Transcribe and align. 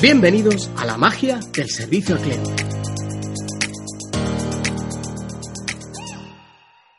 Bienvenidos 0.00 0.70
a 0.76 0.84
la 0.84 0.96
magia 0.96 1.40
del 1.52 1.68
servicio 1.68 2.14
al 2.14 2.20
cliente. 2.20 2.54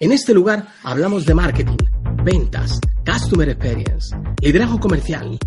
En 0.02 0.12
este 0.12 0.34
lugar 0.34 0.68
hablamos 0.84 1.26
de 1.26 1.34
marketing, 1.34 1.78
ventas, 2.26 2.78
customer 3.06 3.48
experience, 3.48 4.14
liderazgo 4.42 4.82
comercial, 4.82 5.40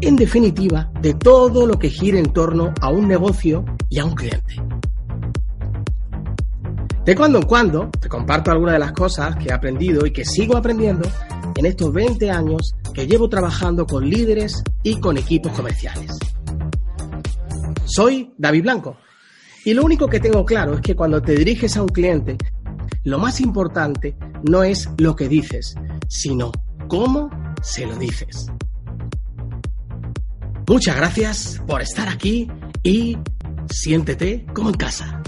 en 0.00 0.16
definitiva, 0.16 0.90
de 1.02 1.12
todo 1.12 1.66
lo 1.66 1.78
que 1.78 1.90
gire 1.90 2.18
en 2.18 2.32
torno 2.32 2.72
a 2.80 2.88
un 2.88 3.06
negocio 3.06 3.66
y 3.90 3.98
a 3.98 4.06
un 4.06 4.14
cliente. 4.14 4.54
De 7.04 7.14
cuando 7.14 7.36
en 7.36 7.44
cuando 7.44 7.90
te 8.00 8.08
comparto 8.08 8.50
algunas 8.50 8.76
de 8.76 8.78
las 8.78 8.92
cosas 8.92 9.36
que 9.36 9.50
he 9.50 9.52
aprendido 9.52 10.06
y 10.06 10.10
que 10.10 10.24
sigo 10.24 10.56
aprendiendo 10.56 11.06
en 11.54 11.66
estos 11.66 11.92
20 11.92 12.30
años 12.30 12.74
que 12.94 13.06
llevo 13.06 13.28
trabajando 13.28 13.84
con 13.84 14.08
líderes 14.08 14.62
y 14.82 14.98
con 14.98 15.18
equipos 15.18 15.52
comerciales. 15.52 16.16
Soy 17.94 18.32
David 18.38 18.62
Blanco 18.62 18.96
y 19.66 19.74
lo 19.74 19.84
único 19.84 20.08
que 20.08 20.18
tengo 20.18 20.46
claro 20.46 20.76
es 20.76 20.80
que 20.80 20.96
cuando 20.96 21.20
te 21.20 21.34
diriges 21.34 21.76
a 21.76 21.82
un 21.82 21.90
cliente, 21.90 22.38
lo 23.04 23.18
más 23.18 23.38
importante 23.38 24.16
no 24.48 24.64
es 24.64 24.88
lo 24.96 25.14
que 25.14 25.28
dices, 25.28 25.74
sino 26.08 26.52
cómo 26.88 27.28
se 27.62 27.84
lo 27.84 27.94
dices. 27.96 28.46
Muchas 30.66 30.96
gracias 30.96 31.62
por 31.66 31.82
estar 31.82 32.08
aquí 32.08 32.48
y 32.82 33.18
siéntete 33.68 34.46
como 34.54 34.70
en 34.70 34.76
casa. 34.76 35.22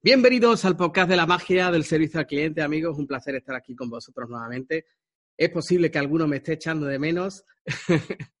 Bienvenidos 0.00 0.64
al 0.64 0.76
podcast 0.76 1.10
de 1.10 1.16
la 1.16 1.26
magia 1.26 1.72
del 1.72 1.82
servicio 1.82 2.20
al 2.20 2.28
cliente, 2.28 2.62
amigos. 2.62 2.96
Un 2.98 3.08
placer 3.08 3.34
estar 3.34 3.56
aquí 3.56 3.74
con 3.74 3.90
vosotros 3.90 4.30
nuevamente. 4.30 4.86
Es 5.36 5.50
posible 5.50 5.90
que 5.90 5.98
alguno 5.98 6.28
me 6.28 6.36
esté 6.36 6.52
echando 6.52 6.86
de 6.86 7.00
menos. 7.00 7.44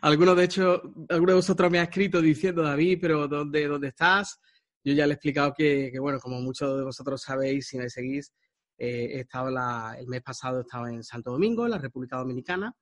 alguno, 0.00 0.34
de 0.34 0.44
hecho, 0.44 0.82
alguno 1.08 1.32
de 1.32 1.36
vosotros 1.36 1.70
me 1.70 1.78
ha 1.78 1.84
escrito 1.84 2.20
diciendo, 2.20 2.62
David, 2.62 2.98
pero 3.00 3.28
¿dónde, 3.28 3.66
dónde 3.66 3.88
estás? 3.88 4.40
Yo 4.84 4.92
ya 4.92 5.06
le 5.06 5.12
he 5.12 5.14
explicado 5.14 5.54
que, 5.54 5.92
bueno, 6.00 6.18
como 6.18 6.40
muchos 6.40 6.76
de 6.76 6.84
vosotros 6.84 7.22
sabéis, 7.22 7.68
si 7.68 7.78
me 7.78 7.88
seguís, 7.88 8.32
eh, 8.78 9.10
he 9.12 9.20
estado 9.20 9.48
el 9.96 10.06
mes 10.08 10.22
pasado 10.22 10.60
estaba 10.60 10.90
en 10.90 11.04
Santo 11.04 11.30
Domingo, 11.30 11.64
en 11.64 11.70
la 11.70 11.78
República 11.78 12.16
Dominicana, 12.16 12.74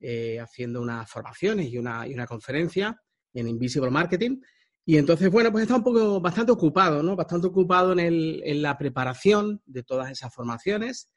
eh, 0.00 0.38
haciendo 0.40 0.82
unas 0.82 1.10
formaciones 1.10 1.68
y 1.68 1.78
una, 1.78 2.06
y 2.06 2.12
una 2.12 2.26
conferencia 2.26 3.00
en 3.32 3.48
Invisible 3.48 3.90
Marketing. 3.90 4.40
Y 4.84 4.96
entonces, 4.96 5.30
bueno, 5.30 5.50
pues 5.52 5.62
estaba 5.62 5.78
un 5.78 5.84
poco 5.84 6.20
bastante 6.20 6.52
ocupado, 6.52 7.02
¿no? 7.02 7.14
Bastante 7.16 7.46
ocupado 7.46 7.92
en, 7.92 8.00
el, 8.00 8.42
en 8.44 8.62
la 8.62 8.76
preparación 8.76 9.62
de 9.64 9.84
todas 9.84 10.10
esas 10.10 10.34
formaciones. 10.34 11.08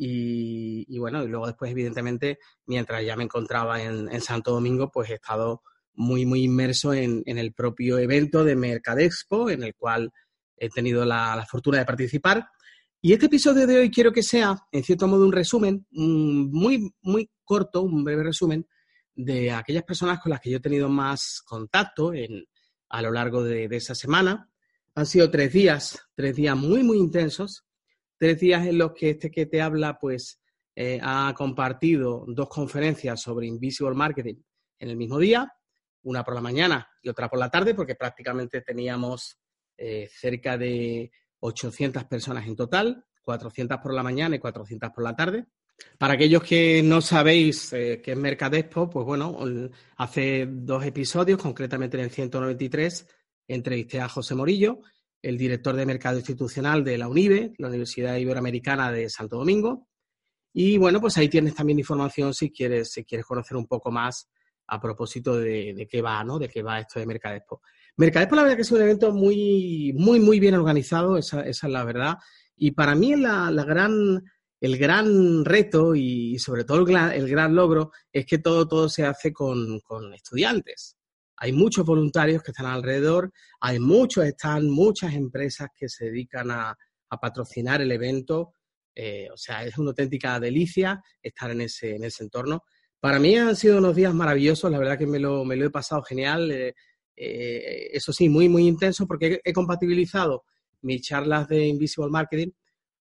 Y, 0.00 0.96
bueno, 0.98 1.24
y 1.24 1.28
luego 1.28 1.48
después, 1.48 1.72
evidentemente, 1.72 2.38
mientras 2.66 3.04
ya 3.04 3.16
me 3.16 3.24
encontraba 3.24 3.82
en, 3.82 4.08
en 4.12 4.20
Santo 4.20 4.52
Domingo, 4.52 4.92
pues 4.92 5.10
he 5.10 5.14
estado 5.14 5.62
muy, 5.94 6.24
muy 6.24 6.44
inmerso 6.44 6.94
en, 6.94 7.24
en, 7.26 7.36
el 7.36 7.52
propio 7.52 7.98
evento 7.98 8.44
de 8.44 8.54
Mercadexpo, 8.54 9.50
en 9.50 9.64
el 9.64 9.74
cual 9.74 10.12
he 10.56 10.68
tenido 10.68 11.04
la, 11.04 11.34
la, 11.34 11.44
fortuna 11.44 11.78
de 11.78 11.84
participar. 11.84 12.46
Y 13.00 13.12
este 13.12 13.26
episodio 13.26 13.66
de 13.66 13.76
hoy 13.76 13.90
quiero 13.90 14.12
que 14.12 14.22
sea, 14.22 14.56
en 14.70 14.84
cierto 14.84 15.08
modo, 15.08 15.26
un 15.26 15.32
resumen 15.32 15.84
muy, 15.90 16.94
muy 17.02 17.28
corto, 17.42 17.82
un 17.82 18.04
breve 18.04 18.22
resumen 18.22 18.68
de 19.16 19.50
aquellas 19.50 19.82
personas 19.82 20.20
con 20.20 20.30
las 20.30 20.40
que 20.40 20.50
yo 20.50 20.58
he 20.58 20.60
tenido 20.60 20.88
más 20.88 21.42
contacto 21.44 22.14
en, 22.14 22.44
a 22.88 23.02
lo 23.02 23.10
largo 23.10 23.42
de 23.42 23.68
esa 23.72 23.96
semana. 23.96 24.48
Han 24.94 25.06
sido 25.06 25.28
tres 25.28 25.52
días, 25.52 25.98
tres 26.14 26.36
días 26.36 26.56
muy, 26.56 26.84
muy 26.84 26.98
intensos, 26.98 27.67
tres 28.18 28.40
días 28.40 28.66
en 28.66 28.78
los 28.78 28.92
que 28.92 29.10
este 29.10 29.30
que 29.30 29.46
te 29.46 29.62
habla, 29.62 29.98
pues, 29.98 30.40
eh, 30.74 31.00
ha 31.02 31.32
compartido 31.36 32.24
dos 32.28 32.48
conferencias 32.48 33.20
sobre 33.20 33.46
Invisible 33.46 33.94
Marketing 33.94 34.36
en 34.78 34.90
el 34.90 34.96
mismo 34.96 35.18
día, 35.18 35.52
una 36.02 36.22
por 36.22 36.34
la 36.34 36.40
mañana 36.40 36.88
y 37.02 37.08
otra 37.08 37.28
por 37.28 37.38
la 37.38 37.50
tarde, 37.50 37.74
porque 37.74 37.94
prácticamente 37.94 38.60
teníamos 38.60 39.38
eh, 39.76 40.08
cerca 40.10 40.56
de 40.56 41.10
800 41.40 42.04
personas 42.04 42.46
en 42.46 42.54
total, 42.54 43.04
400 43.22 43.78
por 43.78 43.92
la 43.92 44.02
mañana 44.02 44.36
y 44.36 44.38
400 44.38 44.90
por 44.90 45.04
la 45.04 45.16
tarde. 45.16 45.46
Para 45.98 46.14
aquellos 46.14 46.42
que 46.42 46.82
no 46.82 47.00
sabéis 47.00 47.72
eh, 47.72 48.00
qué 48.02 48.12
es 48.12 48.16
Mercadexpo, 48.18 48.90
pues 48.90 49.04
bueno, 49.04 49.38
hace 49.96 50.46
dos 50.48 50.84
episodios, 50.84 51.40
concretamente 51.40 51.96
en 51.96 52.04
el 52.04 52.10
193, 52.10 53.06
entrevisté 53.48 54.00
a 54.00 54.08
José 54.08 54.34
Morillo, 54.34 54.80
el 55.28 55.36
director 55.36 55.76
de 55.76 55.84
mercado 55.84 56.16
institucional 56.16 56.82
de 56.82 56.96
la 56.96 57.06
UNIBE, 57.06 57.52
la 57.58 57.68
Universidad 57.68 58.16
Iberoamericana 58.16 58.90
de 58.90 59.10
Santo 59.10 59.36
Domingo. 59.36 59.86
Y 60.54 60.78
bueno, 60.78 61.00
pues 61.00 61.18
ahí 61.18 61.28
tienes 61.28 61.54
también 61.54 61.78
información 61.78 62.32
si 62.32 62.50
quieres, 62.50 62.92
si 62.92 63.04
quieres 63.04 63.26
conocer 63.26 63.56
un 63.56 63.66
poco 63.66 63.90
más 63.90 64.30
a 64.66 64.80
propósito 64.80 65.36
de, 65.36 65.86
qué 65.90 66.00
va, 66.00 66.24
¿no? 66.24 66.38
De 66.38 66.48
qué 66.48 66.62
va 66.62 66.80
esto 66.80 66.98
de 66.98 67.06
Mercadexpo. 67.06 67.60
Mercadexpo, 67.96 68.36
la 68.36 68.42
verdad 68.42 68.56
que 68.56 68.62
es 68.62 68.72
un 68.72 68.80
evento 68.80 69.12
muy, 69.12 69.92
muy, 69.96 70.18
muy 70.18 70.40
bien 70.40 70.54
organizado, 70.54 71.18
esa, 71.18 71.42
esa 71.42 71.66
es 71.66 71.72
la 71.72 71.84
verdad. 71.84 72.16
Y 72.56 72.70
para 72.70 72.94
mí 72.94 73.14
la 73.16 73.50
gran 73.50 74.22
el 74.60 74.76
gran 74.76 75.44
reto 75.44 75.94
y 75.94 76.38
sobre 76.38 76.64
todo 76.64 76.78
el 76.78 76.86
gran, 76.86 77.12
el 77.12 77.28
gran 77.28 77.54
logro 77.54 77.92
es 78.12 78.26
que 78.26 78.38
todo, 78.38 78.66
todo 78.66 78.88
se 78.88 79.04
hace 79.04 79.32
con, 79.32 79.80
con, 79.80 80.12
estudiantes. 80.14 80.97
Hay 81.40 81.52
muchos 81.52 81.84
voluntarios 81.84 82.42
que 82.42 82.50
están 82.50 82.66
alrededor, 82.66 83.32
hay 83.60 83.78
muchos, 83.78 84.24
están 84.24 84.68
muchas 84.68 85.14
empresas 85.14 85.68
que 85.74 85.88
se 85.88 86.06
dedican 86.06 86.50
a, 86.50 86.76
a 87.10 87.20
patrocinar 87.20 87.80
el 87.80 87.92
evento. 87.92 88.52
Eh, 88.94 89.28
o 89.32 89.36
sea, 89.36 89.64
es 89.64 89.78
una 89.78 89.90
auténtica 89.90 90.40
delicia 90.40 91.02
estar 91.22 91.50
en 91.50 91.62
ese, 91.62 91.96
en 91.96 92.04
ese 92.04 92.24
entorno. 92.24 92.62
Para 93.00 93.20
mí 93.20 93.36
han 93.36 93.54
sido 93.54 93.78
unos 93.78 93.94
días 93.94 94.12
maravillosos, 94.12 94.70
la 94.70 94.78
verdad 94.78 94.98
que 94.98 95.06
me 95.06 95.20
lo, 95.20 95.44
me 95.44 95.56
lo 95.56 95.66
he 95.66 95.70
pasado 95.70 96.02
genial. 96.02 96.50
Eh, 96.50 96.74
eh, 97.16 97.90
eso 97.92 98.12
sí, 98.12 98.28
muy, 98.28 98.48
muy 98.48 98.66
intenso 98.66 99.06
porque 99.06 99.34
he, 99.44 99.50
he 99.50 99.52
compatibilizado 99.52 100.44
mis 100.82 101.02
charlas 101.02 101.48
de 101.48 101.66
Invisible 101.66 102.10
Marketing 102.10 102.50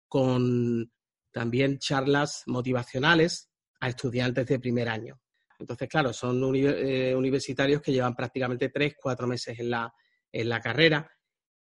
con 0.07 0.91
también 1.31 1.79
charlas 1.79 2.43
motivacionales 2.45 3.49
a 3.79 3.89
estudiantes 3.89 4.47
de 4.47 4.59
primer 4.59 4.89
año. 4.89 5.19
Entonces, 5.59 5.87
claro, 5.89 6.13
son 6.13 6.41
eh, 6.55 7.15
universitarios 7.15 7.81
que 7.81 7.91
llevan 7.91 8.15
prácticamente 8.15 8.69
tres, 8.69 8.95
cuatro 8.95 9.27
meses 9.27 9.59
en 9.59 9.69
la, 9.71 9.93
en 10.31 10.49
la 10.49 10.61
carrera. 10.61 11.09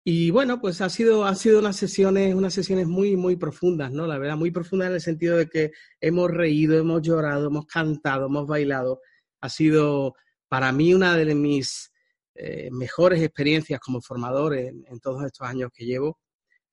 Y 0.05 0.31
bueno, 0.31 0.61
pues 0.61 0.81
ha 0.81 0.89
sido, 0.89 1.25
han 1.25 1.37
sido 1.37 1.59
unas 1.59 1.77
sesiones, 1.77 2.34
unas 2.34 2.55
sesiones 2.55 2.87
muy, 2.87 3.17
muy 3.17 3.37
profundas, 3.37 3.91
¿no? 3.91 4.07
La 4.07 4.19
verdad, 4.19 4.37
muy 4.37 4.53
profundas 4.53 4.89
en 4.89 4.95
el 4.95 5.01
sentido 5.01 5.37
de 5.37 5.49
que 5.49 5.73
hemos 6.01 6.31
reído, 6.31 6.79
hemos 6.79 7.03
llorado, 7.03 7.49
hemos 7.49 7.67
cantado, 7.67 8.27
hemos 8.27 8.47
bailado. 8.47 9.01
Ha 9.41 9.49
sido 9.49 10.15
para 10.49 10.71
mí 10.71 10.95
una 10.95 11.17
de 11.17 11.34
mis 11.34 11.93
eh, 12.34 12.69
mejores 12.71 13.21
experiencias 13.23 13.81
como 13.81 14.01
formador 14.01 14.55
en, 14.55 14.84
en 14.87 15.01
todos 15.01 15.25
estos 15.25 15.49
años 15.49 15.71
que 15.75 15.84
llevo 15.84 16.21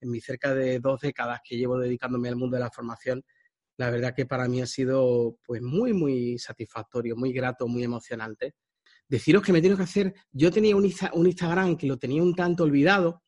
en 0.04 0.12
mis 0.12 0.24
cerca 0.24 0.54
de 0.54 0.80
dos 0.80 1.02
décadas 1.02 1.40
que 1.44 1.58
llevo 1.58 1.80
dedicándome 1.80 2.30
al 2.30 2.36
mundo 2.36 2.58
de 2.58 2.64
la 2.64 2.70
formación, 2.70 3.24
la 3.78 3.90
verdad 3.90 4.14
que 4.16 4.26
para 4.26 4.48
mí 4.48 4.62
ha 4.62 4.66
sido 4.66 5.38
pues 5.46 5.62
muy, 5.62 5.94
muy 5.94 6.38
satisfactorio, 6.38 7.16
muy 7.16 7.34
grato, 7.34 7.68
muy 7.68 7.84
emocionante. 7.84 8.56
Deciros 9.08 9.44
que 9.44 9.54
me 9.54 9.62
tengo 9.62 9.78
que 9.78 9.84
hacer, 9.84 10.14
yo 10.32 10.52
tenía 10.52 10.76
un, 10.76 10.92
un 11.14 11.28
Instagram 11.28 11.76
que 11.78 11.88
lo 11.88 11.98
tenía 11.98 12.22
un 12.22 12.36
tanto 12.36 12.64
olvidado 12.64 13.24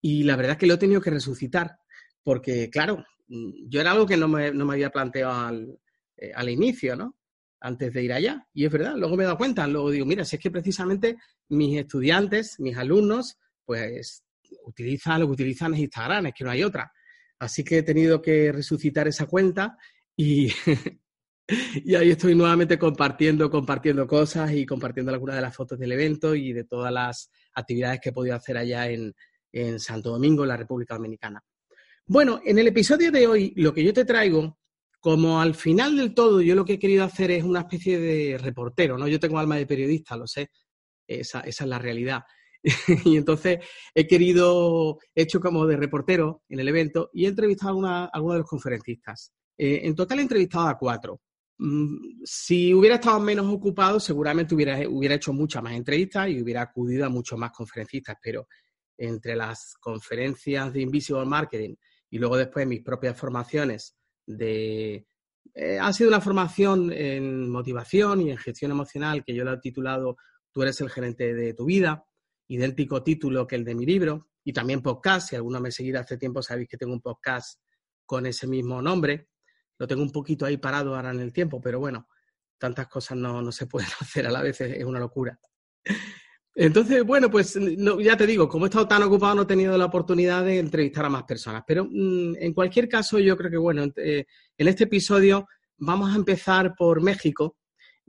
y 0.00 0.24
la 0.24 0.36
verdad 0.36 0.56
que 0.56 0.66
lo 0.66 0.74
he 0.74 0.78
tenido 0.78 1.00
que 1.00 1.10
resucitar, 1.10 1.78
porque 2.22 2.70
claro, 2.70 3.04
yo 3.28 3.80
era 3.80 3.92
algo 3.92 4.06
que 4.06 4.16
no 4.16 4.28
me, 4.28 4.52
no 4.52 4.64
me 4.64 4.74
había 4.74 4.90
planteado 4.90 5.32
al, 5.32 5.78
eh, 6.16 6.32
al 6.34 6.48
inicio, 6.48 6.96
¿no? 6.96 7.16
antes 7.60 7.92
de 7.92 8.02
ir 8.02 8.12
allá. 8.12 8.46
Y 8.52 8.64
es 8.64 8.72
verdad, 8.72 8.94
luego 8.96 9.16
me 9.16 9.22
he 9.22 9.26
dado 9.26 9.36
cuenta, 9.36 9.66
luego 9.66 9.90
digo, 9.90 10.06
mira, 10.06 10.24
si 10.24 10.36
es 10.36 10.42
que 10.42 10.50
precisamente 10.50 11.18
mis 11.48 11.78
estudiantes, 11.78 12.58
mis 12.58 12.76
alumnos, 12.76 13.38
pues 13.64 14.24
utiliza 14.64 15.18
lo 15.18 15.26
que 15.26 15.32
utilizan 15.32 15.74
es 15.74 15.80
Instagram, 15.80 16.26
es 16.26 16.34
que 16.34 16.44
no 16.44 16.50
hay 16.50 16.64
otra. 16.64 16.90
Así 17.40 17.64
que 17.64 17.78
he 17.78 17.82
tenido 17.82 18.20
que 18.20 18.52
resucitar 18.52 19.08
esa 19.08 19.26
cuenta 19.26 19.78
y, 20.14 20.48
y 21.84 21.94
ahí 21.94 22.10
estoy 22.10 22.34
nuevamente 22.34 22.78
compartiendo, 22.78 23.50
compartiendo 23.50 24.06
cosas 24.06 24.52
y 24.52 24.66
compartiendo 24.66 25.10
algunas 25.10 25.36
de 25.36 25.42
las 25.42 25.56
fotos 25.56 25.78
del 25.78 25.92
evento 25.92 26.34
y 26.34 26.52
de 26.52 26.64
todas 26.64 26.92
las 26.92 27.30
actividades 27.54 28.00
que 28.00 28.10
he 28.10 28.12
podido 28.12 28.36
hacer 28.36 28.58
allá 28.58 28.90
en, 28.90 29.14
en 29.52 29.80
Santo 29.80 30.10
Domingo, 30.10 30.42
en 30.42 30.50
la 30.50 30.58
República 30.58 30.94
Dominicana. 30.94 31.42
Bueno, 32.06 32.42
en 32.44 32.58
el 32.58 32.68
episodio 32.68 33.10
de 33.10 33.26
hoy 33.26 33.54
lo 33.56 33.72
que 33.72 33.84
yo 33.84 33.94
te 33.94 34.04
traigo, 34.04 34.58
como 35.00 35.40
al 35.40 35.54
final 35.54 35.96
del 35.96 36.12
todo 36.12 36.42
yo 36.42 36.54
lo 36.54 36.66
que 36.66 36.74
he 36.74 36.78
querido 36.78 37.04
hacer 37.04 37.30
es 37.30 37.42
una 37.42 37.60
especie 37.60 37.98
de 37.98 38.36
reportero, 38.36 38.98
¿no? 38.98 39.08
Yo 39.08 39.18
tengo 39.18 39.38
alma 39.38 39.56
de 39.56 39.66
periodista, 39.66 40.14
lo 40.14 40.26
sé, 40.26 40.50
esa, 41.06 41.40
esa 41.40 41.64
es 41.64 41.70
la 41.70 41.78
realidad. 41.78 42.22
y 43.04 43.16
entonces 43.16 43.60
he 43.94 44.06
querido, 44.06 44.98
he 45.14 45.22
hecho 45.22 45.40
como 45.40 45.66
de 45.66 45.76
reportero 45.76 46.42
en 46.48 46.60
el 46.60 46.68
evento 46.68 47.10
y 47.12 47.24
he 47.24 47.28
entrevistado 47.28 47.84
a 47.86 48.06
algunos 48.06 48.34
de 48.34 48.40
los 48.40 48.48
conferencistas. 48.48 49.32
Eh, 49.56 49.80
en 49.84 49.94
total 49.94 50.18
he 50.18 50.22
entrevistado 50.22 50.68
a 50.68 50.78
cuatro. 50.78 51.20
Mm, 51.58 52.22
si 52.24 52.72
hubiera 52.74 52.96
estado 52.96 53.20
menos 53.20 53.46
ocupado, 53.46 54.00
seguramente 54.00 54.54
hubiera, 54.54 54.78
hubiera 54.88 55.14
hecho 55.14 55.32
muchas 55.32 55.62
más 55.62 55.74
entrevistas 55.74 56.28
y 56.28 56.40
hubiera 56.40 56.62
acudido 56.62 57.06
a 57.06 57.10
muchos 57.10 57.38
más 57.38 57.52
conferencistas, 57.52 58.16
pero 58.22 58.46
entre 58.96 59.34
las 59.34 59.74
conferencias 59.80 60.72
de 60.72 60.82
Invisible 60.82 61.24
Marketing 61.24 61.74
y 62.10 62.18
luego 62.18 62.36
después 62.36 62.66
mis 62.66 62.82
propias 62.82 63.16
formaciones 63.16 63.96
de... 64.26 65.06
Eh, 65.54 65.78
ha 65.80 65.92
sido 65.92 66.08
una 66.08 66.20
formación 66.20 66.92
en 66.92 67.48
motivación 67.50 68.20
y 68.20 68.30
en 68.30 68.36
gestión 68.36 68.70
emocional 68.70 69.24
que 69.24 69.34
yo 69.34 69.44
la 69.44 69.54
he 69.54 69.58
titulado 69.58 70.16
Tú 70.52 70.62
eres 70.62 70.80
el 70.80 70.90
gerente 70.90 71.32
de 71.32 71.54
tu 71.54 71.64
vida, 71.64 72.04
idéntico 72.50 73.02
título 73.02 73.46
que 73.46 73.54
el 73.54 73.64
de 73.64 73.74
mi 73.74 73.86
libro, 73.86 74.28
y 74.44 74.52
también 74.52 74.82
podcast. 74.82 75.30
Si 75.30 75.36
alguno 75.36 75.60
me 75.60 75.70
seguirá 75.70 76.00
hace 76.00 76.16
tiempo, 76.16 76.42
sabéis 76.42 76.68
que 76.68 76.76
tengo 76.76 76.92
un 76.92 77.00
podcast 77.00 77.60
con 78.04 78.26
ese 78.26 78.46
mismo 78.46 78.82
nombre. 78.82 79.28
Lo 79.78 79.86
tengo 79.86 80.02
un 80.02 80.10
poquito 80.10 80.44
ahí 80.44 80.56
parado 80.56 80.96
ahora 80.96 81.10
en 81.10 81.20
el 81.20 81.32
tiempo, 81.32 81.60
pero 81.60 81.78
bueno, 81.78 82.08
tantas 82.58 82.88
cosas 82.88 83.16
no, 83.16 83.40
no 83.40 83.52
se 83.52 83.66
pueden 83.66 83.88
hacer 84.00 84.26
a 84.26 84.30
la 84.30 84.42
vez, 84.42 84.60
es 84.60 84.84
una 84.84 84.98
locura. 84.98 85.38
Entonces, 86.56 87.04
bueno, 87.04 87.30
pues 87.30 87.56
ya 88.02 88.16
te 88.16 88.26
digo, 88.26 88.48
como 88.48 88.66
he 88.66 88.68
estado 88.68 88.88
tan 88.88 89.04
ocupado, 89.04 89.36
no 89.36 89.42
he 89.42 89.46
tenido 89.46 89.78
la 89.78 89.84
oportunidad 89.84 90.44
de 90.44 90.58
entrevistar 90.58 91.04
a 91.04 91.08
más 91.08 91.22
personas. 91.22 91.62
Pero 91.64 91.84
mm, 91.84 92.34
en 92.36 92.52
cualquier 92.52 92.88
caso, 92.88 93.18
yo 93.20 93.36
creo 93.36 93.50
que, 93.50 93.56
bueno, 93.56 93.84
eh, 93.96 94.26
en 94.58 94.68
este 94.68 94.84
episodio 94.84 95.46
vamos 95.78 96.12
a 96.12 96.16
empezar 96.16 96.74
por 96.76 97.00
México 97.00 97.56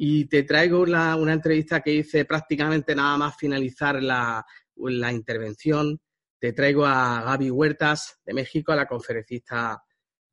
y 0.03 0.25
te 0.25 0.41
traigo 0.41 0.81
una 0.81 1.31
entrevista 1.31 1.79
que 1.81 1.93
hice 1.93 2.25
prácticamente 2.25 2.95
nada 2.95 3.17
más 3.17 3.37
finalizar 3.37 4.01
la, 4.01 4.43
la 4.75 5.13
intervención. 5.13 6.01
Te 6.39 6.53
traigo 6.53 6.87
a 6.87 7.21
Gaby 7.21 7.51
Huertas 7.51 8.19
de 8.25 8.33
México, 8.33 8.71
a 8.71 8.77
la 8.77 8.87
conferencista 8.87 9.79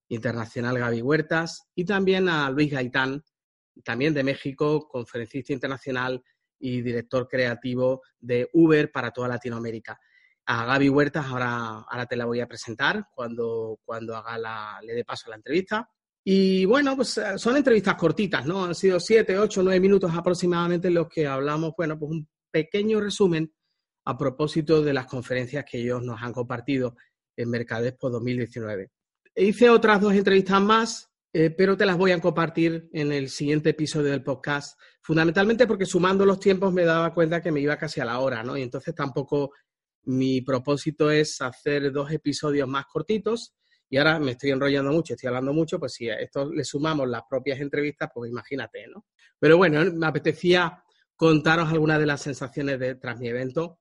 internacional 0.09 0.79
Gaby 0.79 1.03
Huertas, 1.03 1.69
y 1.75 1.85
también 1.85 2.31
a 2.31 2.49
Luis 2.49 2.73
Gaitán, 2.73 3.23
también 3.85 4.15
de 4.15 4.25
México, 4.25 4.89
conferencista 4.89 5.53
internacional 5.53 6.25
y 6.59 6.81
director 6.81 7.29
creativo 7.29 8.01
de 8.19 8.49
Uber 8.55 8.91
para 8.91 9.11
toda 9.11 9.29
Latinoamérica. 9.29 10.01
A 10.47 10.65
Gaby 10.65 10.89
Huertas 10.89 11.27
ahora, 11.27 11.85
ahora 11.87 12.07
te 12.07 12.17
la 12.17 12.25
voy 12.25 12.41
a 12.41 12.49
presentar 12.49 13.07
cuando, 13.15 13.79
cuando 13.85 14.17
haga 14.17 14.39
la, 14.39 14.81
le 14.83 14.95
dé 14.95 15.05
paso 15.05 15.27
a 15.27 15.31
la 15.33 15.37
entrevista. 15.37 15.91
Y 16.25 16.65
bueno, 16.65 16.97
pues 16.97 17.17
eh, 17.19 17.39
son 17.39 17.57
entrevistas 17.57 17.95
cortitas, 17.95 18.45
¿no? 18.47 18.65
Han 18.65 18.75
sido 18.75 19.01
siete, 19.01 19.39
ocho, 19.39 19.63
nueve 19.63 19.81
minutos 19.81 20.13
aproximadamente 20.15 20.89
en 20.89 20.95
los 20.95 21.09
que 21.09 21.27
hablamos, 21.27 21.73
bueno, 21.77 21.99
pues 21.99 22.11
un 22.11 22.29
pequeño 22.51 23.01
resumen 23.01 23.53
a 24.05 24.17
propósito 24.17 24.83
de 24.83 24.93
las 24.93 25.07
conferencias 25.07 25.65
que 25.65 25.81
ellos 25.81 26.03
nos 26.03 26.21
han 26.23 26.33
compartido 26.33 26.97
en 27.37 27.51
Mercadespo 27.51 28.11
2019. 28.11 28.91
Hice 29.37 29.71
otras 29.71 30.01
dos 30.01 30.15
entrevistas 30.15 30.61
más 30.61 31.09
eh, 31.33 31.51
pero 31.51 31.77
te 31.77 31.85
las 31.85 31.99
voy 31.99 32.13
a 32.13 32.21
compartir 32.21 32.89
en 32.93 33.13
el 33.13 33.29
siguiente 33.29 33.71
episodio 33.71 34.11
del 34.11 34.23
podcast, 34.23 34.81
fundamentalmente 35.03 35.67
porque 35.67 35.85
sumando 35.85 36.25
los 36.25 36.41
tiempos 36.41 36.73
me 36.73 36.85
daba 36.85 37.13
cuenta 37.13 37.43
que 37.43 37.53
me 37.53 37.61
iba 37.61 37.77
casi 37.77 38.01
a 38.01 38.07
la 38.07 38.19
hora, 38.21 38.43
¿no? 38.43 38.57
Y 38.57 38.63
entonces 38.63 38.95
tampoco 38.95 39.53
mi 40.05 40.41
propósito 40.41 41.11
es 41.11 41.41
hacer 41.43 41.93
dos 41.93 42.11
episodios 42.13 42.67
más 42.67 42.87
cortitos 42.87 43.55
y 43.91 43.97
ahora 43.97 44.19
me 44.19 44.33
estoy 44.33 44.51
enrollando 44.51 44.93
mucho, 44.93 45.15
estoy 45.15 45.29
hablando 45.29 45.53
mucho, 45.53 45.79
pues 45.79 45.95
si 45.95 46.09
a 46.11 46.17
esto 46.17 46.51
le 46.53 46.65
sumamos 46.65 47.09
las 47.09 47.23
propias 47.29 47.61
entrevistas, 47.61 48.11
pues 48.13 48.31
imagínate, 48.31 48.87
¿no? 48.89 49.07
Pero 49.39 49.57
bueno, 49.57 49.85
me 49.93 50.07
apetecía 50.07 50.83
contaros 51.17 51.71
algunas 51.71 51.99
de 51.99 52.07
las 52.07 52.21
sensaciones 52.21 52.79
de, 52.79 52.97
tras 52.97 53.19
mi 53.19 53.29
evento. 53.29 53.81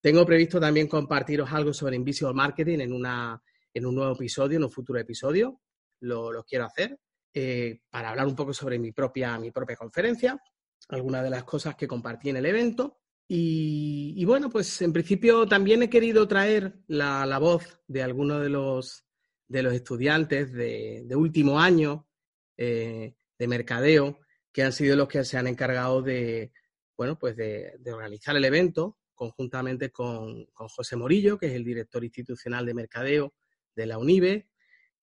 Tengo 0.00 0.24
previsto 0.26 0.60
también 0.60 0.88
compartiros 0.88 1.52
algo 1.52 1.72
sobre 1.72 1.96
Invisible 1.96 2.34
Marketing 2.34 2.80
en, 2.80 2.92
una, 2.92 3.40
en 3.72 3.86
un 3.86 3.94
nuevo 3.94 4.12
episodio, 4.12 4.58
en 4.58 4.64
un 4.64 4.70
futuro 4.70 4.98
episodio 4.98 5.60
lo, 6.00 6.44
quiero 6.44 6.64
hacer 6.64 6.98
eh, 7.32 7.80
para 7.90 8.10
hablar 8.10 8.26
un 8.26 8.36
poco 8.36 8.52
sobre 8.52 8.78
mi 8.78 8.92
propia, 8.92 9.38
mi 9.38 9.50
propia 9.50 9.76
conferencia, 9.76 10.40
algunas 10.88 11.22
de 11.22 11.30
las 11.30 11.44
cosas 11.44 11.74
que 11.76 11.88
compartí 11.88 12.30
en 12.30 12.36
el 12.36 12.46
evento. 12.46 13.00
Y, 13.28 14.24
bueno, 14.24 14.48
pues 14.48 14.80
en 14.82 14.92
principio 14.92 15.46
también 15.46 15.82
he 15.82 15.90
querido 15.90 16.28
traer 16.28 16.78
la, 16.86 17.38
voz 17.40 17.80
de 17.88 18.02
algunos 18.02 18.40
de 18.40 18.50
los, 18.50 19.04
de 19.48 19.62
los 19.62 19.72
estudiantes 19.72 20.52
de, 20.52 21.06
último 21.14 21.60
año 21.60 22.06
eh, 22.56 23.14
de 23.38 23.48
mercadeo, 23.48 24.18
que 24.52 24.62
han 24.62 24.72
sido 24.72 24.96
los 24.96 25.08
que 25.08 25.24
se 25.24 25.36
han 25.36 25.46
encargado 25.46 26.02
de, 26.02 26.52
bueno, 26.96 27.18
pues 27.18 27.36
de, 27.36 27.78
organizar 27.86 28.36
el 28.36 28.44
evento 28.44 28.98
conjuntamente 29.14 29.90
con, 29.90 30.46
con, 30.46 30.68
José 30.68 30.96
Morillo, 30.96 31.38
que 31.38 31.46
es 31.46 31.54
el 31.54 31.64
director 31.64 32.04
institucional 32.04 32.66
de 32.66 32.74
mercadeo 32.74 33.34
de 33.74 33.86
la 33.86 33.98
UNIBE, 33.98 34.48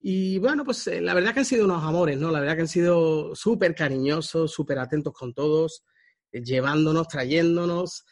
y 0.05 0.37
bueno, 0.37 0.65
pues 0.65 0.85
eh, 0.87 0.99
la 0.99 1.13
verdad 1.13 1.33
que 1.33 1.39
han 1.39 1.45
sido 1.45 1.63
unos 1.63 1.81
amores, 1.81 2.17
¿no? 2.17 2.29
La 2.29 2.41
verdad 2.41 2.55
que 2.55 2.63
han 2.63 2.67
sido 2.67 3.33
súper 3.35 3.73
cariñosos, 3.73 4.51
súper 4.51 4.77
atentos 4.77 5.13
con 5.13 5.33
todos, 5.33 5.85
eh, 6.29 6.43
llevándonos, 6.43 7.07
trayéndonos, 7.07 8.03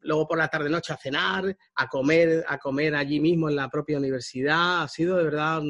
luego 0.00 0.26
por 0.26 0.38
la 0.38 0.48
tarde 0.48 0.70
noche 0.70 0.92
a 0.92 0.96
cenar, 0.96 1.56
a 1.74 1.88
comer, 1.88 2.44
a 2.48 2.58
comer 2.58 2.94
allí 2.94 3.20
mismo 3.20 3.48
en 3.48 3.56
la 3.56 3.68
propia 3.68 3.98
universidad. 3.98 4.82
Ha 4.82 4.88
sido 4.88 5.16
de 5.16 5.24
verdad 5.24 5.62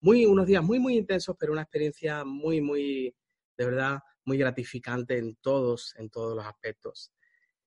muy, 0.00 0.26
unos 0.26 0.46
días 0.46 0.62
muy, 0.62 0.78
muy 0.78 0.96
intensos, 0.96 1.36
pero 1.38 1.52
una 1.52 1.62
experiencia 1.62 2.24
muy, 2.24 2.60
muy, 2.60 3.14
de 3.56 3.64
verdad, 3.64 4.00
muy 4.24 4.38
gratificante 4.38 5.18
en 5.18 5.36
todos, 5.36 5.94
en 5.98 6.10
todos 6.10 6.36
los 6.36 6.46
aspectos. 6.46 7.12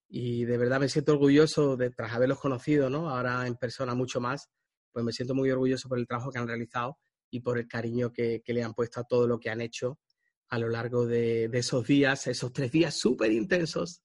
Y 0.07 0.45
de 0.45 0.57
verdad 0.57 0.79
me 0.79 0.89
siento 0.89 1.13
orgulloso 1.13 1.75
de, 1.75 1.89
tras 1.89 2.13
haberlos 2.13 2.39
conocido, 2.39 2.89
¿no? 2.89 3.09
Ahora 3.09 3.47
en 3.47 3.55
persona 3.55 3.95
mucho 3.95 4.21
más, 4.21 4.49
pues 4.91 5.03
me 5.03 5.11
siento 5.11 5.33
muy 5.33 5.49
orgulloso 5.49 5.89
por 5.89 5.97
el 5.97 6.07
trabajo 6.07 6.31
que 6.31 6.39
han 6.39 6.47
realizado 6.47 6.99
y 7.29 7.39
por 7.39 7.57
el 7.57 7.67
cariño 7.67 8.13
que, 8.13 8.43
le 8.45 8.63
han 8.63 8.75
puesto 8.75 8.99
a 8.99 9.05
todo 9.05 9.27
lo 9.27 9.39
que 9.39 9.49
han 9.49 9.59
hecho 9.59 9.99
a 10.49 10.59
lo 10.59 10.69
largo 10.69 11.07
de, 11.07 11.45
esos 11.51 11.87
días, 11.87 12.27
esos 12.27 12.53
tres 12.53 12.71
días 12.71 12.95
súper 12.95 13.31
intensos, 13.31 14.03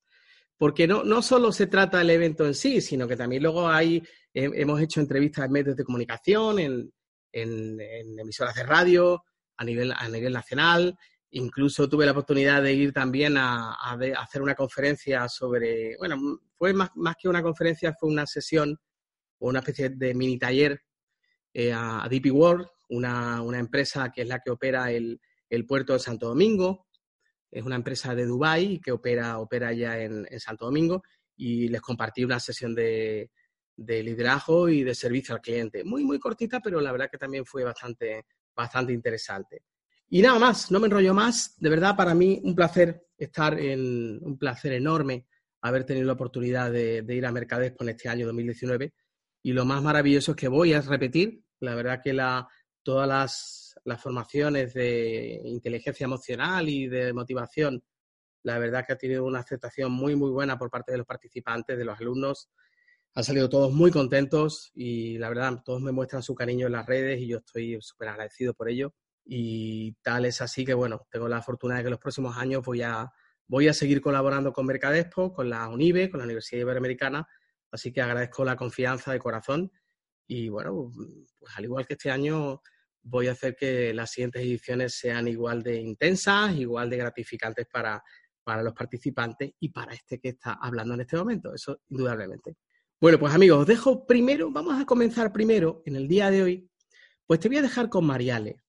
porque 0.58 0.87
no, 0.87 1.05
no 1.05 1.22
solo 1.22 1.52
se 1.52 1.69
trata 1.69 1.99
del 1.99 2.10
evento 2.10 2.44
en 2.44 2.55
sí, 2.55 2.81
sino 2.81 3.08
que 3.08 3.16
también 3.16 3.43
luego 3.43 3.69
hay, 3.69 4.02
hemos 4.34 4.81
hecho 4.81 5.00
entrevistas 5.00 5.46
en 5.46 5.52
medios 5.52 5.76
de 5.76 5.84
comunicación, 5.84 6.58
en, 6.58 6.93
emisoras 7.32 8.55
de 8.55 8.64
radio, 8.64 9.22
a 9.56 9.64
nivel, 9.64 9.93
a 9.93 10.08
nivel 10.08 10.32
nacional, 10.32 10.99
incluso 11.31 11.88
tuve 11.88 12.05
la 12.05 12.12
oportunidad 12.12 12.62
de 12.62 12.72
ir 12.72 12.93
también 12.93 13.37
a, 13.37 13.75
hacer 14.19 14.43
una 14.43 14.55
conferencia 14.55 15.28
sobre, 15.28 15.96
bueno, 15.99 16.19
fue 16.56 16.72
más, 16.72 16.90
más 16.96 17.14
que 17.20 17.28
una 17.28 17.43
conferencia, 17.43 17.94
fue 17.99 18.10
una 18.10 18.26
sesión 18.26 18.78
una 19.40 19.60
especie 19.60 19.90
de 19.90 20.14
mini 20.14 20.38
taller 20.38 20.82
eh, 21.52 21.72
a, 21.72 22.06
DP 22.10 22.32
World, 22.32 22.66
una, 22.90 23.43
empresa 23.58 24.10
que 24.14 24.22
es 24.22 24.28
la 24.28 24.40
que 24.40 24.50
opera 24.50 24.90
el, 24.90 25.20
puerto 25.66 25.93
de 25.93 25.99
Santo 25.99 26.28
Domingo. 26.28 26.87
Es 27.50 27.65
una 27.65 27.77
empresa 27.77 28.15
de 28.15 28.27
Dubái 28.27 28.81
que 28.81 28.93
opera, 28.93 29.39
opera 29.39 29.73
ya 29.73 29.99
en, 29.99 30.27
Santo 30.39 30.67
Domingo 30.67 31.03
y 31.37 31.69
les 31.69 31.81
compartí 31.81 32.25
una 32.25 32.41
sesión 32.41 32.75
de, 32.75 33.31
liderazgo 33.77 34.69
y 34.69 34.83
de 34.83 34.95
servicio 34.95 35.35
al 35.35 35.41
cliente. 35.41 35.85
Muy, 35.85 36.05
muy 36.05 36.19
cortita, 36.19 36.61
pero 36.61 36.81
la 36.81 36.93
verdad 36.93 37.09
que 37.11 37.19
también 37.19 37.45
fue 37.47 37.65
bastante, 37.65 38.27
bastante 38.55 38.93
interesante. 38.93 39.63
Y 40.11 40.22
nada 40.22 40.39
más, 40.39 40.70
no 40.70 40.81
me 40.81 40.87
enrollo 40.87 41.15
más. 41.15 41.55
De 41.58 41.69
verdad, 41.69 41.94
para 41.96 42.15
mí 42.15 42.41
un 42.43 42.55
placer 42.55 43.08
estar 43.17 43.58
en, 43.58 44.19
un 44.22 44.39
placer 44.39 44.72
enorme 44.72 45.27
haber 45.61 45.84
tenido 45.84 46.06
la 46.06 46.13
oportunidad 46.13 46.70
de, 46.70 47.05
ir 47.08 47.27
a 47.27 47.32
Mercadespo 47.32 47.84
en 47.84 47.91
este 47.91 48.08
año 48.08 48.27
2019 48.27 48.94
y 49.43 49.53
lo 49.53 49.65
más 49.65 49.82
maravilloso 49.82 50.32
es 50.32 50.37
que 50.37 50.49
voy 50.49 50.72
a 50.72 50.81
repetir. 50.81 51.43
La 51.61 51.75
verdad 51.75 52.01
que 52.03 52.13
la, 52.13 52.49
todas 52.82 53.08
las, 53.08 53.68
las 53.85 54.01
formaciones 54.01 54.75
de 54.75 55.41
inteligencia 55.44 56.05
emocional 56.05 56.69
y 56.69 56.89
de 56.89 57.13
motivación, 57.13 57.82
la 58.43 58.58
verdad 58.58 58.85
que 58.87 58.93
ha 58.93 58.99
tenido 58.99 59.25
una 59.25 59.41
aceptación 59.41 59.93
muy, 59.93 60.17
muy 60.17 60.31
buena 60.31 60.58
por 60.58 60.70
parte 60.70 60.93
de 60.93 60.99
los 60.99 61.06
participantes, 61.06 61.77
de 61.77 61.85
los 61.85 61.99
alumnos. 62.01 62.51
Han 63.15 63.25
salido 63.25 63.49
todos 63.49 63.73
muy 63.73 63.91
contentos 63.91 64.70
y 64.75 65.19
la 65.19 65.29
verdad 65.29 65.63
todos 65.65 65.81
me 65.81 65.93
muestran 65.93 66.23
su 66.23 66.35
cariño 66.35 66.67
en 66.67 66.73
las 66.73 66.87
redes 66.87 67.20
y 67.20 67.29
yo 67.29 67.39
estoy 67.39 67.79
súper 67.81 68.08
agradecido 68.08 68.55
por 68.55 68.69
ello. 68.69 68.94
Y 69.25 69.93
tal 70.03 70.25
es 70.25 70.41
así 70.41 70.65
que, 70.65 70.75
bueno, 70.75 71.06
tengo 71.11 71.29
la 71.29 71.43
fortuna 71.43 71.79
de 71.79 71.85
que 71.85 71.91
los 71.91 71.99
próximos 71.99 72.37
años 72.37 72.65
voy 72.65 72.82
a, 72.82 73.11
voy 73.47 73.69
a 73.69 73.75
seguir 73.75 74.01
colaborando 74.01 74.53
con 74.53 74.67
Mercadespo, 74.67 75.32
con 75.32 75.51
la 75.51 75.69
UNIBE, 75.69 76.11
con 76.11 76.19
la 76.19 76.25
Universidad 76.25 76.63
Iberoamericana 76.63 77.27
Así 77.70 77.93
que 77.93 78.01
agradezco 78.01 78.44
la 78.44 78.56
confianza 78.56 79.13
de 79.13 79.19
corazón 79.19 79.70
y 80.27 80.49
bueno, 80.49 80.91
pues 81.39 81.56
al 81.56 81.65
igual 81.65 81.87
que 81.87 81.94
este 81.94 82.11
año 82.11 82.63
voy 83.02 83.28
a 83.28 83.32
hacer 83.32 83.56
que 83.56 83.93
las 83.94 84.10
siguientes 84.10 84.43
ediciones 84.43 84.94
sean 84.94 85.28
igual 85.28 85.62
de 85.62 85.81
intensas, 85.81 86.55
igual 86.56 86.90
de 86.90 86.96
gratificantes 86.98 87.67
para, 87.72 88.02
para 88.43 88.62
los 88.62 88.72
participantes 88.72 89.52
y 89.60 89.69
para 89.70 89.94
este 89.94 90.19
que 90.19 90.31
está 90.31 90.58
hablando 90.60 90.94
en 90.94 91.02
este 91.02 91.17
momento, 91.17 91.55
eso 91.55 91.81
indudablemente. 91.88 92.56
Bueno, 93.00 93.19
pues 93.19 93.32
amigos, 93.32 93.60
os 93.60 93.67
dejo 93.67 94.06
primero, 94.06 94.50
vamos 94.50 94.81
a 94.81 94.84
comenzar 94.84 95.32
primero 95.32 95.82
en 95.86 95.96
el 95.96 96.08
día 96.08 96.31
de 96.31 96.43
hoy, 96.43 96.70
pues 97.26 97.40
te 97.40 97.48
voy 97.48 97.58
a 97.58 97.62
dejar 97.62 97.88
con 97.88 98.05
Mariale, 98.05 98.62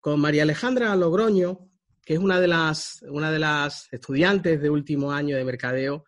con 0.00 0.20
María 0.20 0.42
Alejandra 0.42 0.94
Logroño, 0.96 1.70
que 2.04 2.14
es 2.14 2.20
una 2.20 2.40
de 2.40 2.48
las, 2.48 3.02
una 3.08 3.30
de 3.30 3.38
las 3.38 3.92
estudiantes 3.92 4.60
de 4.60 4.70
último 4.70 5.10
año 5.10 5.36
de 5.36 5.44
mercadeo 5.44 6.04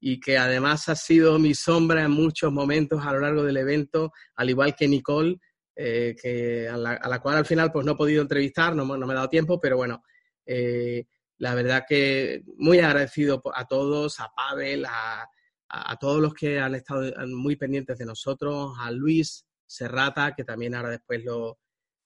y 0.00 0.18
que 0.20 0.38
además 0.38 0.88
ha 0.88 0.94
sido 0.94 1.38
mi 1.38 1.54
sombra 1.54 2.04
en 2.04 2.10
muchos 2.10 2.52
momentos 2.52 3.04
a 3.04 3.12
lo 3.12 3.20
largo 3.20 3.42
del 3.42 3.56
evento, 3.56 4.12
al 4.36 4.50
igual 4.50 4.74
que 4.74 4.88
Nicole, 4.88 5.38
eh, 5.74 6.14
que 6.20 6.68
a 6.68 6.76
la, 6.76 7.20
cual 7.20 7.38
al 7.38 7.46
final 7.46 7.72
pues 7.72 7.86
no 7.86 7.92
he 7.92 7.96
podido 7.96 8.22
entrevistar, 8.22 8.74
no, 8.74 8.84
no 8.84 9.06
me 9.06 9.12
ha 9.12 9.16
dado 9.16 9.28
tiempo, 9.28 9.60
pero 9.60 9.76
bueno, 9.76 10.02
eh, 10.44 11.06
la 11.38 11.54
verdad 11.54 11.84
que 11.88 12.42
muy 12.56 12.78
agradecido 12.78 13.42
a 13.54 13.66
todos, 13.66 14.20
a 14.20 14.30
Pavel, 14.34 14.84
a, 14.84 15.28
a, 15.68 15.96
todos 15.96 16.20
los 16.20 16.34
que 16.34 16.58
han 16.58 16.74
estado 16.74 17.10
muy 17.28 17.56
pendientes 17.56 17.98
de 17.98 18.06
nosotros, 18.06 18.74
a 18.78 18.90
Luis 18.90 19.46
Serrata, 19.66 20.34
que 20.34 20.44
también 20.44 20.74
ahora 20.74 20.90
después 20.90 21.24
lo, 21.24 21.58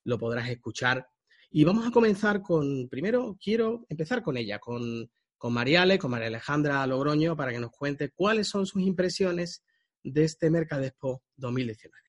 lo 0.05 0.19
podrás 0.19 0.49
escuchar. 0.49 1.07
Y 1.51 1.65
vamos 1.65 1.87
a 1.87 1.91
comenzar 1.91 2.43
con, 2.43 2.89
primero 2.89 3.37
quiero 3.43 3.87
empezar 3.89 4.23
con 4.23 4.37
ella, 4.37 4.59
con 4.59 5.09
con 5.45 5.53
Mariale, 5.53 5.99
con 5.99 6.11
María 6.11 6.29
Alejandra 6.29 6.87
Logroño, 6.87 7.37
para 7.37 7.53
que 7.53 7.59
nos 7.59 7.71
cuente 7.71 8.09
cuáles 8.09 8.49
son 8.49 8.65
sus 8.65 8.81
impresiones 8.81 9.63
de 10.03 10.25
este 10.25 10.49
Mercadexpo 10.49 11.23
2019. 11.37 12.04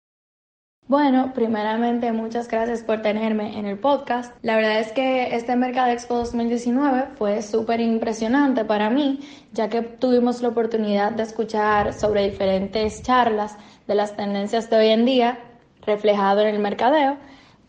Bueno, 0.88 1.32
primeramente 1.34 2.12
muchas 2.12 2.48
gracias 2.48 2.84
por 2.84 3.02
tenerme 3.02 3.58
en 3.58 3.66
el 3.66 3.80
podcast. 3.80 4.32
La 4.44 4.56
verdad 4.56 4.80
es 4.80 4.92
que 4.92 5.36
este 5.36 5.56
Mercadexpo 5.56 6.14
2019 6.14 7.08
fue 7.18 7.42
súper 7.42 7.80
impresionante 7.80 8.66
para 8.66 8.92
mí, 8.92 9.20
ya 9.52 9.68
que 9.68 9.82
tuvimos 9.82 10.44
la 10.44 10.50
oportunidad 10.50 11.14
de 11.14 11.24
escuchar 11.24 11.92
sobre 11.92 12.30
diferentes 12.30 13.02
charlas 13.02 13.58
de 13.88 13.96
las 13.96 14.16
tendencias 14.16 14.70
de 14.70 14.78
hoy 14.78 14.88
en 14.90 15.06
día 15.06 15.40
reflejado 15.88 16.42
en 16.42 16.50
el 16.50 16.60
mercadeo. 16.60 17.18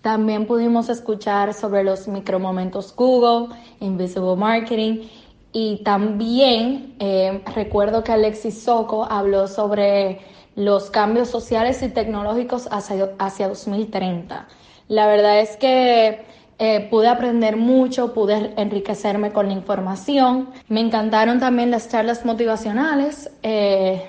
También 0.02 0.46
pudimos 0.46 0.90
escuchar 0.90 1.54
sobre 1.54 1.84
los 1.84 2.08
micromomentos 2.08 2.94
Google, 2.94 3.56
Invisible 3.80 4.36
Marketing 4.36 5.08
y 5.54 5.82
también 5.84 6.96
eh, 6.98 7.42
recuerdo 7.54 8.04
que 8.04 8.12
Alexis 8.12 8.62
Soco 8.62 9.06
habló 9.10 9.48
sobre 9.48 10.20
los 10.56 10.90
cambios 10.90 11.28
sociales 11.28 11.82
y 11.82 11.88
tecnológicos 11.88 12.66
hacia, 12.72 13.10
hacia 13.18 13.48
2030. 13.48 14.48
La 14.88 15.06
verdad 15.06 15.40
es 15.40 15.56
que 15.56 16.24
eh, 16.58 16.88
pude 16.90 17.08
aprender 17.08 17.56
mucho, 17.56 18.14
pude 18.14 18.54
enriquecerme 18.56 19.30
con 19.32 19.46
la 19.46 19.52
información. 19.52 20.48
Me 20.68 20.80
encantaron 20.80 21.38
también 21.38 21.70
las 21.70 21.90
charlas 21.90 22.24
motivacionales 22.24 23.30
eh, 23.42 24.08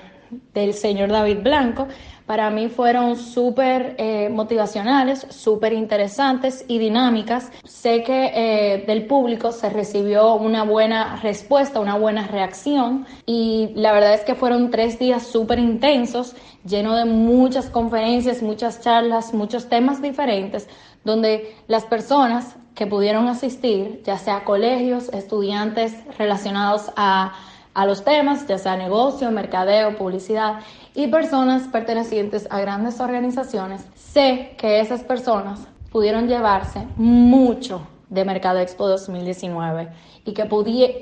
del 0.54 0.72
señor 0.72 1.10
David 1.10 1.40
Blanco, 1.42 1.88
para 2.28 2.50
mí 2.50 2.68
fueron 2.68 3.16
súper 3.16 3.94
eh, 3.96 4.28
motivacionales, 4.28 5.26
súper 5.30 5.72
interesantes 5.72 6.62
y 6.68 6.78
dinámicas. 6.78 7.50
Sé 7.64 8.02
que 8.02 8.32
eh, 8.34 8.84
del 8.86 9.06
público 9.06 9.50
se 9.50 9.70
recibió 9.70 10.34
una 10.34 10.62
buena 10.62 11.16
respuesta, 11.22 11.80
una 11.80 11.96
buena 11.96 12.26
reacción 12.26 13.06
y 13.24 13.70
la 13.76 13.92
verdad 13.92 14.12
es 14.12 14.20
que 14.24 14.34
fueron 14.34 14.70
tres 14.70 14.98
días 14.98 15.26
súper 15.26 15.58
intensos, 15.58 16.36
llenos 16.66 16.98
de 16.98 17.06
muchas 17.06 17.70
conferencias, 17.70 18.42
muchas 18.42 18.82
charlas, 18.82 19.32
muchos 19.32 19.70
temas 19.70 20.02
diferentes, 20.02 20.68
donde 21.04 21.56
las 21.66 21.86
personas 21.86 22.56
que 22.74 22.86
pudieron 22.86 23.26
asistir, 23.28 24.02
ya 24.04 24.18
sea 24.18 24.44
colegios, 24.44 25.08
estudiantes 25.14 25.94
relacionados 26.18 26.92
a 26.94 27.32
a 27.78 27.86
los 27.86 28.02
temas, 28.02 28.44
ya 28.48 28.58
sea 28.58 28.76
negocio, 28.76 29.30
mercadeo, 29.30 29.96
publicidad 29.96 30.58
y 30.98 31.06
personas 31.06 31.68
pertenecientes 31.68 32.48
a 32.50 32.58
grandes 32.58 32.98
organizaciones, 32.98 33.82
sé 33.94 34.56
que 34.58 34.80
esas 34.80 35.04
personas 35.04 35.60
pudieron 35.92 36.26
llevarse 36.26 36.88
mucho 36.96 37.86
de 38.08 38.24
Mercado 38.24 38.58
Expo 38.58 38.88
2019 38.88 39.90
y 40.24 40.34
que, 40.34 40.48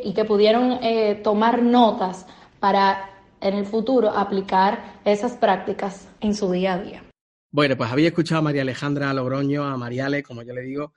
y 0.05 0.12
que 0.12 0.25
pudieron 0.26 0.73
eh, 0.83 1.15
tomar 1.25 1.62
notas 1.62 2.26
para 2.61 3.09
en 3.41 3.55
el 3.55 3.65
futuro 3.65 4.11
aplicar 4.11 5.00
esas 5.07 5.33
prácticas 5.33 6.09
en 6.21 6.35
su 6.35 6.53
día 6.53 6.75
a 6.75 6.79
día. 6.79 7.03
Bueno, 7.50 7.75
pues 7.79 7.91
había 7.91 8.09
escuchado 8.09 8.41
a 8.41 8.45
María 8.45 8.62
Alejandra 8.62 9.15
Logroño, 9.15 9.65
a 9.65 9.79
Mariale, 9.79 10.23
como 10.23 10.43
yo 10.43 10.53
le 10.53 10.61
digo, 10.61 10.93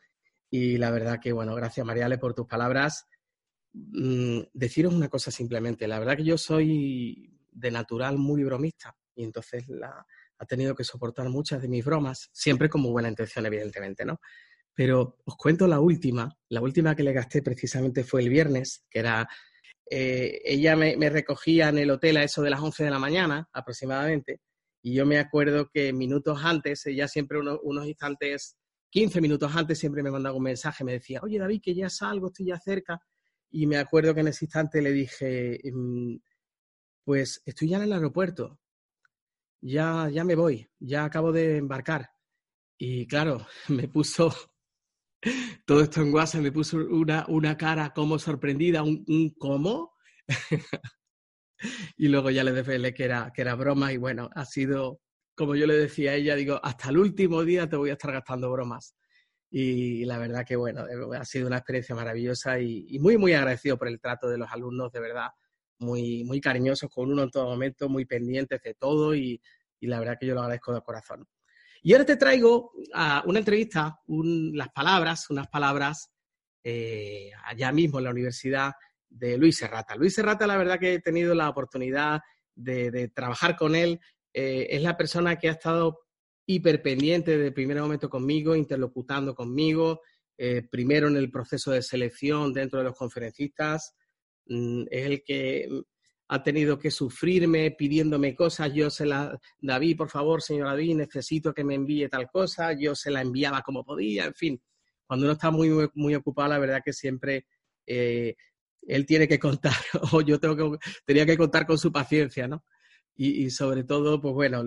y 0.51 0.77
la 0.77 0.91
verdad 0.91 1.21
que, 1.21 1.31
bueno, 1.31 1.55
gracias 1.55 1.85
Mariale 1.85 2.17
por 2.17 2.33
tus 2.33 2.47
palabras. 2.47 3.07
Mm, 3.71 4.41
deciros 4.51 4.93
una 4.93 5.07
cosa 5.07 5.31
simplemente. 5.31 5.87
La 5.87 5.99
verdad 5.99 6.17
que 6.17 6.25
yo 6.25 6.37
soy 6.37 7.38
de 7.51 7.71
natural 7.71 8.17
muy 8.17 8.43
bromista 8.43 8.95
y 9.15 9.23
entonces 9.23 9.67
la, 9.67 10.05
ha 10.39 10.45
tenido 10.45 10.73
que 10.73 10.83
soportar 10.83 11.29
muchas 11.29 11.61
de 11.61 11.67
mis 11.67 11.83
bromas, 11.83 12.29
siempre 12.31 12.69
con 12.69 12.81
muy 12.81 12.91
buena 12.91 13.09
intención, 13.09 13.45
evidentemente, 13.45 14.05
¿no? 14.05 14.19
Pero 14.73 15.17
os 15.25 15.35
cuento 15.35 15.67
la 15.67 15.81
última. 15.81 16.33
La 16.47 16.61
última 16.61 16.95
que 16.95 17.03
le 17.03 17.11
gasté 17.11 17.41
precisamente 17.41 18.03
fue 18.03 18.21
el 18.21 18.29
viernes, 18.29 18.85
que 18.89 18.99
era... 18.99 19.27
Eh, 19.91 20.41
ella 20.45 20.75
me, 20.75 21.09
recogía 21.09 21.69
en 21.69 21.79
el 21.79 21.89
hotel 21.89 22.17
a 22.17 22.23
eso 22.23 22.43
de 22.43 22.51
las 22.51 22.61
11 22.61 22.83
de 22.83 22.91
la 22.91 22.99
mañana 22.99 23.49
aproximadamente 23.51 24.39
y 24.81 24.93
yo 24.93 25.05
me 25.05 25.17
acuerdo 25.17 25.69
que 25.73 25.91
minutos 25.93 26.39
antes, 26.43 26.85
ella 26.85 27.07
siempre 27.07 27.39
unos 27.39 27.87
instantes, 27.87 28.55
15 28.91 29.19
minutos 29.19 29.51
antes 29.55 29.79
siempre 29.79 30.03
me 30.03 30.11
mandaba 30.11 30.37
un 30.37 30.43
mensaje, 30.43 30.83
me 30.83 30.93
decía, 30.93 31.21
oye 31.23 31.39
David, 31.39 31.61
que 31.63 31.73
ya 31.73 31.89
salgo, 31.89 32.27
estoy 32.27 32.45
ya 32.45 32.59
cerca 32.59 33.01
y 33.49 33.65
me 33.65 33.77
acuerdo 33.77 34.13
que 34.13 34.21
en 34.21 34.27
ese 34.27 34.45
instante 34.45 34.81
le 34.81 34.91
dije, 34.91 35.67
em, 35.67 36.19
pues 37.03 37.41
estoy 37.45 37.69
ya 37.69 37.77
en 37.77 37.83
el 37.83 37.93
aeropuerto, 37.93 38.59
ya, 39.61 40.09
ya 40.09 40.23
me 40.23 40.35
voy, 40.35 40.69
ya 40.79 41.05
acabo 41.05 41.31
de 41.31 41.57
embarcar. 41.57 42.09
Y 42.77 43.07
claro, 43.07 43.45
me 43.67 43.87
puso 43.87 44.33
todo 45.65 45.81
esto 45.81 46.01
en 46.01 46.13
WhatsApp, 46.13 46.41
me 46.41 46.51
puso 46.51 46.77
una, 46.77 47.25
una 47.27 47.57
cara 47.57 47.91
como 47.93 48.19
sorprendida, 48.19 48.83
un, 48.83 49.03
un 49.07 49.29
cómo. 49.37 49.93
y 51.97 52.07
luego 52.07 52.29
ya 52.29 52.43
le 52.43 52.53
desvelé 52.53 52.93
que 52.93 53.05
era, 53.05 53.31
que 53.33 53.41
era 53.41 53.55
broma 53.55 53.91
y 53.91 53.97
bueno, 53.97 54.29
ha 54.35 54.45
sido, 54.45 55.01
como 55.35 55.55
yo 55.55 55.67
le 55.67 55.75
decía 55.75 56.11
a 56.11 56.15
ella, 56.15 56.35
digo, 56.35 56.59
hasta 56.63 56.89
el 56.89 56.97
último 56.97 57.43
día 57.43 57.67
te 57.67 57.75
voy 57.75 57.89
a 57.89 57.93
estar 57.93 58.11
gastando 58.11 58.51
bromas 58.51 58.95
y 59.51 60.05
la 60.05 60.17
verdad 60.17 60.45
que 60.45 60.55
bueno, 60.55 60.85
eh, 60.87 61.17
ha 61.17 61.25
sido 61.25 61.47
una 61.47 61.57
experiencia 61.57 61.95
maravillosa 61.95 62.59
y, 62.59 62.97
muy, 62.99 63.17
muy 63.17 63.33
agradecido 63.33 63.77
por 63.77 63.87
el 63.87 63.99
trato 63.99 64.29
de 64.29 64.37
los 64.37 64.51
alumnos, 64.51 64.91
de 64.91 64.99
verdad, 64.99 65.29
muy, 65.79 66.23
muy 66.23 66.39
cariñosos 66.39 66.89
con 66.89 67.11
uno 67.11 67.23
en 67.23 67.31
todo 67.31 67.45
momento, 67.45 67.89
muy 67.89 68.05
pendientes 68.05 68.61
de 68.61 68.73
todo 68.73 69.15
y, 69.15 69.41
la 69.81 69.99
verdad 69.99 70.17
que 70.19 70.27
yo 70.27 70.33
lo 70.33 70.41
agradezco 70.41 70.73
de 70.73 70.81
corazón. 70.81 71.25
Y 71.81 71.93
ahora 71.93 72.05
te 72.05 72.17
traigo 72.17 72.73
a 72.93 73.23
una 73.25 73.39
entrevista, 73.39 73.97
las 74.07 74.69
palabras, 74.69 75.29
unas 75.29 75.47
palabras 75.47 76.11
eh, 76.63 77.31
allá 77.45 77.71
mismo 77.71 77.99
en 77.99 78.03
la 78.03 78.11
Universidad 78.11 78.73
de 79.07 79.37
Luis 79.37 79.57
Serrata. 79.57 79.95
Luis 79.95 80.13
Serrata, 80.13 80.45
la 80.45 80.57
verdad 80.57 80.77
que 80.77 80.95
he 80.95 80.99
tenido 80.99 81.33
la 81.33 81.47
oportunidad 81.47 82.19
de, 82.53 83.09
trabajar 83.15 83.55
con 83.55 83.73
él. 83.75 84.01
Eh, 84.33 84.67
es 84.71 84.81
la 84.81 84.97
persona 84.97 85.37
que 85.37 85.47
ha 85.47 85.53
estado 85.53 85.99
hiperpendiente 86.45 87.37
de 87.37 87.51
primer 87.51 87.79
momento 87.79 88.09
conmigo, 88.09 88.55
interlocutando 88.55 89.33
conmigo, 89.33 90.01
eh, 90.37 90.63
primero 90.69 91.07
en 91.07 91.15
el 91.15 91.31
proceso 91.31 91.71
de 91.71 91.81
selección 91.81 92.53
dentro 92.53 92.79
de 92.79 92.85
los 92.85 92.95
conferencistas, 92.95 93.93
es 94.49 95.05
el 95.05 95.23
que 95.23 95.67
mm, 95.69 95.79
ha 96.29 96.43
tenido 96.43 96.77
que 96.77 96.91
sufrirme 96.91 97.71
pidiéndome 97.71 98.35
cosas, 98.35 98.71
yo 98.73 98.89
se 98.89 99.05
la, 99.05 99.37
David, 99.59 99.97
por 99.97 100.09
favor, 100.09 100.41
señor 100.41 100.67
David, 100.67 100.97
necesito 100.97 101.53
que 101.53 101.63
me 101.63 101.75
envíe 101.75 102.07
tal 102.07 102.29
cosa, 102.29 102.73
yo 102.73 102.93
se 102.95 103.09
la 103.09 103.21
enviaba 103.21 103.61
como 103.61 103.83
podía, 103.83 104.25
en 104.25 104.35
fin, 104.35 104.61
cuando 105.07 105.25
uno 105.25 105.33
está 105.33 105.49
muy, 105.49 105.89
muy, 105.95 106.13
ocupado, 106.13 106.49
la 106.49 106.59
verdad 106.59 106.81
que 106.85 106.93
siempre 106.93 107.47
eh, 107.87 108.35
él 108.83 109.05
tiene 109.07 109.27
que 109.27 109.39
contar, 109.39 109.73
o 110.13 110.21
yo 110.21 110.39
tengo 110.39 110.55
que, 110.55 110.87
tenía 111.03 111.25
que 111.25 111.37
contar 111.37 111.65
con 111.65 111.79
su 111.79 111.91
paciencia, 111.91 112.47
¿no? 112.47 112.63
Y, 113.21 113.49
sobre 113.49 113.83
todo, 113.83 114.21
pues 114.21 114.33
bueno, 114.33 114.63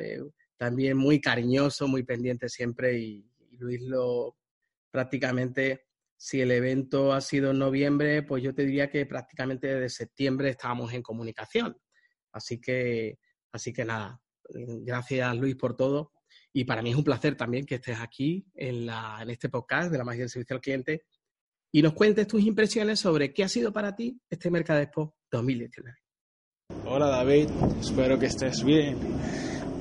eh, 0.00 0.20
también 0.56 0.96
muy 0.96 1.20
cariñoso, 1.20 1.86
muy 1.86 2.02
pendiente 2.02 2.48
siempre 2.48 2.98
y, 2.98 3.24
Luis 3.58 3.80
lo 3.82 4.36
prácticamente, 4.90 5.85
si 6.16 6.40
el 6.40 6.50
evento 6.50 7.12
ha 7.12 7.20
sido 7.20 7.50
en 7.50 7.58
noviembre, 7.58 8.22
pues 8.22 8.42
yo 8.42 8.54
te 8.54 8.64
diría 8.64 8.90
que 8.90 9.06
prácticamente 9.06 9.66
desde 9.66 9.88
septiembre 9.88 10.50
estábamos 10.50 10.92
en 10.92 11.02
comunicación. 11.02 11.76
Así 12.32 12.60
que, 12.60 13.18
así 13.52 13.72
que 13.72 13.84
nada, 13.84 14.20
gracias 14.48 15.36
Luis 15.36 15.56
por 15.56 15.76
todo. 15.76 16.12
Y 16.52 16.64
para 16.64 16.82
mí 16.82 16.90
es 16.90 16.96
un 16.96 17.04
placer 17.04 17.36
también 17.36 17.66
que 17.66 17.76
estés 17.76 18.00
aquí 18.00 18.46
en, 18.54 18.86
la, 18.86 19.18
en 19.20 19.30
este 19.30 19.48
podcast 19.48 19.90
de 19.90 19.98
la 19.98 20.04
magia 20.04 20.20
del 20.20 20.30
servicio 20.30 20.56
al 20.56 20.62
cliente 20.62 21.04
y 21.72 21.82
nos 21.82 21.92
cuentes 21.92 22.26
tus 22.26 22.42
impresiones 22.42 23.00
sobre 23.00 23.34
qué 23.34 23.44
ha 23.44 23.48
sido 23.48 23.72
para 23.72 23.94
ti 23.94 24.18
este 24.30 24.50
Mercadexpo 24.50 25.16
2019. 25.30 25.98
Hola 26.86 27.08
David, 27.08 27.50
espero 27.80 28.18
que 28.18 28.26
estés 28.26 28.64
bien. 28.64 28.96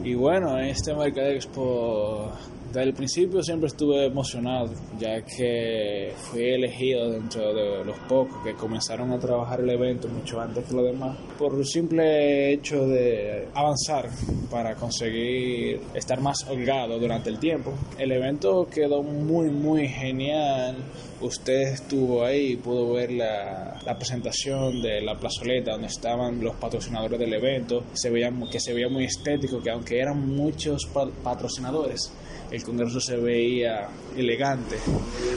Y 0.04 0.13
bueno, 0.13 0.58
en 0.60 0.65
este 0.65 0.94
Mercado 0.94 1.30
Expo, 1.30 2.32
desde 2.75 2.89
el 2.89 2.94
principio 2.94 3.41
siempre 3.41 3.67
estuve 3.67 4.05
emocionado, 4.05 4.70
ya 5.00 5.22
que 5.22 6.12
fui 6.17 6.41
elegido 6.41 7.10
dentro 7.10 7.53
de 7.53 7.86
los 7.86 7.98
pocos 8.00 8.44
que 8.44 8.53
comenzaron 8.53 9.13
a 9.13 9.17
trabajar 9.17 9.62
el 9.62 9.70
evento 9.70 10.10
mucho 10.10 10.41
antes 10.41 10.65
que 10.65 10.74
los 10.74 10.84
demás, 10.84 11.17
por 11.38 11.58
el 11.58 11.65
simple 11.65 12.51
hecho 12.51 12.86
de 12.86 13.48
avanzar 13.53 14.10
para 14.51 14.75
conseguir 14.75 15.79
estar 15.94 16.20
más 16.20 16.46
holgado 16.50 17.00
durante 17.00 17.29
el 17.29 17.39
tiempo. 17.39 17.72
El 17.98 18.12
evento 18.12 18.67
quedó 18.70 19.01
muy, 19.03 19.50
muy 19.50 19.88
genial. 19.88 20.75
Usted 21.22 21.74
estuvo 21.75 22.25
ahí 22.25 22.58
pudo 22.58 22.91
ver 22.91 23.10
la, 23.13 23.79
la 23.86 23.96
presentación 23.98 24.82
de 24.82 25.01
la 25.01 25.15
plazoleta 25.17 25.72
donde 25.72 25.88
estaban 25.88 26.44
los 26.44 26.55
patrocinadores 26.55 27.17
del 27.17 27.34
evento, 27.34 27.86
se 27.94 28.10
veía, 28.10 28.34
que 28.51 28.60
se 28.60 28.74
veía 28.74 28.89
muy 28.89 29.05
estético, 29.05 29.62
que 29.62 29.70
aunque 29.70 29.98
eran 29.98 30.27
muchos 30.36 30.89
patrocinadores, 31.24 32.12
el 32.51 32.63
Congreso 32.63 32.99
se 32.99 33.17
veía 33.17 33.87
elegante, 34.15 34.77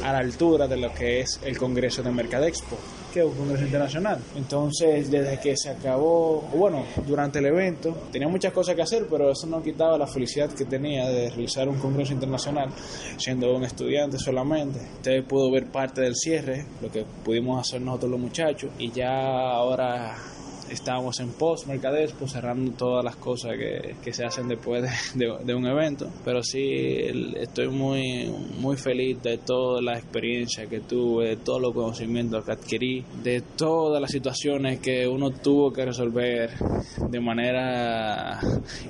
a 0.05 0.13
la 0.13 0.19
altura 0.19 0.67
de 0.67 0.77
lo 0.77 0.93
que 0.93 1.21
es 1.21 1.41
el 1.45 1.57
Congreso 1.59 2.03
de 2.03 2.11
Mercadexpo 2.11 2.77
que 3.13 3.25
un 3.25 3.35
congreso 3.35 3.65
internacional. 3.65 4.21
Entonces, 4.37 5.11
desde 5.11 5.41
que 5.41 5.57
se 5.57 5.71
acabó, 5.71 6.43
bueno, 6.55 6.85
durante 7.07 7.39
el 7.39 7.47
evento, 7.47 7.97
tenía 8.13 8.29
muchas 8.29 8.53
cosas 8.53 8.75
que 8.75 8.83
hacer, 8.83 9.07
pero 9.11 9.31
eso 9.31 9.47
no 9.47 9.63
quitaba 9.63 9.97
la 9.99 10.07
felicidad 10.07 10.51
que 10.51 10.65
tenía 10.65 11.09
de 11.09 11.31
realizar 11.31 11.69
un 11.69 11.79
congreso 11.79 12.13
internacional, 12.13 12.71
siendo 13.17 13.55
un 13.55 13.65
estudiante 13.65 14.19
solamente. 14.19 14.81
Usted 14.97 15.25
pudo 15.25 15.51
ver 15.51 15.67
parte 15.67 16.03
del 16.03 16.15
cierre, 16.15 16.65
lo 16.83 16.91
que 16.91 17.05
pudimos 17.25 17.61
hacer 17.61 17.81
nosotros 17.81 18.11
los 18.11 18.21
muchachos, 18.21 18.71
y 18.79 18.91
ya 18.91 19.51
ahora 19.51 20.17
estábamos 20.71 21.21
en 21.21 21.31
post 21.31 21.67
mercadespo 21.67 22.19
pues 22.21 22.33
cerrando 22.33 22.73
todas 22.73 23.05
las 23.05 23.17
cosas 23.17 23.57
que, 23.57 23.97
que 24.03 24.13
se 24.13 24.25
hacen 24.25 24.49
después 24.49 24.83
de, 25.15 25.33
de, 25.45 25.55
un 25.55 25.67
evento. 25.67 26.09
Pero 26.25 26.43
sí 26.43 27.07
estoy 27.37 27.69
muy 27.69 28.33
muy 28.59 28.77
feliz 28.77 29.23
de 29.23 29.39
toda 29.39 29.81
la 29.81 29.99
experiencia 29.99 30.67
que 30.67 30.81
tuve 30.81 31.29
de 31.29 31.37
todos 31.37 31.61
los 31.61 31.73
conocimientos 31.73 32.45
que 32.45 32.53
adquirí 32.53 33.05
de 33.23 33.41
todas 33.41 34.01
las 34.01 34.11
situaciones 34.11 34.81
que 34.81 35.07
uno 35.07 35.31
tuvo 35.31 35.73
que 35.73 35.85
resolver 35.85 36.51
de 37.09 37.21
manera 37.21 38.41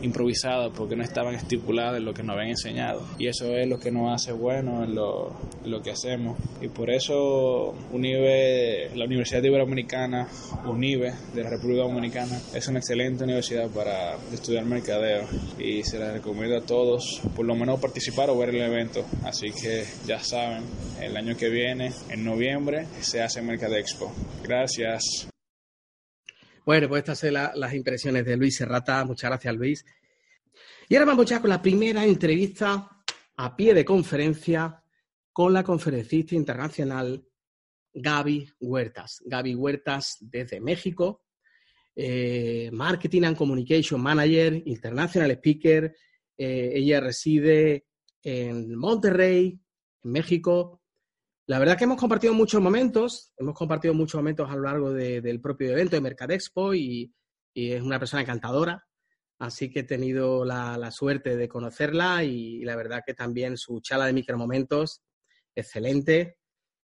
improvisada 0.02 0.70
porque 0.70 0.96
no 0.96 1.02
estaban 1.04 1.34
estipuladas 1.34 1.98
en 1.98 2.04
lo 2.04 2.14
que 2.14 2.22
nos 2.22 2.36
habían 2.36 2.50
enseñado. 2.50 3.02
Y 3.18 3.26
eso 3.26 3.54
es 3.56 3.68
lo 3.68 3.78
que 3.78 3.90
nos 3.90 4.12
hace 4.12 4.32
bueno 4.32 4.84
en 4.84 4.94
lo, 4.94 5.32
en 5.64 5.70
lo 5.70 5.82
que 5.82 5.90
hacemos. 5.90 6.38
Y 6.60 6.68
por 6.68 6.90
eso 6.90 7.74
UNIBE, 7.92 8.27
la 8.98 9.04
Universidad 9.04 9.42
Iberoamericana 9.44 10.26
UNIBE 10.66 11.12
de 11.32 11.44
la 11.44 11.50
República 11.50 11.82
Dominicana 11.82 12.40
es 12.52 12.66
una 12.66 12.80
excelente 12.80 13.22
universidad 13.22 13.70
para 13.70 14.16
estudiar 14.32 14.64
mercadeo 14.64 15.26
y 15.56 15.84
se 15.84 16.00
la 16.00 16.12
recomiendo 16.12 16.56
a 16.56 16.62
todos 16.62 17.22
por 17.36 17.46
lo 17.46 17.54
menos 17.54 17.78
participar 17.78 18.28
o 18.30 18.36
ver 18.36 18.50
el 18.50 18.60
evento. 18.60 19.06
Así 19.24 19.52
que 19.52 19.84
ya 20.04 20.18
saben, 20.18 20.64
el 21.00 21.16
año 21.16 21.36
que 21.36 21.48
viene, 21.48 21.92
en 22.10 22.24
noviembre, 22.24 22.86
se 23.00 23.22
hace 23.22 23.40
Mercadexpo. 23.40 24.12
Gracias. 24.42 25.28
Bueno, 26.66 26.88
pues 26.88 27.00
estas 27.00 27.20
son 27.20 27.34
las 27.34 27.74
impresiones 27.74 28.24
de 28.24 28.36
Luis 28.36 28.56
Serrata. 28.56 29.04
Muchas 29.04 29.30
gracias, 29.30 29.54
Luis. 29.54 29.84
Y 30.88 30.96
ahora 30.96 31.06
vamos 31.06 31.26
ya 31.26 31.40
con 31.40 31.50
la 31.50 31.62
primera 31.62 32.04
entrevista 32.04 32.88
a 33.36 33.56
pie 33.56 33.74
de 33.74 33.84
conferencia 33.84 34.82
con 35.32 35.52
la 35.52 35.62
conferencista 35.62 36.34
internacional 36.34 37.24
Gaby 38.00 38.50
Huertas. 38.60 39.22
Gaby 39.26 39.54
Huertas 39.54 40.16
desde 40.20 40.60
México 40.60 41.22
eh, 42.00 42.70
Marketing 42.72 43.24
and 43.24 43.36
Communication 43.36 44.00
Manager, 44.00 44.62
International 44.66 45.32
Speaker. 45.32 45.96
Eh, 46.36 46.70
ella 46.76 47.00
reside 47.00 47.86
en 48.22 48.76
Monterrey, 48.76 49.60
en 50.04 50.12
México. 50.12 50.80
La 51.46 51.58
verdad 51.58 51.76
que 51.76 51.84
hemos 51.84 51.98
compartido 51.98 52.32
muchos 52.34 52.62
momentos, 52.62 53.32
hemos 53.36 53.54
compartido 53.54 53.94
muchos 53.94 54.20
momentos 54.20 54.48
a 54.48 54.54
lo 54.54 54.62
largo 54.62 54.92
del 54.92 55.40
propio 55.40 55.72
evento 55.72 55.96
de 55.96 56.02
Mercadexpo 56.02 56.72
y, 56.72 57.12
y, 57.52 57.72
es 57.72 57.82
una 57.82 57.98
persona 57.98 58.22
encantadora. 58.22 58.86
Así 59.40 59.68
que 59.68 59.80
he 59.80 59.84
tenido 59.84 60.44
la, 60.44 60.92
suerte 60.92 61.36
de 61.36 61.48
conocerla 61.48 62.22
y, 62.22 62.62
la 62.64 62.76
verdad 62.76 63.02
que 63.04 63.14
también 63.14 63.56
su 63.56 63.80
charla 63.80 64.06
de 64.06 64.12
micromomentos, 64.12 65.02
excelente. 65.52 66.37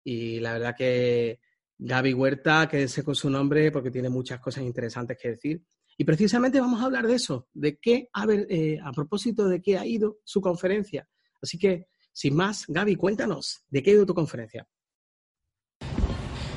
Y 0.04 0.40
la 0.40 0.54
verdad 0.54 0.76
que 0.76 1.40
Gaby 1.78 2.14
Huerta, 2.14 2.68
quédense 2.70 3.04
con 3.04 3.16
su 3.16 3.30
nombre 3.30 3.72
porque 3.72 3.92
tiene 3.92 4.10
muchas 4.10 4.40
cosas 4.40 4.64
interesantes 4.64 5.18
que 5.20 5.30
decir. 5.30 5.64
Y 5.98 6.04
precisamente 6.04 6.60
vamos 6.60 6.82
a 6.82 6.86
hablar 6.86 7.08
de 7.08 7.16
eso, 7.16 7.48
de 7.54 7.78
qué, 7.78 8.10
a, 8.14 8.26
ver, 8.26 8.48
eh, 8.50 8.80
a 8.84 8.92
propósito 8.92 9.48
de 9.48 9.62
qué 9.62 9.78
ha 9.78 9.86
ido 9.86 10.18
su 10.24 10.42
conferencia. 10.42 11.08
Así 11.42 11.58
que, 11.58 11.88
sin 12.12 12.36
más, 12.36 12.66
Gaby, 12.68 12.96
cuéntanos, 12.96 13.66
¿de 13.70 13.84
qué 13.84 13.92
ha 13.92 13.94
ido 13.96 14.06
tu 14.06 14.14
conferencia? 14.14 14.68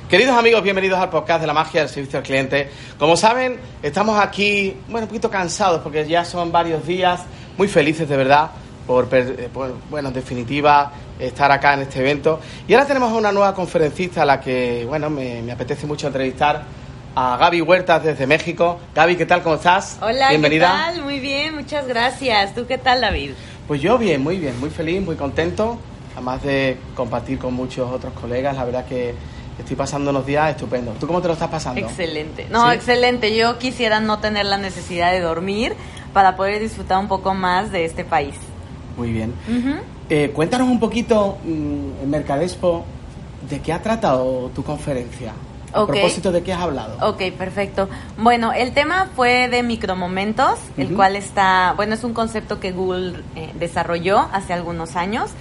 Queridos 0.08 0.36
amigos, 0.36 0.62
bienvenidos 0.62 0.98
al 0.98 1.10
podcast 1.10 1.40
de 1.40 1.46
la 1.46 1.54
magia 1.54 1.80
del 1.80 1.88
servicio 1.88 2.18
al 2.18 2.24
cliente. 2.24 2.68
Como 2.98 3.16
saben, 3.16 3.58
estamos 3.82 4.18
aquí, 4.18 4.76
bueno, 4.88 5.06
un 5.06 5.08
poquito 5.08 5.30
cansados 5.30 5.82
porque 5.82 6.06
ya 6.06 6.24
son 6.24 6.52
varios 6.52 6.86
días, 6.86 7.24
muy 7.56 7.68
felices 7.68 8.08
de 8.08 8.16
verdad 8.16 8.50
por, 8.86 9.08
eh, 9.12 9.48
bueno, 9.90 10.08
en 10.08 10.14
definitiva, 10.14 10.92
estar 11.18 11.50
acá 11.50 11.74
en 11.74 11.82
este 11.82 12.00
evento. 12.00 12.40
Y 12.66 12.74
ahora 12.74 12.86
tenemos 12.86 13.12
una 13.12 13.32
nueva 13.32 13.54
conferencista 13.54 14.22
a 14.22 14.24
la 14.24 14.40
que, 14.40 14.84
bueno, 14.86 15.10
me, 15.10 15.50
apetece 15.50 15.86
mucho 15.86 16.06
entrevistar, 16.06 16.62
a 17.16 17.36
Gaby 17.36 17.60
Huertas 17.60 18.02
desde 18.02 18.26
México. 18.26 18.78
Gaby, 18.94 19.16
¿qué 19.16 19.26
tal? 19.26 19.42
¿Cómo 19.42 19.54
estás? 19.54 19.98
Hola, 20.02 20.30
Bienvenida. 20.30 20.66
¿qué 20.66 20.94
tal? 20.96 21.04
Muy 21.04 21.20
bien, 21.20 21.54
muchas 21.54 21.86
gracias. 21.86 22.54
¿Tú 22.54 22.66
qué 22.66 22.76
tal, 22.76 23.00
David? 23.00 23.32
Pues 23.68 23.80
yo 23.80 23.96
bien, 23.98 24.20
muy 24.20 24.38
bien, 24.38 24.58
muy 24.58 24.68
feliz, 24.68 25.00
muy 25.00 25.14
contento, 25.14 25.78
además 26.14 26.42
de 26.42 26.76
compartir 26.94 27.38
con 27.38 27.54
muchos 27.54 27.90
otros 27.90 28.12
colegas, 28.14 28.56
la 28.56 28.64
verdad 28.64 28.84
que 28.84 29.14
estoy 29.58 29.76
pasando 29.76 30.10
unos 30.10 30.26
días 30.26 30.50
estupendos. 30.50 30.98
¿Tú 30.98 31.06
cómo 31.06 31.22
te 31.22 31.28
lo 31.28 31.34
estás 31.34 31.48
pasando? 31.48 31.80
Excelente. 31.80 32.46
No, 32.50 32.70
excelente. 32.72 33.36
Yo 33.36 33.58
quisiera 33.58 34.00
no 34.00 34.18
tener 34.18 34.46
la 34.46 34.58
necesidad 34.58 35.12
de 35.12 35.20
dormir 35.20 35.74
para 36.12 36.36
poder 36.36 36.60
disfrutar 36.60 36.98
un 36.98 37.08
poco 37.08 37.32
más 37.32 37.70
de 37.70 37.84
este 37.84 38.04
país. 38.04 38.34
Muy 38.96 39.12
bien. 39.12 39.32
Eh, 40.08 40.30
cuéntanos 40.34 40.68
un 40.68 40.78
poquito 40.78 41.38
mm, 41.44 42.02
en 42.02 42.10
Mercadespo 42.10 42.84
de 43.48 43.60
qué 43.60 43.72
ha 43.72 43.82
tratado 43.82 44.50
tu 44.54 44.62
conferencia. 44.62 45.32
A 45.74 45.86
propósito 45.86 46.30
de 46.30 46.44
qué 46.44 46.52
has 46.52 46.60
hablado. 46.60 46.96
Ok, 47.08 47.32
perfecto. 47.36 47.88
Bueno, 48.16 48.52
el 48.52 48.72
tema 48.72 49.08
fue 49.16 49.48
de 49.48 49.64
micromomentos, 49.64 50.60
el 50.76 50.94
cual 50.94 51.16
está, 51.16 51.72
bueno, 51.74 51.94
es 51.94 52.04
un 52.04 52.14
concepto 52.14 52.60
que 52.60 52.70
Google 52.70 53.24
eh, 53.34 53.50
desarrolló 53.58 54.20
hace 54.32 54.52
algunos 54.52 54.94
años. 54.94 55.32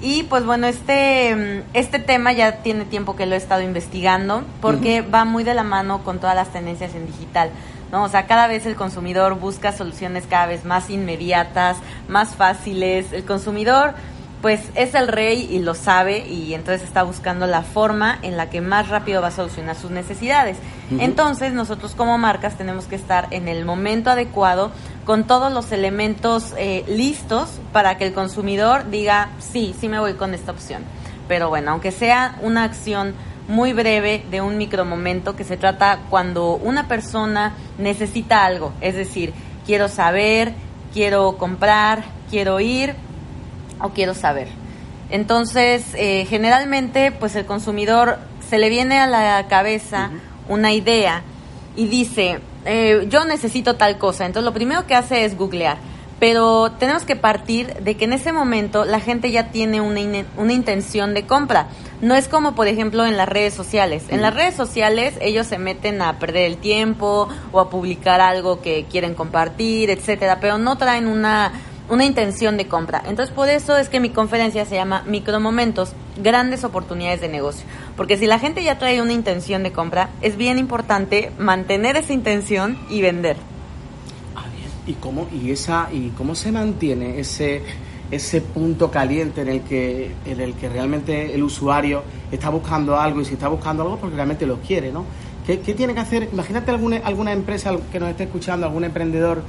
Y 0.00 0.22
pues 0.24 0.44
bueno, 0.44 0.68
este, 0.68 1.34
mm, 1.34 1.62
este 1.74 1.98
tema 1.98 2.32
ya 2.32 2.62
tiene 2.62 2.84
tiempo 2.84 3.16
que 3.16 3.26
lo 3.26 3.34
he 3.34 3.38
estado 3.38 3.62
investigando 3.62 4.44
porque 4.60 5.02
va 5.02 5.24
muy 5.24 5.42
de 5.42 5.54
la 5.54 5.64
mano 5.64 6.04
con 6.04 6.20
todas 6.20 6.36
las 6.36 6.52
tendencias 6.52 6.94
en 6.94 7.06
digital. 7.06 7.50
¿No? 7.90 8.04
O 8.04 8.08
sea, 8.08 8.26
cada 8.26 8.46
vez 8.46 8.66
el 8.66 8.76
consumidor 8.76 9.38
busca 9.38 9.72
soluciones 9.72 10.24
cada 10.28 10.46
vez 10.46 10.64
más 10.64 10.90
inmediatas, 10.90 11.76
más 12.08 12.34
fáciles. 12.34 13.12
El 13.12 13.24
consumidor, 13.24 13.94
pues, 14.42 14.60
es 14.74 14.94
el 14.94 15.08
rey 15.08 15.48
y 15.50 15.58
lo 15.58 15.74
sabe 15.74 16.26
y 16.26 16.54
entonces 16.54 16.86
está 16.86 17.02
buscando 17.02 17.46
la 17.46 17.62
forma 17.62 18.18
en 18.22 18.36
la 18.36 18.48
que 18.48 18.60
más 18.60 18.88
rápido 18.88 19.20
va 19.20 19.28
a 19.28 19.32
solucionar 19.32 19.76
sus 19.76 19.90
necesidades. 19.90 20.56
Entonces, 20.98 21.52
nosotros 21.52 21.94
como 21.94 22.18
marcas 22.18 22.56
tenemos 22.56 22.86
que 22.86 22.96
estar 22.96 23.28
en 23.30 23.46
el 23.48 23.64
momento 23.64 24.10
adecuado 24.10 24.72
con 25.04 25.24
todos 25.24 25.52
los 25.52 25.70
elementos 25.72 26.54
eh, 26.56 26.84
listos 26.88 27.60
para 27.72 27.96
que 27.96 28.06
el 28.06 28.12
consumidor 28.12 28.90
diga, 28.90 29.30
sí, 29.38 29.74
sí 29.78 29.88
me 29.88 30.00
voy 30.00 30.14
con 30.14 30.34
esta 30.34 30.52
opción. 30.52 30.82
Pero 31.28 31.48
bueno, 31.48 31.70
aunque 31.70 31.92
sea 31.92 32.36
una 32.42 32.64
acción 32.64 33.14
muy 33.48 33.72
breve 33.72 34.24
de 34.30 34.40
un 34.40 34.58
micromomento 34.58 35.36
que 35.36 35.44
se 35.44 35.56
trata 35.56 36.00
cuando 36.08 36.54
una 36.54 36.88
persona 36.88 37.54
necesita 37.78 38.44
algo, 38.44 38.72
es 38.80 38.94
decir, 38.94 39.32
quiero 39.66 39.88
saber, 39.88 40.52
quiero 40.92 41.36
comprar, 41.36 42.04
quiero 42.30 42.60
ir 42.60 42.94
o 43.80 43.90
quiero 43.90 44.14
saber. 44.14 44.48
Entonces, 45.10 45.84
eh, 45.94 46.26
generalmente, 46.28 47.12
pues 47.12 47.34
el 47.34 47.44
consumidor 47.44 48.18
se 48.48 48.58
le 48.58 48.68
viene 48.68 48.98
a 48.98 49.06
la 49.06 49.46
cabeza 49.48 50.10
una 50.48 50.72
idea 50.72 51.22
y 51.76 51.86
dice, 51.86 52.40
eh, 52.64 53.06
yo 53.08 53.24
necesito 53.24 53.76
tal 53.76 53.98
cosa. 53.98 54.26
Entonces, 54.26 54.44
lo 54.44 54.54
primero 54.54 54.86
que 54.86 54.94
hace 54.94 55.24
es 55.24 55.36
googlear 55.36 55.89
pero 56.20 56.70
tenemos 56.72 57.04
que 57.04 57.16
partir 57.16 57.74
de 57.74 57.96
que 57.96 58.04
en 58.04 58.12
ese 58.12 58.32
momento 58.32 58.84
la 58.84 59.00
gente 59.00 59.30
ya 59.30 59.50
tiene 59.50 59.80
una, 59.80 60.00
una 60.36 60.52
intención 60.52 61.14
de 61.14 61.26
compra. 61.26 61.68
No 62.02 62.14
es 62.14 62.28
como, 62.28 62.54
por 62.54 62.68
ejemplo, 62.68 63.06
en 63.06 63.16
las 63.16 63.28
redes 63.28 63.54
sociales. 63.54 64.04
En 64.10 64.20
las 64.20 64.34
redes 64.34 64.54
sociales 64.54 65.14
ellos 65.22 65.46
se 65.46 65.58
meten 65.58 66.02
a 66.02 66.18
perder 66.18 66.44
el 66.44 66.58
tiempo 66.58 67.28
o 67.52 67.60
a 67.60 67.70
publicar 67.70 68.20
algo 68.20 68.60
que 68.60 68.84
quieren 68.84 69.14
compartir, 69.14 69.88
etcétera, 69.88 70.40
pero 70.40 70.58
no 70.58 70.76
traen 70.76 71.06
una, 71.08 71.52
una 71.88 72.04
intención 72.04 72.58
de 72.58 72.68
compra. 72.68 73.02
Entonces, 73.06 73.34
por 73.34 73.48
eso 73.48 73.78
es 73.78 73.88
que 73.88 73.98
mi 73.98 74.10
conferencia 74.10 74.66
se 74.66 74.74
llama 74.74 75.02
Micromomentos, 75.06 75.94
grandes 76.22 76.64
oportunidades 76.64 77.22
de 77.22 77.28
negocio. 77.28 77.64
Porque 77.96 78.18
si 78.18 78.26
la 78.26 78.38
gente 78.38 78.62
ya 78.62 78.78
trae 78.78 79.00
una 79.00 79.14
intención 79.14 79.62
de 79.62 79.72
compra, 79.72 80.10
es 80.20 80.36
bien 80.36 80.58
importante 80.58 81.32
mantener 81.38 81.96
esa 81.96 82.12
intención 82.12 82.78
y 82.90 83.00
vender 83.00 83.36
y 84.86 84.94
cómo 84.94 85.28
y 85.32 85.50
esa 85.50 85.88
y 85.92 86.10
cómo 86.10 86.34
se 86.34 86.52
mantiene 86.52 87.18
ese 87.20 87.62
ese 88.10 88.40
punto 88.40 88.90
caliente 88.90 89.42
en 89.42 89.48
el 89.48 89.60
que 89.62 90.12
en 90.24 90.40
el 90.40 90.54
que 90.54 90.68
realmente 90.68 91.34
el 91.34 91.42
usuario 91.42 92.02
está 92.32 92.50
buscando 92.50 92.98
algo 92.98 93.20
y 93.20 93.24
si 93.24 93.34
está 93.34 93.48
buscando 93.48 93.82
algo 93.82 93.96
porque 93.98 94.16
realmente 94.16 94.46
lo 94.46 94.58
quiere, 94.60 94.92
¿no? 94.92 95.04
¿Qué, 95.46 95.56
tiene 95.56 95.94
que 95.94 96.00
hacer? 96.00 96.28
Imagínate 96.32 96.70
alguna, 96.70 96.98
alguna 96.98 97.32
empresa 97.32 97.74
que 97.90 97.98
nos 97.98 98.10
esté 98.10 98.24
escuchando, 98.24 98.66
algún 98.66 98.84
emprendedor 98.84 99.42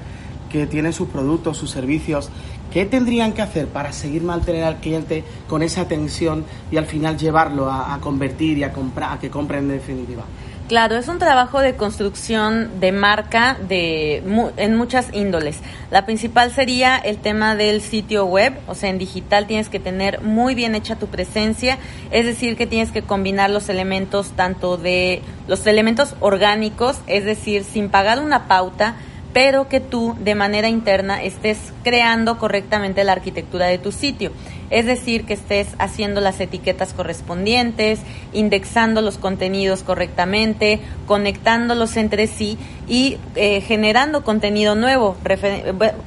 que 0.51 0.65
tiene 0.65 0.91
sus 0.91 1.07
productos, 1.07 1.57
sus 1.57 1.69
servicios, 1.69 2.29
¿qué 2.71 2.85
tendrían 2.85 3.33
que 3.33 3.41
hacer 3.41 3.67
para 3.67 3.93
seguir 3.93 4.23
mantener 4.23 4.63
al 4.63 4.77
cliente 4.77 5.23
con 5.47 5.63
esa 5.63 5.81
atención 5.81 6.43
y 6.71 6.77
al 6.77 6.85
final 6.85 7.17
llevarlo 7.17 7.69
a, 7.69 7.93
a 7.93 7.99
convertir 7.99 8.57
y 8.57 8.63
a 8.63 8.73
comprar, 8.73 9.13
a 9.13 9.19
que 9.19 9.29
compre 9.29 9.59
en 9.59 9.69
definitiva? 9.69 10.23
Claro, 10.71 10.95
es 10.95 11.09
un 11.09 11.19
trabajo 11.19 11.59
de 11.59 11.75
construcción 11.75 12.79
de 12.79 12.93
marca 12.93 13.57
de 13.67 14.23
en 14.55 14.77
muchas 14.77 15.13
índoles. 15.13 15.59
La 15.89 16.05
principal 16.05 16.49
sería 16.53 16.95
el 16.95 17.17
tema 17.17 17.57
del 17.57 17.81
sitio 17.81 18.23
web, 18.25 18.57
o 18.69 18.73
sea, 18.73 18.89
en 18.89 18.97
digital 18.97 19.47
tienes 19.47 19.67
que 19.67 19.81
tener 19.81 20.21
muy 20.21 20.55
bien 20.55 20.73
hecha 20.73 20.95
tu 20.95 21.07
presencia, 21.07 21.77
es 22.09 22.25
decir, 22.25 22.55
que 22.55 22.67
tienes 22.67 22.93
que 22.93 23.01
combinar 23.01 23.49
los 23.49 23.67
elementos 23.67 24.31
tanto 24.31 24.77
de 24.77 25.21
los 25.45 25.67
elementos 25.67 26.15
orgánicos, 26.21 27.01
es 27.05 27.25
decir, 27.25 27.65
sin 27.65 27.89
pagar 27.89 28.21
una 28.21 28.47
pauta, 28.47 28.95
pero 29.33 29.67
que 29.67 29.81
tú 29.81 30.15
de 30.21 30.35
manera 30.35 30.69
interna 30.69 31.21
estés 31.21 31.73
creando 31.83 32.37
correctamente 32.37 33.03
la 33.03 33.11
arquitectura 33.11 33.65
de 33.65 33.77
tu 33.77 33.91
sitio. 33.91 34.31
Es 34.71 34.85
decir, 34.85 35.25
que 35.25 35.33
estés 35.33 35.67
haciendo 35.77 36.21
las 36.21 36.39
etiquetas 36.39 36.93
correspondientes, 36.93 37.99
indexando 38.33 39.01
los 39.01 39.17
contenidos 39.17 39.83
correctamente, 39.83 40.79
conectándolos 41.05 41.97
entre 41.97 42.27
sí 42.27 42.57
y 42.87 43.17
eh, 43.35 43.61
generando 43.61 44.23
contenido 44.23 44.75
nuevo, 44.75 45.17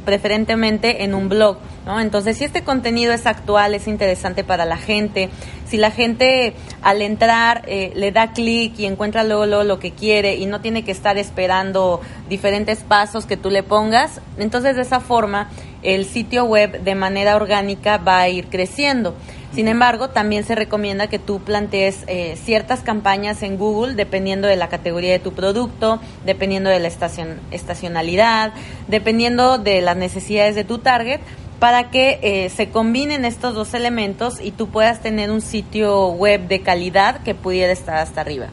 preferentemente 0.05 1.05
en 1.05 1.15
un 1.15 1.29
blog. 1.29 1.59
Entonces, 1.87 2.39
si 2.39 2.45
este 2.45 2.65
contenido 2.65 3.13
es 3.13 3.27
actual, 3.27 3.75
es 3.75 3.87
interesante 3.89 4.43
para 4.43 4.65
la 4.65 4.79
gente, 4.79 5.29
si 5.67 5.77
la 5.77 5.91
gente 5.91 6.55
al 6.83 7.03
entrar 7.03 7.63
eh, 7.67 7.93
le 7.95 8.11
da 8.11 8.33
clic 8.33 8.79
y 8.79 8.87
encuentra 8.87 9.23
luego, 9.23 9.65
lo 9.65 9.79
que 9.79 9.93
quiere 9.93 10.37
y 10.37 10.47
no 10.47 10.61
tiene 10.61 10.83
que 10.83 10.93
estar 10.93 11.19
esperando 11.19 12.01
diferentes 12.29 12.81
pasos 12.81 13.27
que 13.27 13.37
tú 13.37 13.51
le 13.51 13.63
pongas, 13.63 14.21
entonces 14.39 14.77
de 14.77 14.83
esa 14.83 15.01
forma 15.01 15.51
el 15.83 16.07
sitio 16.07 16.45
web 16.45 16.83
de 16.83 16.95
manera 16.95 17.37
orgánica 17.37 17.99
va 17.99 18.21
a 18.21 18.29
ir 18.29 18.47
creciendo. 18.47 19.15
Sin 19.55 19.69
embargo, 19.69 20.11
también 20.11 20.43
se 20.43 20.57
recomienda 20.57 21.07
que 21.07 21.21
tú 21.21 21.39
plantees 21.39 22.03
eh, 22.09 22.37
ciertas 22.43 22.81
campañas 22.81 23.43
en 23.45 23.57
Google 23.57 23.95
dependiendo 23.95 24.49
de 24.49 24.57
la 24.57 24.69
categoría 24.69 25.13
de 25.13 25.21
tu 25.21 25.33
producto, 25.33 26.01
dependiendo 26.27 26.71
de 26.71 26.81
la 26.81 26.89
estación, 26.89 27.39
estacionalidad, 27.53 28.53
dependiendo 28.89 29.59
de 29.59 29.81
las 29.81 29.97
necesidades 29.97 30.57
de 30.57 30.65
tu 30.65 30.79
target 30.79 31.21
para 31.65 31.89
que 31.89 32.19
eh, 32.21 32.51
se 32.51 32.69
combinen 32.69 33.25
estos 33.25 33.55
dos 33.55 33.73
elementos 33.73 34.39
y 34.39 34.51
tú 34.51 34.69
puedas 34.69 35.01
tener 35.01 35.31
un 35.31 35.41
sitio 35.41 36.09
web 36.09 36.47
de 36.47 36.61
calidad 36.61 37.23
que 37.23 37.35
pudiera 37.35 37.73
estar 37.73 37.97
hasta 37.97 38.21
arriba. 38.21 38.49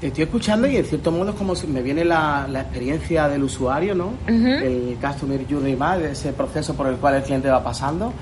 Te 0.00 0.08
estoy 0.08 0.24
escuchando 0.24 0.66
y 0.66 0.78
en 0.78 0.84
cierto 0.84 1.12
modo 1.12 1.30
es 1.30 1.36
como 1.36 1.54
si 1.54 1.68
me 1.68 1.80
viene 1.80 2.04
la, 2.04 2.48
experiencia 2.52 3.28
del 3.28 3.44
usuario, 3.44 3.94
¿no? 3.94 4.14
El 4.26 4.98
Customer 5.00 5.46
Journey 5.48 5.76
Map, 5.76 6.00
ese 6.00 6.32
proceso 6.32 6.74
por 6.74 6.88
el 6.88 6.96
cual 6.96 7.14
el 7.14 7.22
cliente 7.22 7.48
va 7.48 7.62
pasando. 7.62 8.12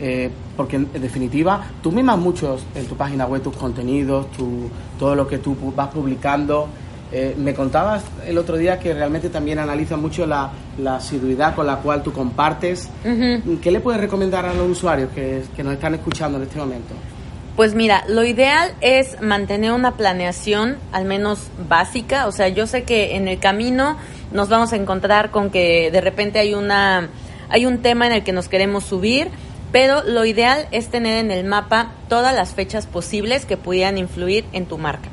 Eh, 0.00 0.30
porque 0.56 0.74
en, 0.74 0.90
definitiva 1.00 1.64
tú 1.80 1.92
mimas 1.92 2.18
mucho 2.18 2.58
en 2.74 2.86
tu 2.86 2.96
página 2.96 3.24
web 3.26 3.40
tus 3.40 3.56
contenidos, 3.56 4.32
tu, 4.32 4.68
todo 4.98 5.14
lo 5.14 5.28
que 5.28 5.38
tú 5.38 5.56
vas 5.76 5.90
publicando. 5.90 6.66
Eh, 7.10 7.34
me 7.38 7.54
contabas 7.54 8.04
el 8.26 8.36
otro 8.36 8.56
día 8.56 8.78
que 8.78 8.92
realmente 8.92 9.30
también 9.30 9.58
analizas 9.58 9.98
mucho 9.98 10.26
la, 10.26 10.50
la 10.78 10.96
asiduidad 10.96 11.54
con 11.54 11.66
la 11.66 11.76
cual 11.76 12.02
tú 12.02 12.12
compartes. 12.12 12.88
¿Qué 13.62 13.70
le 13.70 13.80
puedes 13.80 14.00
recomendar 14.00 14.44
a 14.44 14.52
los 14.52 14.68
usuarios 14.68 15.10
que, 15.14 15.42
que 15.56 15.62
nos 15.62 15.74
están 15.74 15.94
escuchando 15.94 16.36
en 16.38 16.44
este 16.44 16.58
momento? 16.58 16.94
Pues 17.56 17.74
mira, 17.74 18.04
lo 18.06 18.22
ideal 18.24 18.72
es 18.80 19.20
mantener 19.20 19.72
una 19.72 19.96
planeación 19.96 20.76
al 20.92 21.06
menos 21.06 21.48
básica. 21.68 22.26
O 22.28 22.32
sea, 22.32 22.48
yo 22.48 22.66
sé 22.66 22.84
que 22.84 23.16
en 23.16 23.26
el 23.26 23.38
camino 23.38 23.96
nos 24.30 24.48
vamos 24.48 24.72
a 24.72 24.76
encontrar 24.76 25.30
con 25.30 25.50
que 25.50 25.90
de 25.90 26.00
repente 26.00 26.38
hay 26.38 26.54
una 26.54 27.08
hay 27.48 27.66
un 27.66 27.78
tema 27.78 28.06
en 28.06 28.12
el 28.12 28.24
que 28.24 28.32
nos 28.32 28.48
queremos 28.48 28.84
subir, 28.84 29.28
pero 29.72 30.02
lo 30.04 30.24
ideal 30.24 30.68
es 30.70 30.88
tener 30.88 31.24
en 31.24 31.30
el 31.30 31.44
mapa 31.44 31.92
todas 32.08 32.34
las 32.34 32.54
fechas 32.54 32.86
posibles 32.86 33.46
que 33.46 33.56
pudieran 33.56 33.98
influir 33.98 34.44
en 34.52 34.66
tu 34.66 34.78
marca. 34.78 35.08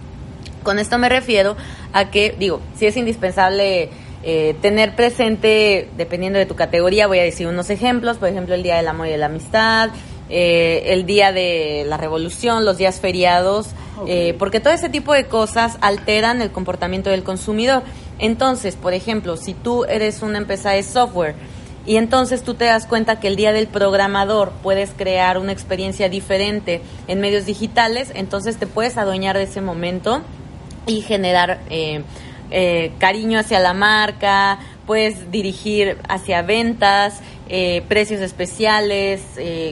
Con 0.65 0.80
esto 0.80 0.97
me 0.97 1.10
refiero 1.10 1.56
a 1.93 2.10
que, 2.10 2.36
digo, 2.39 2.60
si 2.75 2.88
es 2.88 2.97
indispensable 2.97 3.89
eh, 4.23 4.56
tener 4.63 4.95
presente, 4.95 5.88
dependiendo 5.95 6.39
de 6.39 6.47
tu 6.47 6.56
categoría, 6.56 7.06
voy 7.06 7.19
a 7.19 7.23
decir 7.23 7.45
unos 7.45 7.69
ejemplos, 7.69 8.17
por 8.17 8.30
ejemplo, 8.30 8.56
el 8.56 8.63
Día 8.63 8.78
del 8.78 8.88
Amor 8.88 9.06
y 9.06 9.12
de 9.12 9.19
la 9.19 9.28
Amistad, 9.28 9.91
eh, 10.28 10.82
el 10.88 11.06
Día 11.06 11.32
de 11.32 11.86
la 11.88 11.97
Revolución, 11.97 12.65
los 12.65 12.80
días 12.80 12.99
feriados, 12.99 13.67
eh, 14.08 14.36
porque 14.39 14.60
todo 14.60 14.73
ese 14.73 14.89
tipo 14.89 15.13
de 15.13 15.25
cosas 15.25 15.78
alteran 15.82 16.41
el 16.41 16.49
comportamiento 16.49 17.12
del 17.12 17.21
consumidor. 17.21 17.84
Entonces, 18.17 18.75
por 18.75 18.95
ejemplo, 18.95 19.38
si 19.38 19.54
tú 19.54 19.86
eres 19.86 20.23
una 20.23 20.39
empresa 20.39 20.71
de 20.71 20.82
software, 20.82 21.36
y 21.86 21.97
entonces 21.97 22.41
tú 22.41 22.56
te 22.56 22.65
das 22.65 22.88
cuenta 22.88 23.19
que 23.19 23.28
el 23.28 23.36
día 23.36 23.54
del 23.54 23.67
programador 23.67 24.51
puedes 24.63 24.89
crear 24.97 25.38
una 25.38 25.51
experiencia 25.51 26.10
diferente 26.10 26.82
en 27.08 27.21
medios 27.21 27.45
digitales, 27.45 28.12
entonces 28.15 28.58
te 28.58 28.65
puedes 28.65 28.97
adueñar 28.97 29.38
de 29.38 29.43
ese 29.43 29.62
momento 29.62 30.23
y 30.86 31.02
generar 31.02 31.60
eh, 31.69 32.02
eh, 32.52 32.91
cariño 33.00 33.39
hacia 33.39 33.60
la 33.60 33.74
marca, 33.74 34.60
puedes 34.86 35.32
dirigir 35.32 35.98
hacia 36.08 36.41
ventas, 36.41 37.21
eh, 37.50 37.84
precios 37.88 38.21
especiales, 38.21 39.21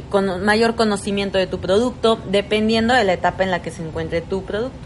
con 0.10 0.44
mayor 0.44 0.76
conocimiento 0.76 1.38
de 1.38 1.48
tu 1.48 1.60
producto, 1.60 2.20
dependiendo 2.30 2.94
de 2.94 3.04
la 3.04 3.14
etapa 3.14 3.44
en 3.44 3.52
la 3.52 3.62
que 3.62 3.72
se 3.72 3.86
encuentre 3.86 4.22
tu 4.22 4.44
producto. 4.44 4.78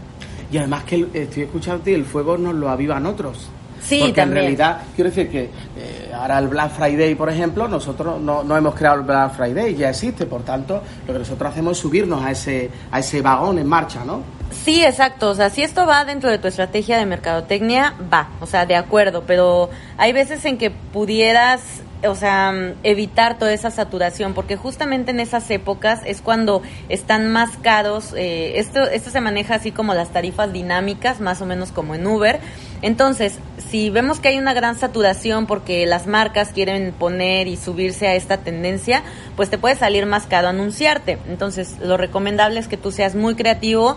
Y 0.50 0.58
además 0.58 0.84
que 0.84 1.06
estoy 1.12 1.42
escuchando 1.42 1.82
el 1.90 2.04
fuego 2.04 2.38
nos 2.38 2.54
lo 2.54 2.70
avivan 2.70 3.04
otros. 3.06 3.50
Sí, 3.82 4.00
Porque 4.04 4.20
en 4.20 4.32
realidad, 4.32 4.82
quiero 4.94 5.10
decir 5.10 5.30
que 5.30 5.44
eh, 5.44 6.12
ahora 6.12 6.38
el 6.38 6.48
Black 6.48 6.72
Friday, 6.72 7.14
por 7.14 7.30
ejemplo, 7.30 7.68
nosotros 7.68 8.20
no, 8.20 8.42
no, 8.42 8.56
hemos 8.56 8.74
creado 8.74 8.96
el 8.96 9.02
Black 9.02 9.34
Friday, 9.34 9.74
ya 9.76 9.90
existe, 9.90 10.26
por 10.26 10.42
tanto, 10.42 10.82
lo 11.06 11.12
que 11.12 11.18
nosotros 11.20 11.50
hacemos 11.50 11.72
es 11.72 11.78
subirnos 11.78 12.22
a 12.24 12.32
ese, 12.32 12.70
a 12.90 12.98
ese 12.98 13.22
vagón 13.22 13.58
en 13.58 13.66
marcha, 13.66 14.04
¿no? 14.04 14.22
Sí, 14.50 14.84
exacto. 14.84 15.30
O 15.30 15.34
sea, 15.34 15.50
si 15.50 15.62
esto 15.62 15.86
va 15.86 16.04
dentro 16.04 16.30
de 16.30 16.38
tu 16.38 16.48
estrategia 16.48 16.98
de 16.98 17.06
mercadotecnia, 17.06 17.94
va. 18.12 18.30
O 18.40 18.46
sea, 18.46 18.66
de 18.66 18.76
acuerdo. 18.76 19.24
Pero 19.26 19.70
hay 19.96 20.12
veces 20.12 20.44
en 20.44 20.58
que 20.58 20.70
pudieras 20.70 21.82
o 22.06 22.14
sea, 22.14 22.52
evitar 22.84 23.38
toda 23.38 23.52
esa 23.52 23.70
saturación, 23.70 24.32
porque 24.34 24.56
justamente 24.56 25.10
en 25.10 25.18
esas 25.18 25.50
épocas 25.50 26.00
es 26.04 26.20
cuando 26.20 26.62
están 26.88 27.28
más 27.32 27.56
caros. 27.56 28.14
Eh, 28.16 28.58
esto, 28.58 28.82
esto 28.84 29.10
se 29.10 29.20
maneja 29.20 29.56
así 29.56 29.72
como 29.72 29.94
las 29.94 30.10
tarifas 30.10 30.52
dinámicas, 30.52 31.20
más 31.20 31.42
o 31.42 31.46
menos 31.46 31.72
como 31.72 31.94
en 31.94 32.06
Uber. 32.06 32.38
Entonces, 32.82 33.38
si 33.70 33.90
vemos 33.90 34.20
que 34.20 34.28
hay 34.28 34.38
una 34.38 34.54
gran 34.54 34.78
saturación 34.78 35.46
porque 35.46 35.86
las 35.86 36.06
marcas 36.06 36.50
quieren 36.52 36.92
poner 36.92 37.48
y 37.48 37.56
subirse 37.56 38.06
a 38.06 38.14
esta 38.14 38.38
tendencia, 38.38 39.02
pues 39.34 39.50
te 39.50 39.58
puede 39.58 39.74
salir 39.74 40.06
más 40.06 40.26
caro 40.26 40.48
anunciarte. 40.48 41.18
Entonces, 41.28 41.76
lo 41.80 41.96
recomendable 41.96 42.60
es 42.60 42.68
que 42.68 42.76
tú 42.76 42.92
seas 42.92 43.16
muy 43.16 43.34
creativo 43.34 43.96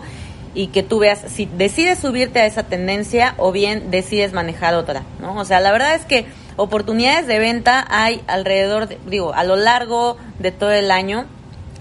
y 0.54 0.68
que 0.68 0.82
tú 0.82 0.98
veas 0.98 1.20
si 1.28 1.46
decides 1.46 1.98
subirte 1.98 2.40
a 2.40 2.46
esa 2.46 2.64
tendencia 2.64 3.34
o 3.38 3.52
bien 3.52 3.90
decides 3.90 4.32
manejar 4.32 4.74
otra, 4.74 5.02
¿no? 5.20 5.36
O 5.36 5.44
sea, 5.44 5.60
la 5.60 5.72
verdad 5.72 5.94
es 5.94 6.04
que 6.04 6.26
oportunidades 6.56 7.26
de 7.26 7.38
venta 7.38 7.86
hay 7.88 8.22
alrededor, 8.26 8.88
digo, 9.06 9.32
a 9.34 9.44
lo 9.44 9.56
largo 9.56 10.16
de 10.38 10.52
todo 10.52 10.72
el 10.72 10.90
año. 10.90 11.26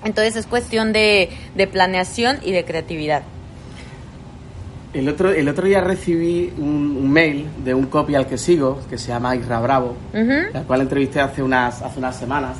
Entonces 0.03 0.35
es 0.35 0.47
cuestión 0.47 0.93
de, 0.93 1.29
de 1.55 1.67
planeación 1.67 2.39
y 2.43 2.53
de 2.53 2.65
creatividad. 2.65 3.23
El 4.93 5.07
otro, 5.07 5.31
el 5.31 5.47
otro 5.47 5.67
día 5.67 5.79
recibí 5.79 6.51
un, 6.57 7.09
mail 7.11 7.47
de 7.63 7.73
un 7.73 7.85
copy 7.85 8.15
al 8.15 8.27
que 8.27 8.37
sigo, 8.37 8.81
que 8.89 8.97
se 8.97 9.07
llama 9.07 9.35
Isra 9.35 9.59
Bravo, 9.61 9.95
al 10.13 10.63
cual 10.65 10.81
entrevisté 10.81 11.21
hace 11.21 11.41
unas, 11.41 11.81
hace 11.81 11.99
unas 11.99 12.17
semanas. 12.17 12.57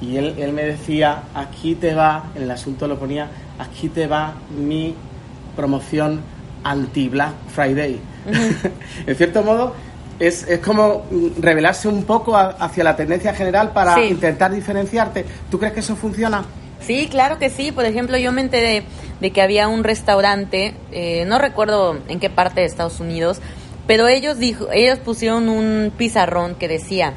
Y 0.00 0.16
él, 0.16 0.34
él 0.38 0.52
me 0.52 0.62
decía, 0.62 1.24
aquí 1.34 1.74
te 1.74 1.94
va, 1.94 2.30
en 2.36 2.42
el 2.42 2.50
asunto 2.50 2.86
lo 2.86 2.98
ponía, 2.98 3.28
aquí 3.58 3.88
te 3.88 4.06
va 4.06 4.34
mi 4.56 4.94
promoción 5.56 6.20
anti-Black 6.64 7.32
Friday. 7.54 8.00
en 9.06 9.16
cierto 9.16 9.42
modo, 9.42 9.74
es, 10.18 10.44
es, 10.48 10.60
como 10.60 11.04
revelarse 11.38 11.88
un 11.88 12.04
poco 12.04 12.36
hacia 12.36 12.84
la 12.84 12.96
tendencia 12.96 13.34
general 13.34 13.72
para 13.72 14.04
intentar 14.04 14.52
diferenciarte. 14.52 15.24
¿Tú 15.50 15.58
crees 15.58 15.74
que 15.74 15.80
eso 15.80 15.96
funciona? 15.96 16.44
Sí, 16.80 17.08
claro 17.10 17.38
que 17.38 17.50
sí. 17.50 17.72
Por 17.72 17.84
ejemplo, 17.84 18.16
yo 18.16 18.32
me 18.32 18.40
enteré 18.40 18.84
de 19.20 19.30
que 19.30 19.42
había 19.42 19.68
un 19.68 19.84
restaurante, 19.84 20.74
eh, 20.92 21.24
no 21.26 21.38
recuerdo 21.38 21.98
en 22.08 22.20
qué 22.20 22.30
parte 22.30 22.60
de 22.60 22.66
Estados 22.66 23.00
Unidos, 23.00 23.40
pero 23.86 24.08
ellos 24.08 24.38
dijo, 24.38 24.68
ellos 24.72 24.98
pusieron 24.98 25.48
un 25.48 25.92
pizarrón 25.96 26.54
que 26.54 26.68
decía 26.68 27.12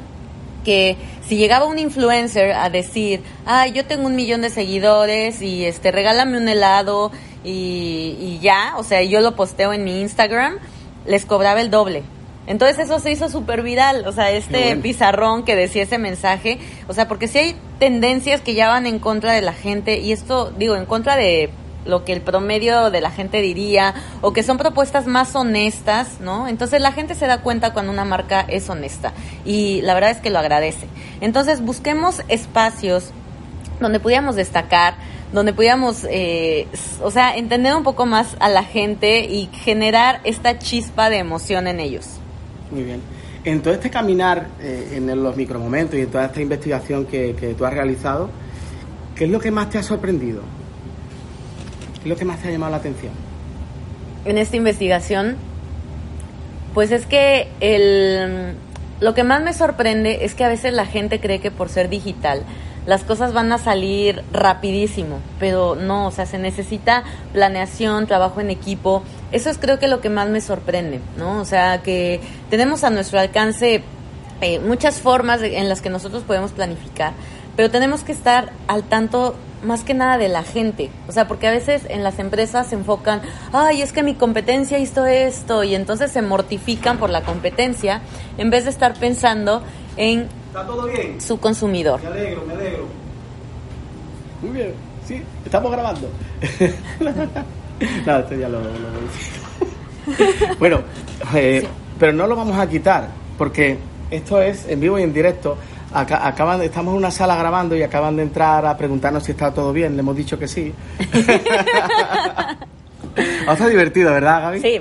que 0.64 0.96
si 1.26 1.36
llegaba 1.36 1.64
un 1.64 1.78
influencer 1.78 2.52
a 2.52 2.68
decir, 2.70 3.22
ah, 3.46 3.66
yo 3.66 3.84
tengo 3.86 4.06
un 4.06 4.14
millón 4.14 4.42
de 4.42 4.50
seguidores 4.50 5.40
y 5.42 5.64
este, 5.64 5.90
regálame 5.90 6.36
un 6.36 6.48
helado 6.48 7.10
y, 7.44 8.16
y 8.20 8.38
ya, 8.40 8.74
o 8.76 8.84
sea, 8.84 9.02
yo 9.02 9.20
lo 9.20 9.36
posteo 9.36 9.72
en 9.72 9.84
mi 9.84 10.00
Instagram, 10.00 10.58
les 11.06 11.26
cobraba 11.26 11.60
el 11.60 11.70
doble. 11.70 12.02
Entonces 12.46 12.78
eso 12.78 12.98
se 12.98 13.12
hizo 13.12 13.28
súper 13.28 13.62
viral, 13.62 14.04
o 14.06 14.12
sea, 14.12 14.30
este 14.30 14.74
pizarrón 14.76 15.44
que 15.44 15.54
decía 15.54 15.84
ese 15.84 15.98
mensaje, 15.98 16.58
o 16.88 16.92
sea, 16.92 17.06
porque 17.06 17.28
si 17.28 17.38
hay 17.38 17.56
tendencias 17.78 18.40
que 18.40 18.54
ya 18.54 18.68
van 18.68 18.86
en 18.86 18.98
contra 18.98 19.32
de 19.32 19.40
la 19.40 19.52
gente 19.52 19.98
y 19.98 20.10
esto, 20.10 20.50
digo, 20.58 20.74
en 20.74 20.84
contra 20.84 21.16
de 21.16 21.50
lo 21.84 22.04
que 22.04 22.12
el 22.12 22.20
promedio 22.20 22.90
de 22.90 23.00
la 23.00 23.10
gente 23.10 23.40
diría 23.40 23.94
o 24.20 24.32
que 24.32 24.42
son 24.42 24.58
propuestas 24.58 25.06
más 25.06 25.34
honestas, 25.36 26.20
¿no? 26.20 26.48
Entonces 26.48 26.80
la 26.80 26.92
gente 26.92 27.14
se 27.14 27.26
da 27.26 27.40
cuenta 27.40 27.72
cuando 27.72 27.92
una 27.92 28.04
marca 28.04 28.44
es 28.48 28.68
honesta 28.68 29.12
y 29.44 29.80
la 29.82 29.94
verdad 29.94 30.10
es 30.10 30.18
que 30.18 30.30
lo 30.30 30.38
agradece. 30.38 30.88
Entonces 31.20 31.62
busquemos 31.62 32.22
espacios 32.28 33.10
donde 33.80 34.00
pudiéramos 34.00 34.36
destacar 34.36 34.94
donde 35.32 35.52
pudiéramos, 35.52 36.06
eh, 36.10 36.66
o 37.02 37.10
sea, 37.10 37.36
entender 37.36 37.74
un 37.74 37.82
poco 37.82 38.06
más 38.06 38.36
a 38.40 38.48
la 38.48 38.64
gente 38.64 39.24
y 39.24 39.48
generar 39.52 40.20
esta 40.24 40.58
chispa 40.58 41.10
de 41.10 41.18
emoción 41.18 41.66
en 41.66 41.80
ellos. 41.80 42.06
Muy 42.70 42.82
bien. 42.82 43.00
En 43.44 43.62
todo 43.62 43.72
este 43.72 43.90
caminar, 43.90 44.48
eh, 44.60 44.94
en 44.96 45.22
los 45.22 45.36
micromomentos 45.36 45.94
y 45.94 46.02
en 46.02 46.10
toda 46.10 46.26
esta 46.26 46.42
investigación 46.42 47.06
que, 47.06 47.34
que 47.34 47.54
tú 47.54 47.64
has 47.64 47.72
realizado, 47.72 48.30
¿qué 49.14 49.24
es 49.24 49.30
lo 49.30 49.40
que 49.40 49.50
más 49.50 49.70
te 49.70 49.78
ha 49.78 49.82
sorprendido? 49.82 50.42
¿Qué 51.94 52.00
es 52.02 52.06
lo 52.08 52.16
que 52.16 52.24
más 52.24 52.40
te 52.40 52.48
ha 52.48 52.50
llamado 52.50 52.72
la 52.72 52.78
atención? 52.78 53.12
En 54.24 54.36
esta 54.36 54.56
investigación, 54.56 55.36
pues 56.74 56.90
es 56.92 57.06
que 57.06 57.48
el, 57.60 58.54
lo 59.00 59.14
que 59.14 59.24
más 59.24 59.42
me 59.42 59.52
sorprende 59.54 60.24
es 60.24 60.34
que 60.34 60.44
a 60.44 60.48
veces 60.48 60.74
la 60.74 60.86
gente 60.86 61.20
cree 61.20 61.40
que 61.40 61.50
por 61.50 61.68
ser 61.68 61.88
digital 61.88 62.42
las 62.86 63.04
cosas 63.04 63.32
van 63.32 63.52
a 63.52 63.58
salir 63.58 64.22
rapidísimo, 64.32 65.20
pero 65.38 65.74
no, 65.74 66.06
o 66.06 66.10
sea, 66.10 66.26
se 66.26 66.38
necesita 66.38 67.04
planeación, 67.32 68.06
trabajo 68.06 68.40
en 68.40 68.50
equipo. 68.50 69.02
Eso 69.32 69.50
es 69.50 69.58
creo 69.58 69.78
que 69.78 69.88
lo 69.88 70.00
que 70.00 70.10
más 70.10 70.28
me 70.28 70.40
sorprende, 70.40 71.00
¿no? 71.16 71.40
O 71.40 71.44
sea, 71.44 71.82
que 71.82 72.20
tenemos 72.48 72.84
a 72.84 72.90
nuestro 72.90 73.20
alcance 73.20 73.82
eh, 74.40 74.58
muchas 74.58 75.00
formas 75.00 75.42
en 75.42 75.68
las 75.68 75.82
que 75.82 75.90
nosotros 75.90 76.22
podemos 76.22 76.52
planificar, 76.52 77.12
pero 77.56 77.70
tenemos 77.70 78.02
que 78.02 78.12
estar 78.12 78.52
al 78.68 78.84
tanto 78.84 79.36
más 79.62 79.84
que 79.84 79.94
nada 79.94 80.16
de 80.18 80.28
la 80.28 80.42
gente. 80.42 80.90
O 81.08 81.12
sea, 81.12 81.28
porque 81.28 81.46
a 81.46 81.50
veces 81.50 81.82
en 81.88 82.02
las 82.02 82.18
empresas 82.18 82.68
se 82.68 82.74
enfocan, 82.74 83.20
ay, 83.52 83.82
es 83.82 83.92
que 83.92 84.02
mi 84.02 84.14
competencia 84.14 84.78
hizo 84.78 85.04
esto, 85.06 85.64
y 85.64 85.74
entonces 85.74 86.10
se 86.10 86.22
mortifican 86.22 86.98
por 86.98 87.10
la 87.10 87.22
competencia, 87.22 88.00
en 88.38 88.50
vez 88.50 88.64
de 88.64 88.70
estar 88.70 88.94
pensando 88.94 89.62
en 89.96 90.28
su 91.18 91.38
consumidor. 91.38 92.00
Me 92.02 92.08
alegro, 92.08 92.44
me 92.46 92.54
alegro. 92.54 92.86
Muy 94.42 94.50
bien, 94.52 94.74
sí, 95.06 95.22
estamos 95.44 95.70
grabando. 95.70 96.08
no, 98.06 98.18
esto 98.18 98.34
ya 98.34 98.48
lo, 98.48 98.60
Bueno, 100.58 100.80
eh, 101.34 101.66
pero 101.98 102.12
no 102.12 102.26
lo 102.26 102.36
vamos 102.36 102.58
a 102.58 102.68
quitar, 102.68 103.08
porque 103.36 103.78
esto 104.10 104.40
es 104.40 104.66
en 104.66 104.80
vivo 104.80 104.98
y 104.98 105.02
en 105.02 105.12
directo 105.12 105.56
acaban, 105.92 106.62
estamos 106.62 106.92
en 106.92 106.98
una 106.98 107.10
sala 107.10 107.36
grabando 107.36 107.76
y 107.76 107.82
acaban 107.82 108.16
de 108.16 108.22
entrar 108.22 108.64
a 108.64 108.76
preguntarnos 108.76 109.24
si 109.24 109.32
está 109.32 109.52
todo 109.52 109.72
bien. 109.72 109.94
Le 109.96 110.00
hemos 110.00 110.16
dicho 110.16 110.38
que 110.38 110.48
sí. 110.48 110.72
ha 113.46 113.52
estado 113.52 113.70
divertido, 113.70 114.12
¿verdad, 114.12 114.42
Gaby? 114.42 114.60
Sí. 114.60 114.80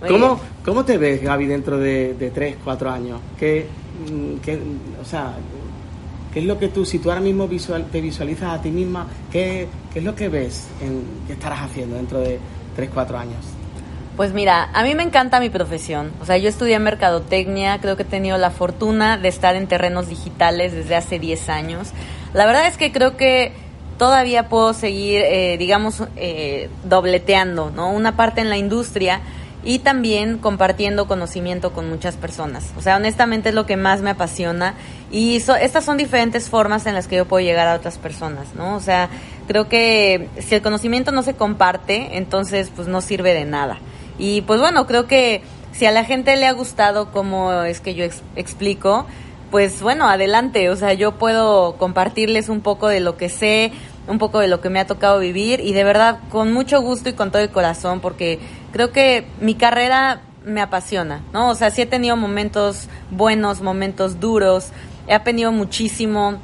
¿Cómo, 0.06 0.40
¿Cómo, 0.64 0.84
te 0.84 0.96
ves, 0.98 1.22
Gaby, 1.22 1.46
dentro 1.46 1.78
de, 1.78 2.14
de 2.14 2.30
3, 2.30 2.56
4 2.62 2.90
años? 2.90 3.20
¿Qué, 3.38 3.66
mm, 4.10 4.40
qué, 4.40 4.60
o 5.00 5.04
sea, 5.04 5.34
¿qué 6.32 6.40
es 6.40 6.46
lo 6.46 6.58
que 6.58 6.68
tú, 6.68 6.84
si 6.84 6.98
tú 6.98 7.10
ahora 7.10 7.20
mismo 7.20 7.48
visual, 7.48 7.86
te 7.90 8.00
visualizas 8.00 8.58
a 8.58 8.62
ti 8.62 8.70
misma, 8.70 9.06
¿qué, 9.30 9.68
qué 9.92 9.98
es 10.00 10.04
lo 10.04 10.14
que 10.14 10.28
ves 10.28 10.66
en, 10.80 11.02
que 11.26 11.32
estarás 11.34 11.62
haciendo 11.62 11.96
dentro 11.96 12.20
de 12.20 12.38
3, 12.76 12.90
4 12.92 13.18
años? 13.18 13.44
Pues 14.16 14.32
mira, 14.32 14.70
a 14.72 14.82
mí 14.82 14.94
me 14.94 15.02
encanta 15.02 15.40
mi 15.40 15.50
profesión. 15.50 16.10
O 16.22 16.24
sea, 16.24 16.38
yo 16.38 16.48
estudié 16.48 16.78
mercadotecnia, 16.78 17.78
creo 17.82 17.96
que 17.96 18.02
he 18.02 18.06
tenido 18.06 18.38
la 18.38 18.50
fortuna 18.50 19.18
de 19.18 19.28
estar 19.28 19.56
en 19.56 19.66
terrenos 19.66 20.08
digitales 20.08 20.72
desde 20.72 20.96
hace 20.96 21.18
10 21.18 21.50
años. 21.50 21.90
La 22.32 22.46
verdad 22.46 22.66
es 22.66 22.78
que 22.78 22.92
creo 22.92 23.18
que 23.18 23.52
todavía 23.98 24.48
puedo 24.48 24.72
seguir, 24.72 25.20
eh, 25.20 25.56
digamos, 25.58 26.02
eh, 26.16 26.70
dobleteando, 26.84 27.70
¿no? 27.70 27.90
Una 27.90 28.16
parte 28.16 28.40
en 28.40 28.48
la 28.48 28.56
industria 28.56 29.20
y 29.66 29.80
también 29.80 30.38
compartiendo 30.38 31.08
conocimiento 31.08 31.72
con 31.72 31.90
muchas 31.90 32.14
personas. 32.14 32.72
O 32.78 32.80
sea, 32.80 32.96
honestamente 32.96 33.48
es 33.48 33.54
lo 33.54 33.66
que 33.66 33.76
más 33.76 34.00
me 34.00 34.10
apasiona 34.10 34.74
y 35.10 35.36
estas 35.36 35.84
son 35.84 35.96
diferentes 35.96 36.48
formas 36.48 36.86
en 36.86 36.94
las 36.94 37.08
que 37.08 37.16
yo 37.16 37.26
puedo 37.26 37.44
llegar 37.44 37.66
a 37.66 37.74
otras 37.74 37.98
personas, 37.98 38.54
¿no? 38.54 38.76
O 38.76 38.80
sea, 38.80 39.10
creo 39.48 39.68
que 39.68 40.28
si 40.38 40.54
el 40.54 40.62
conocimiento 40.62 41.10
no 41.10 41.24
se 41.24 41.34
comparte, 41.34 42.16
entonces 42.16 42.70
pues 42.74 42.86
no 42.86 43.00
sirve 43.00 43.34
de 43.34 43.44
nada. 43.44 43.78
Y 44.18 44.42
pues 44.42 44.60
bueno, 44.60 44.86
creo 44.86 45.08
que 45.08 45.42
si 45.72 45.84
a 45.84 45.90
la 45.90 46.04
gente 46.04 46.36
le 46.36 46.46
ha 46.46 46.52
gustado 46.52 47.10
cómo 47.10 47.52
es 47.64 47.80
que 47.80 47.96
yo 47.96 48.04
explico, 48.36 49.04
pues 49.50 49.82
bueno, 49.82 50.08
adelante, 50.08 50.70
o 50.70 50.76
sea, 50.76 50.92
yo 50.92 51.18
puedo 51.18 51.76
compartirles 51.76 52.48
un 52.48 52.60
poco 52.60 52.86
de 52.86 53.00
lo 53.00 53.16
que 53.16 53.28
sé, 53.28 53.72
un 54.08 54.18
poco 54.18 54.38
de 54.38 54.48
lo 54.48 54.60
que 54.60 54.70
me 54.70 54.80
ha 54.80 54.86
tocado 54.86 55.18
vivir 55.18 55.60
y 55.60 55.72
de 55.72 55.84
verdad 55.84 56.20
con 56.30 56.52
mucho 56.52 56.80
gusto 56.80 57.08
y 57.08 57.12
con 57.14 57.30
todo 57.30 57.42
el 57.42 57.50
corazón 57.50 58.00
porque 58.00 58.38
creo 58.76 58.92
que 58.92 59.24
mi 59.40 59.54
carrera 59.54 60.20
me 60.44 60.60
apasiona, 60.60 61.22
¿no? 61.32 61.48
O 61.48 61.54
sea, 61.54 61.70
sí 61.70 61.80
he 61.80 61.86
tenido 61.86 62.14
momentos 62.14 62.88
buenos, 63.10 63.62
momentos 63.62 64.20
duros, 64.20 64.68
he 65.08 65.14
aprendido 65.14 65.50
muchísimo, 65.50 66.34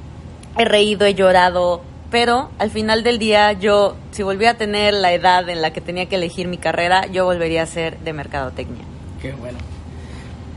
he 0.57 0.64
reído, 0.64 1.05
he 1.05 1.12
llorado, 1.12 1.83
pero 2.11 2.49
al 2.59 2.71
final 2.71 3.03
del 3.03 3.18
día 3.18 3.53
yo, 3.53 3.97
si 4.12 4.23
volviera 4.23 4.53
a 4.53 4.57
tener 4.57 4.95
la 4.95 5.12
edad 5.12 5.47
en 5.51 5.61
la 5.61 5.75
que 5.75 5.83
tenía 5.83 6.07
que 6.07 6.14
elegir 6.16 6.49
mi 6.49 6.57
carrera, 6.57 7.05
yo 7.09 7.27
volvería 7.27 7.64
a 7.64 7.66
ser 7.66 7.99
de 7.99 8.14
mercadotecnia. 8.14 8.85
Qué 9.21 9.33
bueno. 9.33 9.59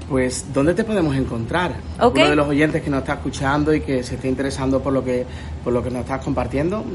Pues, 0.09 0.53
¿dónde 0.53 0.75
te 0.75 0.85
podemos 0.85 1.13
encontrar? 1.17 1.73
Uno 1.99 2.29
de 2.29 2.35
los 2.37 2.47
oyentes 2.47 2.83
que 2.83 2.89
nos 2.89 3.01
está 3.01 3.15
escuchando 3.15 3.73
y 3.73 3.81
que 3.81 4.01
se 4.01 4.15
esté 4.15 4.29
interesando 4.29 4.81
por 4.81 4.93
lo 4.93 5.03
que, 5.03 5.25
por 5.61 5.73
lo 5.73 5.83
que 5.83 5.91
nos 5.91 6.03
estás 6.03 6.23
compartiendo, 6.23 6.85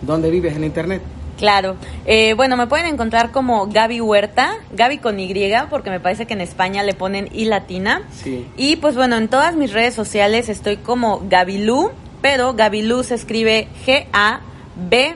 ¿dónde 0.00 0.30
vives 0.30 0.54
en 0.54 0.62
Internet? 0.62 1.02
Claro. 1.36 1.76
Eh, 2.06 2.34
bueno, 2.34 2.56
me 2.56 2.66
pueden 2.66 2.86
encontrar 2.86 3.30
como 3.30 3.66
Gaby 3.66 4.00
Huerta, 4.00 4.54
Gaby 4.72 4.98
con 4.98 5.20
Y, 5.20 5.34
porque 5.68 5.90
me 5.90 6.00
parece 6.00 6.26
que 6.26 6.34
en 6.34 6.40
España 6.40 6.82
le 6.82 6.94
ponen 6.94 7.28
I 7.32 7.44
latina. 7.44 8.02
Sí. 8.10 8.46
Y 8.56 8.76
pues 8.76 8.96
bueno, 8.96 9.16
en 9.16 9.28
todas 9.28 9.54
mis 9.54 9.72
redes 9.72 9.94
sociales 9.94 10.48
estoy 10.48 10.78
como 10.78 11.22
Gabilú, 11.28 11.90
pero 12.22 12.54
Gabilú 12.54 13.02
se 13.02 13.14
escribe 13.14 13.68
G-A-B 13.86 15.14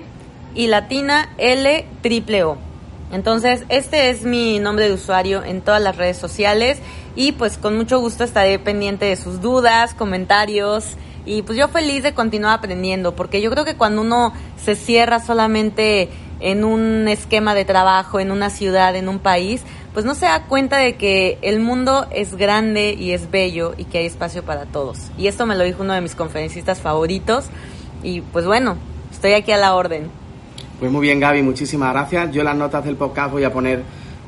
y 0.54 0.66
latina 0.66 1.30
L 1.38 1.86
triple 2.02 2.44
O. 2.44 2.58
Entonces, 3.12 3.64
este 3.68 4.10
es 4.10 4.22
mi 4.22 4.60
nombre 4.60 4.86
de 4.86 4.94
usuario 4.94 5.42
en 5.42 5.62
todas 5.62 5.82
las 5.82 5.96
redes 5.96 6.16
sociales 6.16 6.78
y 7.16 7.32
pues 7.32 7.58
con 7.58 7.76
mucho 7.76 7.98
gusto 7.98 8.22
estaré 8.22 8.58
pendiente 8.60 9.06
de 9.06 9.16
sus 9.16 9.40
dudas, 9.40 9.94
comentarios 9.94 10.96
y 11.26 11.42
pues 11.42 11.58
yo 11.58 11.68
feliz 11.68 12.02
de 12.02 12.14
continuar 12.14 12.58
aprendiendo 12.58 13.14
porque 13.14 13.40
yo 13.40 13.50
creo 13.50 13.64
que 13.64 13.76
cuando 13.76 14.02
uno 14.02 14.32
se 14.62 14.76
cierra 14.76 15.20
solamente 15.20 16.08
en 16.40 16.64
un 16.64 17.06
esquema 17.08 17.54
de 17.54 17.64
trabajo, 17.64 18.18
en 18.18 18.30
una 18.30 18.50
ciudad, 18.50 18.96
en 18.96 19.08
un 19.08 19.18
país, 19.18 19.62
pues 19.92 20.04
no 20.04 20.14
se 20.14 20.26
da 20.26 20.44
cuenta 20.44 20.78
de 20.78 20.96
que 20.96 21.38
el 21.42 21.60
mundo 21.60 22.06
es 22.10 22.36
grande 22.36 22.96
y 22.98 23.12
es 23.12 23.30
bello 23.30 23.74
y 23.76 23.84
que 23.84 23.98
hay 23.98 24.06
espacio 24.06 24.42
para 24.44 24.64
todos. 24.64 24.98
Y 25.18 25.26
esto 25.26 25.46
me 25.46 25.56
lo 25.56 25.64
dijo 25.64 25.82
uno 25.82 25.92
de 25.92 26.00
mis 26.00 26.14
conferencistas 26.14 26.80
favoritos 26.80 27.46
y 28.02 28.22
pues 28.22 28.46
bueno, 28.46 28.76
estoy 29.10 29.32
aquí 29.32 29.52
a 29.52 29.58
la 29.58 29.74
orden. 29.74 30.10
Pues 30.78 30.90
muy 30.90 31.02
bien 31.02 31.20
Gaby, 31.20 31.42
muchísimas 31.42 31.92
gracias. 31.92 32.32
Yo 32.32 32.42
las 32.42 32.56
notas 32.56 32.84
del 32.84 32.96
podcast 32.96 33.32
voy 33.32 33.44
a 33.44 33.52
poner 33.52 33.82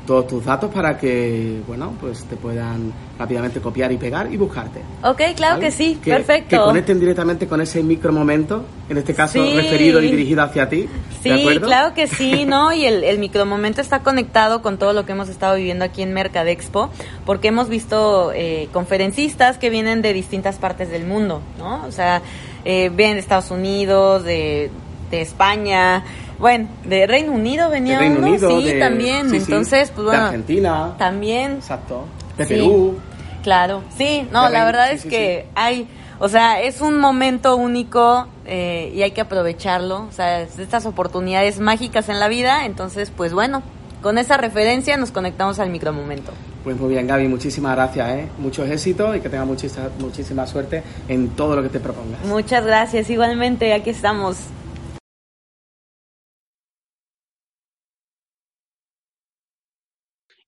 todos 0.05 0.27
tus 0.27 0.45
datos 0.45 0.73
para 0.73 0.97
que, 0.97 1.61
bueno, 1.65 1.93
pues 1.99 2.25
te 2.25 2.35
puedan 2.35 2.91
rápidamente 3.17 3.61
copiar 3.61 3.91
y 3.91 3.97
pegar 3.97 4.31
y 4.31 4.37
buscarte. 4.37 4.81
Ok, 5.03 5.21
claro 5.35 5.59
que 5.59 5.71
sí, 5.71 5.99
perfecto. 6.03 6.49
Que 6.49 6.57
conecten 6.57 6.99
directamente 6.99 7.47
con 7.47 7.61
ese 7.61 7.81
micro 7.83 8.11
momento, 8.11 8.65
en 8.89 8.97
este 8.97 9.13
caso 9.13 9.43
referido 9.55 10.01
y 10.01 10.11
dirigido 10.11 10.43
hacia 10.43 10.67
ti. 10.67 10.89
Sí, 11.21 11.45
claro 11.61 11.93
que 11.93 12.07
sí, 12.07 12.45
¿no? 12.47 12.73
Y 12.73 12.85
el, 12.85 13.03
el 13.03 13.19
micromomento 13.19 13.79
está 13.79 13.99
conectado 13.99 14.61
con 14.61 14.77
todo 14.77 14.93
lo 14.93 15.05
que 15.05 15.13
hemos 15.13 15.29
estado 15.29 15.55
viviendo 15.55 15.85
aquí 15.85 16.01
en 16.01 16.13
Mercadexpo, 16.13 16.89
porque 17.25 17.47
hemos 17.47 17.69
visto 17.69 18.31
eh, 18.33 18.67
conferencistas 18.73 19.57
que 19.57 19.69
vienen 19.69 20.01
de 20.01 20.13
distintas 20.13 20.57
partes 20.57 20.89
del 20.89 21.05
mundo, 21.05 21.41
¿no? 21.57 21.85
O 21.85 21.91
sea, 21.91 22.21
eh, 22.65 22.89
vienen 22.93 23.15
de 23.15 23.21
Estados 23.21 23.51
Unidos, 23.51 24.23
de, 24.23 24.69
de 25.11 25.21
España, 25.21 26.03
bueno, 26.43 26.67
de 26.83 27.07
Reino 27.07 27.31
Unido 27.31 27.69
venía 27.69 27.99
Reino 27.99 28.17
uno, 28.17 28.27
Unido, 28.27 28.59
sí, 28.59 28.77
también. 28.77 29.33
Entonces, 29.33 29.91
pues 29.95 30.03
bueno. 30.03 30.23
De 30.23 30.25
Argentina. 30.25 30.93
También. 30.97 31.53
Exacto. 31.53 32.03
De 32.37 32.45
Perú. 32.45 32.97
Claro, 33.43 33.81
sí, 33.97 34.27
no, 34.29 34.49
la 34.49 34.65
verdad 34.65 34.91
es 34.91 35.05
que 35.05 35.45
hay, 35.55 35.87
o 36.19 36.27
sea, 36.27 36.61
es 36.61 36.81
un 36.81 36.99
momento 36.99 37.55
único 37.55 38.27
eh, 38.45 38.91
y 38.93 39.03
hay 39.03 39.11
que 39.11 39.21
aprovecharlo. 39.21 40.01
O 40.01 40.11
sea, 40.11 40.41
estas 40.41 40.85
oportunidades 40.85 41.61
mágicas 41.61 42.09
en 42.09 42.19
la 42.19 42.27
vida. 42.27 42.65
Entonces, 42.65 43.09
pues 43.09 43.31
bueno, 43.31 43.63
con 44.01 44.17
esa 44.17 44.35
referencia 44.35 44.97
nos 44.97 45.11
conectamos 45.11 45.59
al 45.59 45.69
micromomento. 45.69 46.33
Pues 46.65 46.75
muy 46.77 46.89
bien, 46.89 47.07
Gaby, 47.07 47.29
muchísimas 47.29 47.73
gracias, 47.73 48.09
¿eh? 48.09 48.27
muchos 48.37 48.69
éxitos 48.69 49.15
y 49.15 49.21
que 49.21 49.29
tengas 49.29 49.47
muchísima, 49.47 49.87
muchísima 49.97 50.45
suerte 50.45 50.83
en 51.07 51.29
todo 51.29 51.55
lo 51.55 51.63
que 51.63 51.69
te 51.69 51.79
propongas. 51.79 52.19
Muchas 52.25 52.65
gracias, 52.65 53.09
igualmente, 53.09 53.73
aquí 53.73 53.91
estamos. 53.91 54.35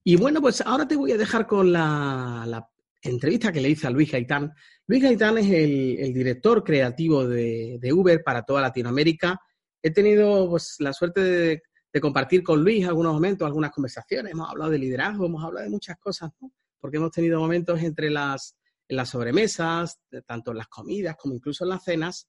Y 0.08 0.18
bueno, 0.18 0.40
pues 0.40 0.62
ahora 0.62 0.88
te 0.88 0.96
voy 0.96 1.14
a 1.14 1.18
dejar 1.18 1.48
con 1.48 1.72
la, 1.72 2.70
entrevista 3.02 3.52
que 3.52 3.60
le 3.60 3.72
hice 3.72 3.88
a 3.88 3.90
Luis 3.90 4.12
Gaitán. 4.12 4.54
Luis 4.86 5.02
Gaitán 5.02 5.40
es 5.40 5.50
el, 5.50 6.14
director 6.14 6.64
creativo 6.64 7.28
de, 7.28 7.92
Uber 7.92 8.24
para 8.24 8.44
toda 8.44 8.62
Latinoamérica. 8.62 9.42
He 9.82 9.90
tenido 9.90 10.48
pues, 10.48 10.76
la 10.78 10.94
suerte 10.94 11.22
de, 11.22 12.02
compartir 12.02 12.44
con 12.44 12.64
Luis 12.64 12.86
algunos 12.86 13.14
momentos, 13.14 13.48
algunas 13.48 13.72
conversaciones. 13.72 14.32
Hemos 14.32 14.48
hablado 14.48 14.70
de 14.70 14.78
liderazgo, 14.78 15.26
hemos 15.26 15.44
hablado 15.44 15.66
de 15.66 15.72
muchas 15.72 15.98
cosas, 15.98 16.30
¿no? 16.40 16.52
porque 16.80 16.98
hemos 16.98 17.10
tenido 17.10 17.40
momentos 17.40 17.82
entre 17.82 18.12
las, 18.12 18.56
en 18.88 18.98
las 18.98 19.10
sobremesas, 19.10 20.02
tanto 20.28 20.52
en 20.52 20.58
las 20.58 20.68
comidas 20.68 21.16
como 21.18 21.34
incluso 21.34 21.64
en 21.64 21.72
las 21.72 21.84
cenas. 21.84 22.28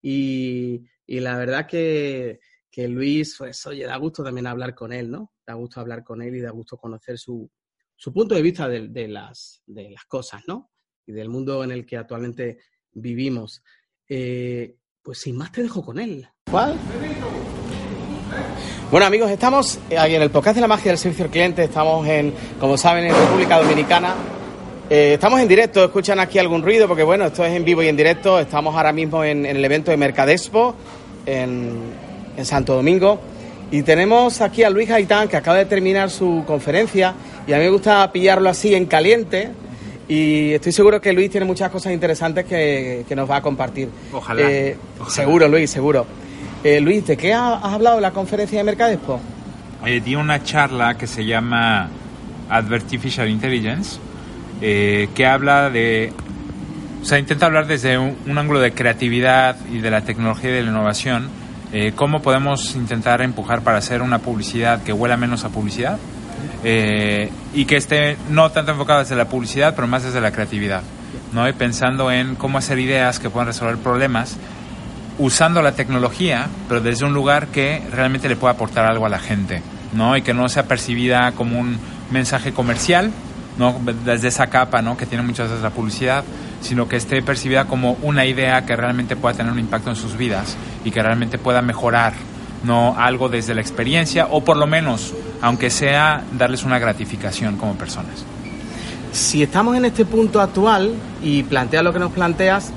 Y, 0.00 0.84
Y 1.06 1.18
la 1.18 1.36
verdad 1.36 1.66
que, 1.66 2.38
que 2.70 2.86
Luis, 2.88 3.34
pues 3.38 3.66
oye, 3.66 3.84
da 3.84 3.96
gusto 3.96 4.22
también 4.22 4.46
hablar 4.46 4.74
con 4.74 4.92
él, 4.92 5.10
¿no? 5.10 5.32
Da 5.46 5.54
gusto 5.54 5.80
hablar 5.80 6.04
con 6.04 6.22
él 6.22 6.36
y 6.36 6.40
da 6.40 6.50
gusto 6.50 6.76
conocer 6.76 7.18
su, 7.18 7.50
su 7.96 8.12
punto 8.12 8.34
de 8.34 8.42
vista 8.42 8.68
de, 8.68 9.08
las, 9.08 9.62
de 9.66 9.90
las 9.90 10.04
cosas, 10.04 10.42
¿no? 10.46 10.70
Y 11.06 11.12
del 11.12 11.28
mundo 11.28 11.64
en 11.64 11.72
el 11.72 11.84
que 11.84 11.96
actualmente 11.96 12.58
vivimos. 12.92 13.62
Eh, 14.08 14.76
pues 15.02 15.18
sin 15.18 15.36
más 15.36 15.50
te 15.50 15.62
dejo 15.62 15.84
con 15.84 15.98
él. 15.98 16.28
¿Cuál? 16.50 16.76
Bueno 18.90 19.06
amigos, 19.06 19.30
estamos 19.30 19.78
aquí 19.98 20.14
en 20.14 20.22
el 20.22 20.30
podcast 20.30 20.56
de 20.56 20.60
la 20.60 20.68
magia 20.68 20.90
del 20.90 20.98
servicio 20.98 21.24
al 21.24 21.30
cliente, 21.30 21.64
estamos 21.64 22.06
en, 22.06 22.34
como 22.58 22.76
saben, 22.76 23.04
en 23.04 23.14
República 23.14 23.58
Dominicana. 23.58 24.14
Eh, 24.88 25.14
estamos 25.14 25.40
en 25.40 25.46
directo, 25.46 25.84
escuchan 25.84 26.18
aquí 26.18 26.38
algún 26.38 26.62
ruido 26.62 26.88
porque 26.88 27.04
bueno, 27.04 27.26
esto 27.26 27.44
es 27.44 27.52
en 27.52 27.64
vivo 27.64 27.82
y 27.82 27.88
en 27.88 27.96
directo. 27.96 28.40
Estamos 28.40 28.74
ahora 28.74 28.92
mismo 28.92 29.22
en, 29.22 29.46
el 29.46 29.64
evento 29.64 29.92
de 29.92 29.96
Mercadexpo 29.96 30.74
en, 31.26 32.09
en 32.40 32.46
Santo 32.46 32.74
Domingo. 32.74 33.20
Y 33.70 33.82
tenemos 33.82 34.40
aquí 34.40 34.64
a 34.64 34.70
Luis 34.70 34.88
Gaitán, 34.88 35.28
que 35.28 35.36
acaba 35.36 35.56
de 35.56 35.66
terminar 35.66 36.10
su 36.10 36.42
conferencia, 36.46 37.14
y 37.46 37.52
a 37.52 37.58
mí 37.58 37.64
me 37.64 37.70
gusta 37.70 38.10
pillarlo 38.10 38.50
así 38.50 38.74
en 38.74 38.86
caliente, 38.86 39.50
y 40.08 40.52
estoy 40.54 40.72
seguro 40.72 41.00
que 41.00 41.12
Luis 41.12 41.30
tiene 41.30 41.46
muchas 41.46 41.70
cosas 41.70 41.92
interesantes 41.92 42.44
que, 42.44 43.04
nos 43.14 43.30
va 43.30 43.36
a 43.36 43.42
compartir. 43.42 43.86
Eh, 43.86 44.76
ojalá, 44.96 45.10
Seguro, 45.10 45.46
Luis, 45.46 45.70
seguro. 45.70 46.04
Eh, 46.64 46.80
Luis, 46.80 47.06
¿de 47.06 47.16
qué 47.16 47.32
has 47.32 47.62
hablado 47.62 47.96
en 47.96 48.02
la 48.02 48.10
conferencia 48.10 48.58
de 48.58 48.64
Mercadexpo? 48.64 49.20
Eh, 49.86 50.00
di 50.04 50.14
una 50.14 50.42
charla 50.42 50.98
que 50.98 51.06
se 51.06 51.24
llama 51.24 51.88
Artificial 52.50 53.28
Intelligence, 53.28 53.98
eh, 54.60 55.08
que 55.14 55.26
habla 55.26 55.70
de... 55.70 56.12
O 57.00 57.04
sea, 57.04 57.18
intenta 57.18 57.46
hablar 57.46 57.66
desde 57.66 57.96
un, 57.96 58.36
ángulo 58.36 58.60
de 58.60 58.72
creatividad 58.72 59.56
y 59.72 59.78
de 59.78 59.90
la 59.90 60.02
tecnología 60.02 60.50
y 60.50 60.52
de 60.52 60.62
la 60.64 60.70
innovación, 60.70 61.30
cómo 61.94 62.20
podemos 62.20 62.74
intentar 62.74 63.22
empujar 63.22 63.62
para 63.62 63.78
hacer 63.78 64.02
una 64.02 64.18
publicidad 64.18 64.82
que 64.82 64.92
huela 64.92 65.16
menos 65.16 65.44
a 65.44 65.50
publicidad 65.50 65.98
eh, 66.62 67.30
y 67.54 67.64
que 67.64 67.76
esté 67.76 68.16
no 68.28 68.50
tanto 68.50 68.72
enfocado 68.72 69.00
desde 69.00 69.16
la 69.16 69.26
publicidad, 69.26 69.74
pero 69.74 69.86
más 69.86 70.02
desde 70.02 70.20
la 70.20 70.30
creatividad, 70.30 70.82
¿no? 71.32 71.48
Y 71.48 71.52
pensando 71.52 72.10
en 72.10 72.34
cómo 72.34 72.58
hacer 72.58 72.78
ideas 72.78 73.18
que 73.18 73.30
puedan 73.30 73.46
resolver 73.46 73.78
problemas 73.78 74.36
usando 75.18 75.62
la 75.62 75.72
tecnología, 75.72 76.48
pero 76.68 76.80
desde 76.80 77.06
un 77.06 77.14
lugar 77.14 77.48
que 77.48 77.82
realmente 77.92 78.28
le 78.28 78.36
pueda 78.36 78.54
aportar 78.54 78.90
algo 78.90 79.06
a 79.06 79.08
la 79.08 79.18
gente, 79.18 79.62
¿no? 79.94 80.16
Y 80.16 80.22
que 80.22 80.34
no 80.34 80.48
sea 80.48 80.64
percibida 80.64 81.32
como 81.32 81.58
un 81.58 81.78
mensaje 82.10 82.52
comercial, 82.52 83.10
¿no? 83.58 83.80
Desde 84.04 84.28
esa 84.28 84.48
capa, 84.48 84.82
¿no? 84.82 84.96
Que 84.98 85.06
tiene 85.06 85.24
muchas 85.24 85.48
veces 85.48 85.62
la 85.62 85.70
publicidad, 85.70 86.24
sino 86.60 86.88
que 86.88 86.96
esté 86.96 87.22
percibida 87.22 87.66
como 87.66 87.96
una 88.02 88.26
idea 88.26 88.64
que 88.66 88.76
realmente 88.76 89.16
pueda 89.16 89.34
tener 89.34 89.52
un 89.52 89.58
impacto 89.58 89.90
en 89.90 89.96
sus 89.96 90.16
vidas 90.16 90.56
y 90.84 90.90
que 90.90 91.02
realmente 91.02 91.38
pueda 91.38 91.62
mejorar 91.62 92.12
no 92.64 92.94
algo 92.98 93.28
desde 93.28 93.54
la 93.54 93.60
experiencia 93.60 94.28
o 94.30 94.44
por 94.44 94.56
lo 94.56 94.66
menos, 94.66 95.14
aunque 95.40 95.70
sea, 95.70 96.22
darles 96.32 96.64
una 96.64 96.78
gratificación 96.78 97.56
como 97.56 97.74
personas. 97.74 98.24
Si 99.12 99.42
estamos 99.42 99.76
en 99.76 99.84
este 99.84 100.04
punto 100.04 100.40
actual 100.40 100.94
y 101.22 101.42
planteas 101.42 101.82
lo 101.82 101.92
que 101.92 101.98
nos 101.98 102.12
planteas, 102.12 102.70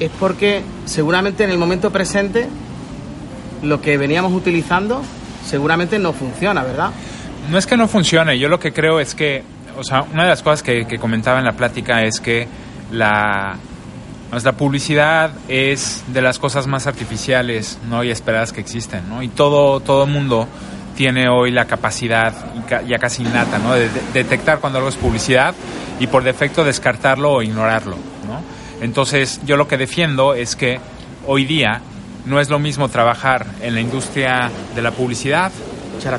es 0.00 0.10
porque 0.18 0.62
seguramente 0.86 1.44
en 1.44 1.50
el 1.50 1.58
momento 1.58 1.90
presente 1.90 2.48
lo 3.62 3.80
que 3.80 3.96
veníamos 3.96 4.32
utilizando 4.32 5.02
seguramente 5.46 5.98
no 5.98 6.12
funciona, 6.12 6.62
¿verdad? 6.62 6.90
No 7.50 7.58
es 7.58 7.66
que 7.66 7.76
no 7.76 7.86
funcione, 7.88 8.38
yo 8.38 8.48
lo 8.48 8.58
que 8.58 8.72
creo 8.72 9.00
es 9.00 9.14
que, 9.14 9.42
o 9.76 9.84
sea, 9.84 10.02
una 10.02 10.22
de 10.22 10.30
las 10.30 10.42
cosas 10.42 10.62
que, 10.62 10.86
que 10.86 10.98
comentaba 10.98 11.38
en 11.38 11.44
la 11.44 11.52
plática 11.52 12.02
es 12.02 12.20
que 12.20 12.48
la, 12.90 13.56
nuestra 14.34 14.52
publicidad 14.52 15.30
es 15.48 16.02
de 16.08 16.20
las 16.20 16.38
cosas 16.38 16.66
más 16.66 16.86
artificiales 16.86 17.78
¿no? 17.88 18.02
y 18.02 18.10
esperadas 18.10 18.52
que 18.52 18.60
existen. 18.60 19.08
¿no? 19.08 19.22
Y 19.22 19.28
todo, 19.28 19.80
todo 19.80 20.06
mundo 20.06 20.48
tiene 20.96 21.28
hoy 21.28 21.50
la 21.50 21.66
capacidad 21.66 22.32
ya 22.86 22.98
casi 22.98 23.22
innata 23.22 23.58
¿no? 23.58 23.74
de, 23.74 23.88
detectar 24.12 24.58
cuando 24.58 24.78
algo 24.78 24.88
es 24.88 24.96
publicidad 24.96 25.54
y 26.00 26.08
por 26.08 26.24
defecto 26.24 26.64
descartarlo 26.64 27.32
o 27.32 27.42
ignorarlo. 27.42 27.96
¿no? 28.26 28.42
Entonces 28.80 29.40
yo 29.46 29.56
lo 29.56 29.68
que 29.68 29.76
defiendo 29.76 30.34
es 30.34 30.56
que 30.56 30.80
hoy 31.26 31.44
día 31.44 31.80
no 32.26 32.40
es 32.40 32.48
lo 32.48 32.58
mismo 32.58 32.88
trabajar 32.88 33.46
en 33.60 33.74
la 33.74 33.80
industria 33.80 34.50
de 34.74 34.82
la 34.82 34.90
publicidad, 34.90 35.52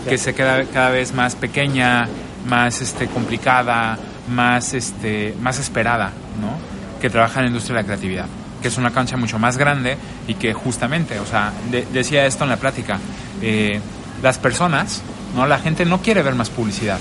que 0.08 0.18
se 0.18 0.34
queda 0.34 0.64
cada 0.66 0.90
vez 0.90 1.14
más 1.14 1.36
pequeña, 1.36 2.08
más 2.48 2.82
este, 2.82 3.08
complicada, 3.08 3.98
más, 4.30 4.74
este, 4.74 5.36
más 5.42 5.60
esperada. 5.60 6.14
¿No? 6.40 6.76
que 7.00 7.10
trabaja 7.10 7.40
en 7.40 7.46
la 7.46 7.48
industria 7.50 7.76
de 7.76 7.82
la 7.82 7.86
creatividad, 7.86 8.26
que 8.62 8.68
es 8.68 8.78
una 8.78 8.92
cancha 8.92 9.18
mucho 9.18 9.38
más 9.38 9.58
grande 9.58 9.98
y 10.28 10.36
que 10.36 10.54
justamente, 10.54 11.20
o 11.20 11.26
sea, 11.26 11.54
decía 11.94 12.26
esto 12.26 12.44
en 12.44 12.50
la 12.50 12.58
plática, 12.58 13.00
eh, 13.42 13.80
las 14.24 14.38
personas, 14.38 15.02
¿no? 15.36 15.46
La 15.46 15.60
gente 15.60 15.86
no 15.86 16.02
quiere 16.02 16.24
ver 16.24 16.36
más 16.36 16.50
publicidad, 16.50 17.00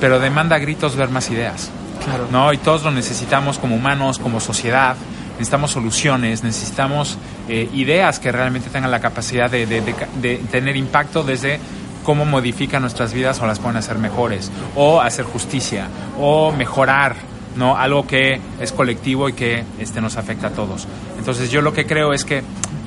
pero 0.00 0.20
demanda 0.20 0.56
a 0.56 0.58
gritos 0.58 0.96
ver 0.96 1.10
más 1.10 1.30
ideas. 1.30 1.70
Claro. 2.04 2.28
¿no? 2.30 2.52
Y 2.52 2.58
todos 2.58 2.84
lo 2.84 2.90
necesitamos 2.90 3.58
como 3.58 3.74
humanos, 3.74 4.18
como 4.18 4.40
sociedad. 4.40 4.96
Necesitamos 5.32 5.72
soluciones, 5.72 6.42
necesitamos 6.42 7.18
eh, 7.48 7.68
ideas 7.74 8.18
que 8.18 8.32
realmente 8.32 8.70
tengan 8.70 8.90
la 8.90 9.00
capacidad 9.00 9.50
de, 9.50 9.66
de 9.66 10.36
tener 10.50 10.76
impacto 10.76 11.22
desde 11.22 11.60
cómo 12.02 12.24
modifican 12.24 12.82
nuestras 12.82 13.12
vidas 13.12 13.40
o 13.40 13.46
las 13.46 13.58
pueden 13.58 13.76
hacer 13.76 13.98
mejores, 13.98 14.50
o 14.74 15.00
hacer 15.00 15.26
justicia, 15.26 15.88
o 16.18 16.50
mejorar 16.50 17.16
no 17.58 17.76
algo 17.76 18.06
que 18.06 18.40
es 18.60 18.72
colectivo 18.72 19.28
y 19.28 19.32
que 19.32 19.64
este, 19.78 20.00
nos 20.00 20.16
afecta 20.16 20.48
a 20.48 20.50
todos. 20.50 20.86
Entonces 21.18 21.50
yo 21.50 21.60
lo 21.60 21.72
que 21.72 21.86
creo 21.86 22.12
es 22.12 22.24
que 22.24 22.42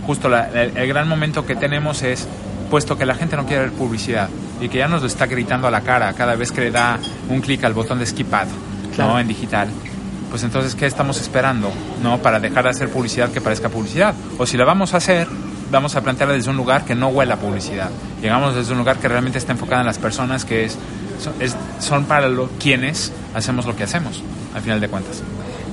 justo 0.06 0.30
el, 0.36 0.88
gran 0.88 1.08
momento 1.08 1.46
que 1.46 1.56
tenemos 1.56 2.02
es, 2.02 2.28
puesto 2.70 2.98
que 2.98 3.06
la 3.06 3.16
gente 3.16 3.36
no 3.36 3.46
quiere 3.46 3.64
ver 3.64 3.72
publicidad 3.74 4.30
y 4.62 4.70
que 4.70 4.78
ya 4.78 4.88
nos 4.88 5.02
lo 5.02 5.08
está 5.08 5.26
gritando 5.26 5.68
a 5.68 5.72
la 5.72 5.82
cara 5.82 6.14
cada 6.14 6.36
vez 6.36 6.52
que 6.52 6.62
le 6.62 6.72
da 6.72 6.98
un 7.30 7.42
clic 7.42 7.64
al 7.66 7.74
botón 7.74 8.00
de 8.00 8.06
skipad 8.06 8.48
¿no? 8.98 9.20
en 9.20 9.28
digital, 9.28 9.68
pues 10.30 10.44
entonces, 10.44 10.76
¿qué 10.76 10.86
estamos 10.86 11.20
esperando 11.20 11.70
no 12.02 12.20
para 12.20 12.40
dejar 12.40 12.64
de 12.64 12.70
hacer 12.70 12.90
publicidad 12.90 13.30
que 13.32 13.42
parezca 13.42 13.68
publicidad? 13.68 14.16
O 14.38 14.46
si 14.46 14.56
la 14.56 14.64
vamos 14.64 14.94
a 14.94 14.98
hacer, 14.98 15.28
vamos 15.70 15.98
a 15.98 16.02
plantearla 16.02 16.36
desde 16.36 16.50
un 16.50 16.56
lugar 16.56 16.86
que 16.86 16.96
no 16.96 17.10
huela 17.10 17.34
a 17.34 17.38
publicidad. 17.38 17.90
Llegamos 18.22 18.56
desde 18.56 18.72
un 18.72 18.78
lugar 18.78 18.98
que 18.98 19.10
realmente 19.10 19.38
está 19.38 19.52
enfocada 19.52 19.82
en 19.82 19.88
las 19.88 19.98
personas, 19.98 20.46
que 20.46 20.64
es, 20.64 20.78
son, 21.80 22.06
para 22.06 22.28
lo, 22.30 22.50
quienes 22.60 23.12
hacemos 23.34 23.66
lo 23.66 23.76
que 23.76 23.84
hacemos 23.84 24.22
al 24.54 24.62
final 24.62 24.80
de 24.80 24.88
cuentas. 24.88 25.24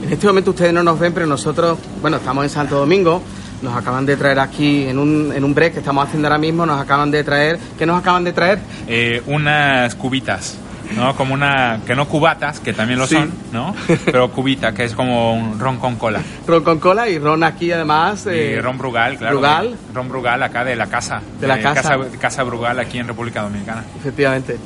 En 0.03 0.13
este 0.13 0.27
momento 0.27 0.51
ustedes 0.51 0.73
no 0.73 0.83
nos 0.83 0.99
ven, 0.99 1.13
pero 1.13 1.27
nosotros, 1.27 1.79
bueno, 2.01 2.19
estamos 2.19 2.45
en 2.45 2.51
Santo 2.51 2.77
Domingo, 2.77 3.23
nos 3.63 3.77
acaban 3.77 4.07
de 4.07 4.17
traer 4.17 4.39
aquí 4.39 4.87
en 4.87 4.99
un, 4.99 5.33
en 5.35 5.43
un 5.43 5.55
break 5.55 5.73
que 5.75 5.79
estamos 5.81 6.07
haciendo 6.07 6.29
ahora 6.29 6.39
mismo, 6.39 6.65
nos 6.65 6.81
acaban 6.81 7.11
de 7.11 7.25
traer, 7.25 7.59
¿qué 7.77 7.85
nos 7.85 7.99
acaban 7.99 8.25
de 8.25 8.33
traer? 8.33 8.61
Eh, 8.87 9.23
unas 9.27 9.95
cubitas. 9.97 10.59
¿no? 10.97 11.15
Como 11.17 11.35
una, 11.35 11.81
que 11.87 11.95
no 11.95 12.09
cubatas, 12.09 12.61
que 12.61 12.73
también 12.73 12.99
lo 12.99 13.07
son, 13.07 13.31
¿no? 13.53 13.75
Pero 14.05 14.31
cubita, 14.31 14.73
que 14.73 14.85
es 14.85 14.95
como 14.95 15.35
un 15.35 15.59
ron 15.59 15.77
con 15.77 15.97
cola. 15.97 16.21
Ron 16.47 16.65
con 16.65 16.79
cola 16.79 17.09
y 17.09 17.19
ron 17.19 17.43
aquí 17.45 17.71
además. 17.71 18.27
y 18.27 18.31
eh, 18.31 18.61
ron 18.63 18.79
Brugal, 18.79 19.17
claro. 19.19 19.35
Brugal. 19.35 19.77
Ron 19.93 20.09
Brugal 20.09 20.43
acá 20.43 20.65
de 20.65 20.77
la 20.77 20.87
casa. 20.87 21.21
De, 21.41 21.47
la 21.47 21.61
casa. 21.61 21.99
casa. 22.19 22.43
Brugal 22.43 22.79
aquí 22.79 22.99
en 22.99 23.07
República 23.07 23.43
Dominicana. 23.43 23.85
Efectivamente. 23.99 24.57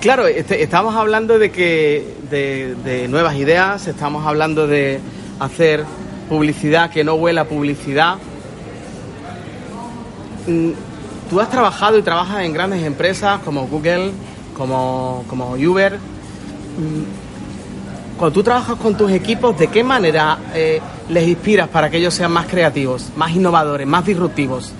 Claro, 0.00 0.26
este, 0.26 0.62
estamos 0.62 0.94
hablando 0.94 1.38
de 1.38 1.50
que 1.50 2.04
de, 2.30 3.06
nuevas 3.08 3.34
ideas, 3.36 3.86
estamos 3.86 4.26
hablando 4.26 4.66
de 4.66 5.00
hacer 5.40 5.84
publicidad 6.28 6.90
que 6.90 7.02
no 7.02 7.14
huela 7.14 7.44
publicidad. 7.44 8.16
Mm, 10.46 10.70
tú 11.30 11.40
has 11.40 11.50
trabajado 11.50 11.98
y 11.98 12.02
trabajas 12.02 12.44
en 12.44 12.52
grandes 12.52 12.84
empresas 12.84 13.40
como 13.40 13.66
Google, 13.66 14.12
como, 14.56 15.24
como 15.28 15.54
Uber. 15.54 15.94
Mm, 15.94 18.18
cuando 18.18 18.32
tú 18.32 18.42
trabajas 18.42 18.76
con 18.76 18.96
tus 18.96 19.10
equipos, 19.10 19.58
¿de 19.58 19.68
qué 19.68 19.82
manera 19.82 20.38
eh, 20.54 20.80
les 21.08 21.26
inspiras 21.26 21.68
para 21.68 21.90
que 21.90 21.98
ellos 21.98 22.14
sean 22.14 22.32
más 22.32 22.46
creativos, 22.46 23.10
más 23.16 23.32
innovadores, 23.32 23.86
más 23.86 24.04
disruptivos? 24.04 24.72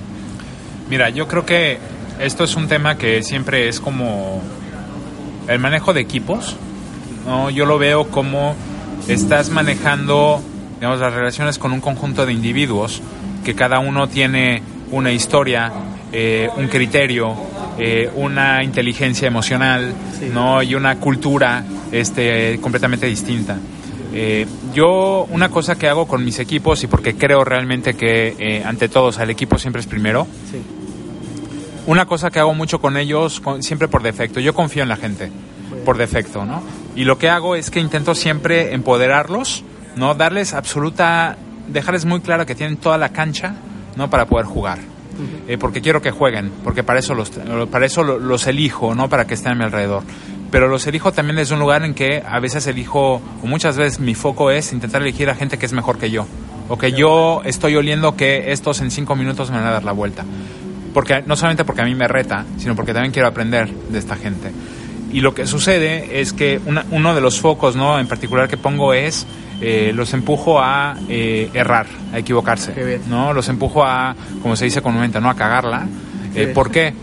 Mira, 0.89 1.11
yo 1.11 1.27
creo 1.27 1.45
que 1.45 1.79
esto 2.21 2.45
es 2.45 2.55
un 2.57 2.69
tema 2.69 2.97
que 2.97 3.23
siempre 3.23 3.69
es 3.69 3.81
como 3.81 4.41
el 5.49 5.59
manejo 5.59 5.93
de 5.93 6.01
equipos, 6.01 6.57
¿no? 7.27 7.51
yo 7.51 7.67
lo 7.67 7.79
veo 7.79 8.09
como 8.09 8.55
estás 9.09 9.51
manejando 9.51 10.41
digamos, 10.77 11.01
las 11.01 11.13
relaciones 11.13 11.59
con 11.59 11.73
un 11.73 11.81
conjunto 11.81 12.27
de 12.27 12.33
individuos 12.33 13.01
que 13.45 13.55
cada 13.55 13.79
uno 13.79 14.09
tiene 14.09 14.63
una 14.91 15.13
historia, 15.13 15.73
eh, 16.13 16.49
un 16.57 16.69
criterio, 16.69 17.35
eh, 17.79 18.11
una 18.15 18.63
inteligencia 18.63 19.29
emocional 19.29 19.95
¿no? 20.33 20.63
y 20.63 20.75
una 20.75 20.97
cultura 20.99 21.65
este, 21.93 22.59
completamente 22.61 23.07
distinta. 23.07 23.57
Eh, 24.13 24.47
yo 24.73 25.27
una 25.31 25.51
cosa 25.51 25.77
que 25.77 25.89
hago 25.89 26.07
con 26.07 26.25
mis 26.25 26.39
equipos 26.39 26.83
y 26.85 26.87
porque 26.87 27.17
creo 27.17 27.45
realmente 27.45 27.95
que 27.95 28.63
ante 28.65 28.89
todos 28.89 29.19
el 29.19 29.31
equipo 29.31 29.59
siempre 29.59 29.81
es 29.81 29.87
primero, 29.87 30.27
una 31.87 32.07
cosa 32.07 32.31
que 32.31 32.39
hago 32.39 32.55
mucho 32.55 32.81
con 32.81 32.97
ellos, 32.97 33.43
siempre 33.61 33.89
por 33.89 34.03
defecto, 34.03 34.41
yo 34.41 34.55
confío 34.55 34.83
en 34.83 34.89
la 34.89 34.97
gente, 34.97 35.31
por 35.85 35.97
defecto, 35.97 36.45
¿no? 36.45 36.63
Y 36.95 37.05
lo 37.05 37.19
que 37.19 37.29
hago 37.29 37.55
es 37.55 37.71
que 37.71 37.81
intento 37.81 38.15
siempre 38.15 38.75
empoderarlos, 38.75 39.65
¿no? 39.97 40.15
Darles 40.15 40.53
absoluta, 40.55 41.37
dejarles 41.69 42.05
muy 42.05 42.21
claro 42.21 42.45
que 42.45 42.55
tienen 42.55 42.77
toda 42.77 42.99
la 42.99 43.11
cancha, 43.11 43.55
¿no? 43.97 44.11
Para 44.11 44.27
poder 44.27 44.47
jugar. 44.47 44.79
Eh, 45.49 45.57
porque 45.59 45.81
quiero 45.81 46.03
que 46.03 46.11
jueguen, 46.11 46.53
porque 46.63 46.83
para 46.83 46.99
eso 46.99 47.15
los, 47.15 47.31
para 47.71 47.87
eso 47.87 48.03
los 48.03 48.47
elijo, 48.47 48.95
no 48.95 49.09
para 49.09 49.27
que 49.27 49.35
estén 49.35 49.53
a 49.53 49.55
mi 49.55 49.65
alrededor. 49.65 50.03
Pero 50.51 50.69
los 50.69 50.87
elijo 50.87 51.13
también 51.13 51.37
desde 51.37 51.55
un 51.55 51.61
lugar 51.61 51.85
en 51.85 51.95
que 51.95 52.23
a 52.27 52.39
veces 52.41 52.67
elijo, 52.67 53.23
o 53.43 53.47
muchas 53.47 53.77
veces 53.77 53.99
mi 53.99 54.15
foco 54.15 54.51
es 54.51 54.73
intentar 54.73 55.03
elegir 55.03 55.31
a 55.31 55.35
gente 55.35 55.59
que 55.59 55.67
es 55.67 55.73
mejor 55.73 55.99
que 55.99 56.11
yo, 56.11 56.27
o 56.69 56.77
que 56.77 56.93
yo 56.93 57.43
estoy 57.45 57.77
oliendo 57.77 58.17
que 58.17 58.53
estos 58.53 58.81
en 58.81 58.91
cinco 58.91 59.17
minutos 59.17 59.51
me 59.51 59.57
van 59.57 59.67
a 59.67 59.71
dar 59.71 59.85
la 59.85 59.93
vuelta. 59.93 60.25
Porque, 60.97 61.23
no 61.27 61.37
solamente 61.37 61.67
porque 61.67 61.83
a 61.83 61.85
mí 61.85 61.95
me 61.95 62.09
reta, 62.09 62.47
sino 62.57 62.75
porque 62.75 62.95
también 62.95 63.13
quiero 63.13 63.29
aprender 63.29 63.69
de 63.69 63.99
esta 63.99 64.17
gente. 64.17 64.51
Y 65.13 65.21
lo 65.21 65.35
que 65.35 65.47
sucede 65.47 66.23
es 66.23 66.33
que 66.33 66.59
uno 66.91 67.15
de 67.15 67.21
los 67.21 67.39
focos, 67.39 67.77
¿no? 67.77 67.99
En 67.99 68.07
particular 68.07 68.49
que 68.49 68.57
pongo 68.57 68.95
es 68.95 69.27
eh, 69.61 69.93
los 69.95 70.15
empujo 70.15 70.59
a 70.59 70.97
eh, 71.11 71.51
errar, 71.53 71.85
a 72.15 72.19
equivocarse, 72.19 73.03
¿no? 73.11 73.35
Los 73.35 73.51
empujo 73.51 73.85
a, 73.85 74.17
como 74.41 74.57
se 74.57 74.65
dice 74.65 74.81
comúnmente, 74.81 75.21
¿no? 75.21 75.29
A 75.29 75.37
cagarla. 75.37 75.87
Eh, 76.35 76.47
¿Por 76.47 76.71
qué? 76.71 76.95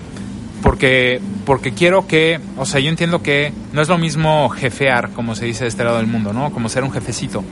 Porque, 0.64 1.22
porque 1.46 1.74
quiero 1.74 2.08
que, 2.08 2.40
o 2.58 2.66
sea, 2.66 2.80
yo 2.80 2.90
entiendo 2.90 3.22
que 3.22 3.54
no 3.74 3.82
es 3.84 3.90
lo 3.90 4.00
mismo 4.00 4.50
jefear, 4.50 5.12
como 5.12 5.36
se 5.36 5.46
dice 5.46 5.66
de 5.66 5.68
este 5.68 5.84
lado 5.84 5.98
del 5.98 6.08
mundo, 6.08 6.34
¿no? 6.34 6.52
Como 6.52 6.68
ser 6.68 6.84
un 6.84 6.92
jefecito, 6.92 7.44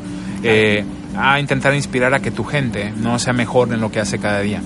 a 1.16 1.40
intentar 1.40 1.76
inspirar 1.76 2.16
a 2.16 2.20
que 2.20 2.32
tu 2.32 2.44
gente, 2.44 2.92
¿no? 2.98 3.20
Sea 3.20 3.32
mejor 3.32 3.72
en 3.72 3.80
lo 3.80 3.92
que 3.92 4.00
hace 4.00 4.18
cada 4.18 4.40
día. 4.40 4.60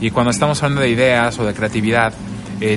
Y 0.00 0.10
cuando 0.10 0.30
estamos 0.30 0.62
hablando 0.62 0.82
de 0.82 0.90
ideas 0.90 1.38
o 1.38 1.44
de 1.44 1.54
creatividad, 1.54 2.12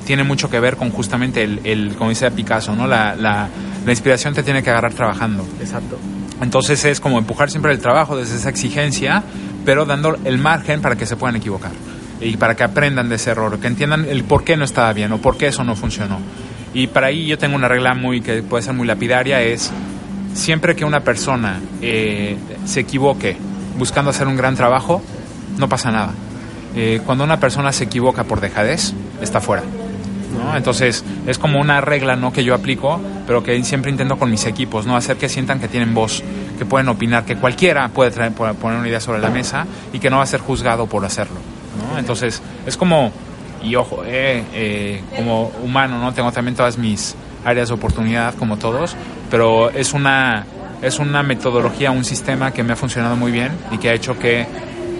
tiene 0.05 0.24
mucho 0.24 0.49
que 0.49 0.59
ver 0.59 0.76
con 0.76 0.91
justamente 0.91 1.43
el, 1.43 1.59
el 1.63 1.95
como 1.95 2.11
dice 2.11 2.30
Picasso, 2.30 2.76
¿no? 2.76 2.88
La, 2.88 3.15
la, 3.15 3.49
la 3.86 3.91
inspiración 3.91 4.34
te 4.34 4.43
tiene 4.43 4.61
que 4.61 4.69
agarrar 4.69 4.93
trabajando. 4.93 5.45
Exacto. 5.59 5.97
Entonces 6.41 6.84
es 6.86 6.99
como 6.99 7.19
empujar 7.19 7.49
siempre 7.49 7.72
el 7.72 7.80
trabajo 7.80 8.17
desde 8.17 8.36
esa 8.36 8.49
exigencia, 8.49 9.24
pero 9.65 9.86
dando 9.86 10.17
el 10.24 10.38
margen 10.38 10.82
para 10.82 10.95
que 10.95 11.05
se 11.05 11.15
puedan 11.15 11.36
equivocar 11.36 11.72
y 12.19 12.38
para 12.38 12.55
que 12.55 12.63
aprendan 12.63 13.09
de 13.09 13.15
ese 13.15 13.32
error, 13.32 13.59
que 13.59 13.67
entiendan 13.67 14.05
el 14.05 14.24
por 14.24 14.43
qué 14.43 14.55
no 14.55 14.63
estaba 14.63 14.93
bien 14.93 15.11
o 15.11 15.17
por 15.19 15.38
qué 15.38 15.47
eso 15.47 15.63
no 15.63 15.76
funcionó. 15.76 16.19
Y 16.74 16.88
para 16.88 17.07
ahí 17.07 17.28
yo 17.28 17.38
tengo 17.38 17.55
una 17.55 17.67
regla 17.67 17.93
muy 17.93 18.22
que 18.22 18.43
puede 18.43 18.63
ser 18.63 18.74
muy 18.74 18.88
lapidaria, 18.88 19.41
es 19.41 19.72
siempre 20.34 20.76
que 20.76 20.86
una 20.86 21.01
persona 21.01 21.59
eh, 21.82 22.38
se 22.65 22.82
equivoque 22.82 23.38
buscando 23.78 24.11
hacer 24.11 24.28
un 24.28 24.38
gran 24.38 24.55
trabajo, 24.55 25.01
no 25.57 25.67
pasa 25.67 25.91
nada. 25.91 26.13
Eh, 26.76 27.01
cuando 27.05 27.24
una 27.24 27.39
persona 27.39 27.72
se 27.72 27.86
equivoca 27.86 28.24
por 28.24 28.39
dejadez, 28.39 28.93
está 29.22 29.41
fuera. 29.41 29.63
Entonces 30.55 31.03
es 31.28 31.38
como 31.38 31.59
una 31.59 31.82
regla 31.82 32.15
¿no? 32.15 32.32
que 32.34 32.43
yo 32.43 32.53
aplico, 32.55 32.99
pero 33.28 33.43
que 33.43 33.61
siempre 33.63 33.91
intento 33.91 34.17
con 34.17 34.30
mis 34.32 34.45
equipos, 34.45 34.86
¿no? 34.86 34.95
hacer 34.95 35.17
que 35.17 35.30
sientan 35.30 35.59
que 35.59 35.67
tienen 35.67 35.93
voz, 35.93 36.24
que 36.57 36.65
pueden 36.65 36.89
opinar, 36.89 37.26
que 37.26 37.36
cualquiera 37.36 37.89
puede 37.89 38.11
traer, 38.11 38.34
poner 38.34 38.80
una 38.80 38.88
idea 38.88 38.99
sobre 38.99 39.19
la 39.19 39.30
mesa 39.30 39.65
y 39.93 39.99
que 39.99 40.09
no 40.09 40.17
va 40.17 40.24
a 40.24 40.28
ser 40.28 40.39
juzgado 40.39 40.88
por 40.88 41.05
hacerlo. 41.05 41.38
¿no? 41.78 41.97
Entonces 41.97 42.41
es 42.65 42.78
como, 42.78 43.11
y 43.63 43.76
ojo, 43.76 44.03
eh, 44.05 44.43
eh, 44.53 45.03
como 45.15 45.51
humano, 45.63 45.99
¿no? 45.99 46.13
tengo 46.13 46.32
también 46.32 46.55
todas 46.55 46.78
mis 46.78 47.15
áreas 47.45 47.69
de 47.69 47.76
oportunidad 47.76 48.36
como 48.36 48.57
todos, 48.57 48.95
pero 49.30 49.69
es 49.69 49.93
una, 49.93 50.45
es 50.82 50.99
una 50.99 51.24
metodología, 51.24 51.91
un 51.91 52.05
sistema 52.05 52.51
que 52.51 52.63
me 52.63 52.74
ha 52.74 52.76
funcionado 52.76 53.15
muy 53.15 53.32
bien 53.32 53.51
y 53.72 53.78
que 53.78 53.89
ha 53.89 53.93
hecho 53.93 54.17
que 54.17 54.45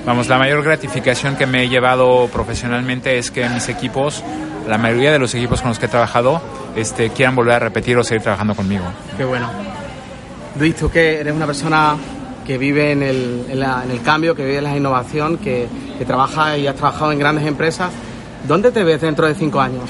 vamos, 0.06 0.28
la 0.28 0.38
mayor 0.38 0.64
gratificación 0.64 1.36
que 1.36 1.45
me 1.45 1.64
he 1.64 1.70
llevado 1.70 2.28
profesionalmente 2.28 3.18
es 3.18 3.32
que 3.32 3.47
mis 3.49 3.70
equipos 3.70 4.24
la 4.68 4.78
mayoría 4.78 5.12
de 5.12 5.20
los 5.20 5.34
equipos 5.36 5.62
con 5.62 5.70
los 5.70 5.80
que 5.80 5.88
he 5.88 5.89
trabajado 5.89 6.41
este, 6.76 7.10
quieran 7.10 7.36
volver 7.36 7.56
a 7.56 7.60
repetir 7.60 7.97
o 7.97 8.04
seguir 8.04 8.22
trabajando 8.22 8.56
conmigo. 8.56 8.86
Qué 9.18 9.26
bueno. 9.26 9.49
Luis, 10.60 10.76
tú 10.76 10.89
que 10.89 11.20
eres 11.20 11.34
una 11.34 11.45
persona 11.45 11.95
que 12.45 12.58
vive 12.58 12.91
en 12.91 13.04
el, 13.04 13.45
en, 13.49 13.91
el 13.91 14.02
cambio, 14.02 14.36
que 14.36 14.43
vive 14.43 14.58
en 14.58 14.64
la 14.64 14.76
innovación, 14.76 15.38
que, 15.38 15.68
que, 15.97 16.06
trabaja 16.06 16.58
y 16.58 16.68
has 16.68 16.76
trabajado 16.76 17.12
en 17.12 17.20
grandes 17.20 17.45
empresas, 17.45 17.91
¿dónde 18.47 18.72
te 18.72 18.84
ves 18.84 19.02
dentro 19.02 19.28
de 19.28 19.36
cinco 19.36 19.62
años? 19.62 19.89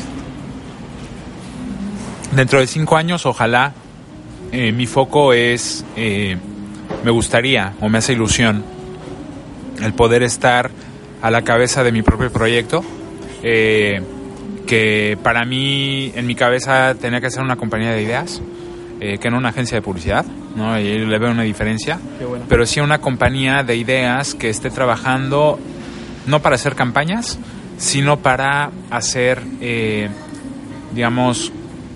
Dentro 2.35 2.59
de 2.59 2.67
cinco 2.67 2.95
años, 2.97 3.25
ojalá, 3.25 3.73
eh, 4.51 4.71
mi 4.71 4.85
foco 4.85 5.33
es, 5.33 5.85
eh, 5.95 6.37
me 7.03 7.11
gustaría 7.11 7.73
o 7.81 7.89
me 7.89 7.97
hace 7.97 8.13
ilusión 8.13 8.63
el 9.81 9.93
poder 9.93 10.23
estar 10.23 10.71
a 11.21 11.31
la 11.31 11.43
cabeza 11.43 11.83
de 11.83 11.91
mi 11.91 12.01
propio 12.01 12.31
proyecto. 12.31 12.83
Eh, 13.43 14.01
que 14.67 15.17
para 15.21 15.43
mí, 15.43 16.11
en 16.15 16.25
mi 16.25 16.35
cabeza, 16.35 16.95
tenía 16.95 17.19
que 17.19 17.29
ser 17.29 17.43
una 17.43 17.57
compañía 17.57 17.91
de 17.91 18.03
ideas, 18.03 18.41
eh, 19.01 19.17
que 19.17 19.29
no 19.29 19.37
una 19.37 19.49
agencia 19.49 19.75
de 19.75 19.81
publicidad, 19.81 20.25
¿no? 20.55 20.79
Y 20.79 20.99
le 20.99 21.19
veo 21.19 21.31
una 21.31 21.43
diferencia, 21.43 21.99
pero 22.47 22.65
sí 22.65 22.79
una 22.79 22.99
compañía 22.99 23.63
de 23.63 23.75
ideas 23.75 24.33
que 24.33 24.49
esté 24.49 24.69
trabajando 24.69 25.59
no 26.25 26.41
para 26.41 26.55
hacer 26.55 26.75
campañas, 26.75 27.39
sino 27.77 28.19
para 28.19 28.71
hacer, 28.91 29.41
eh, 29.59 30.09
digamos, 30.93 31.51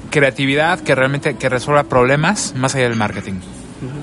creatividad 0.09 0.79
que 0.79 0.95
realmente 0.95 1.35
que 1.35 1.47
resuelva 1.47 1.83
problemas 1.83 2.55
más 2.57 2.75
allá 2.75 2.89
del 2.89 2.97
marketing. 2.97 3.35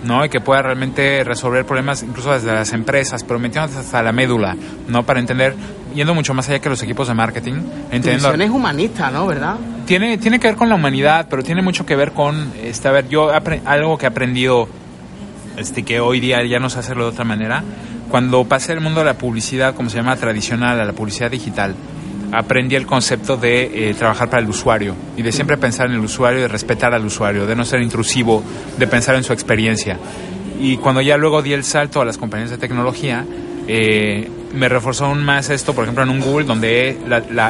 ¿No? 0.04 0.24
Y 0.24 0.28
que 0.28 0.40
pueda 0.40 0.62
realmente 0.62 1.24
resolver 1.24 1.64
problemas 1.64 2.02
incluso 2.02 2.32
desde 2.32 2.52
las 2.52 2.72
empresas, 2.72 3.24
pero 3.24 3.38
metiéndonos 3.38 3.76
hasta 3.76 4.02
la 4.02 4.12
médula, 4.12 4.56
¿no? 4.88 5.04
Para 5.04 5.20
entender, 5.20 5.54
yendo 5.94 6.14
mucho 6.14 6.34
más 6.34 6.48
allá 6.48 6.60
que 6.60 6.68
los 6.68 6.82
equipos 6.82 7.08
de 7.08 7.14
marketing. 7.14 7.54
Entendiendo, 7.90 8.32
tu 8.32 8.42
es 8.42 8.50
humanista, 8.50 9.10
¿no? 9.10 9.26
¿Verdad? 9.26 9.56
Tiene, 9.86 10.18
tiene 10.18 10.38
que 10.38 10.48
ver 10.48 10.56
con 10.56 10.68
la 10.68 10.74
humanidad, 10.74 11.26
pero 11.28 11.42
tiene 11.42 11.62
mucho 11.62 11.86
que 11.86 11.96
ver 11.96 12.12
con, 12.12 12.52
este, 12.62 12.88
a 12.88 12.92
ver, 12.92 13.08
yo 13.08 13.30
algo 13.64 13.98
que 13.98 14.06
he 14.06 14.08
aprendido, 14.08 14.68
este, 15.56 15.82
que 15.82 16.00
hoy 16.00 16.20
día 16.20 16.44
ya 16.44 16.58
no 16.58 16.70
sé 16.70 16.78
hacerlo 16.78 17.04
de 17.04 17.10
otra 17.10 17.24
manera, 17.24 17.62
cuando 18.10 18.44
pasé 18.44 18.72
el 18.72 18.80
mundo 18.80 19.00
de 19.00 19.06
la 19.06 19.14
publicidad, 19.14 19.74
como 19.74 19.88
se 19.88 19.96
llama 19.96 20.16
tradicional, 20.16 20.80
a 20.80 20.84
la 20.84 20.92
publicidad 20.92 21.30
digital, 21.30 21.74
aprendí 22.32 22.74
el 22.76 22.86
concepto 22.86 23.36
de 23.36 23.90
eh, 23.90 23.94
trabajar 23.94 24.28
para 24.30 24.42
el 24.42 24.48
usuario 24.48 24.94
y 25.16 25.22
de 25.22 25.30
siempre 25.32 25.56
pensar 25.58 25.86
en 25.86 25.94
el 25.94 26.00
usuario, 26.00 26.40
de 26.40 26.48
respetar 26.48 26.94
al 26.94 27.04
usuario, 27.04 27.46
de 27.46 27.54
no 27.54 27.64
ser 27.64 27.82
intrusivo, 27.82 28.42
de 28.78 28.86
pensar 28.86 29.14
en 29.16 29.22
su 29.22 29.32
experiencia. 29.32 29.98
Y 30.58 30.78
cuando 30.78 31.00
ya 31.00 31.16
luego 31.16 31.42
di 31.42 31.52
el 31.52 31.64
salto 31.64 32.00
a 32.00 32.04
las 32.04 32.18
compañías 32.18 32.50
de 32.50 32.58
tecnología, 32.58 33.24
eh, 33.68 34.28
me 34.54 34.68
reforzó 34.68 35.06
aún 35.06 35.24
más 35.24 35.50
esto, 35.50 35.74
por 35.74 35.84
ejemplo, 35.84 36.04
en 36.04 36.10
un 36.10 36.20
Google, 36.20 36.46
donde 36.46 36.96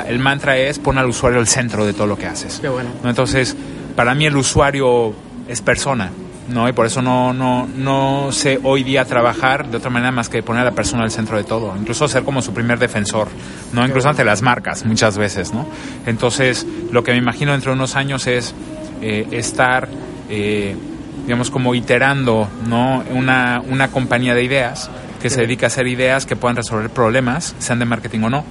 el 0.08 0.18
mantra 0.18 0.56
es 0.56 0.78
pon 0.78 0.98
al 0.98 1.06
usuario 1.06 1.38
al 1.38 1.46
centro 1.46 1.84
de 1.86 1.92
todo 1.92 2.06
lo 2.06 2.16
que 2.16 2.26
haces. 2.26 2.58
Qué 2.60 2.68
bueno. 2.68 2.90
Entonces, 3.04 3.56
para 3.96 4.14
mí 4.14 4.26
el 4.26 4.36
usuario 4.36 5.14
es 5.48 5.60
persona 5.60 6.10
¿no? 6.48 6.68
Y 6.68 6.72
por 6.72 6.86
eso 6.86 7.02
no, 7.02 7.32
no, 7.32 7.66
no 7.66 8.32
sé 8.32 8.58
hoy 8.62 8.82
día 8.82 9.04
trabajar 9.04 9.68
de 9.68 9.76
otra 9.76 9.90
manera 9.90 10.10
más 10.10 10.28
que 10.28 10.42
poner 10.42 10.62
a 10.62 10.64
la 10.66 10.72
persona 10.72 11.04
al 11.04 11.10
centro 11.10 11.36
de 11.36 11.44
todo, 11.44 11.74
incluso 11.78 12.08
ser 12.08 12.24
como 12.24 12.42
su 12.42 12.52
primer 12.52 12.78
defensor, 12.78 13.28
¿no? 13.72 13.84
Incluso 13.86 14.08
ante 14.08 14.24
las 14.24 14.42
marcas 14.42 14.84
muchas 14.84 15.18
veces, 15.18 15.52
¿no? 15.52 15.66
Entonces, 16.06 16.66
lo 16.90 17.02
que 17.04 17.12
me 17.12 17.18
imagino 17.18 17.52
dentro 17.52 17.72
de 17.72 17.76
unos 17.76 17.96
años 17.96 18.26
es 18.26 18.54
eh, 19.00 19.26
estar, 19.30 19.88
eh, 20.28 20.76
digamos, 21.24 21.50
como 21.50 21.74
iterando, 21.74 22.48
¿no? 22.68 23.04
Una, 23.10 23.62
una 23.68 23.88
compañía 23.88 24.34
de 24.34 24.42
ideas 24.42 24.90
que 25.22 25.30
se 25.30 25.42
dedica 25.42 25.66
a 25.66 25.68
hacer 25.68 25.86
ideas 25.86 26.26
que 26.26 26.34
puedan 26.34 26.56
resolver 26.56 26.90
problemas, 26.90 27.54
sean 27.60 27.78
de 27.78 27.84
marketing 27.84 28.22
o 28.24 28.30
no, 28.30 28.44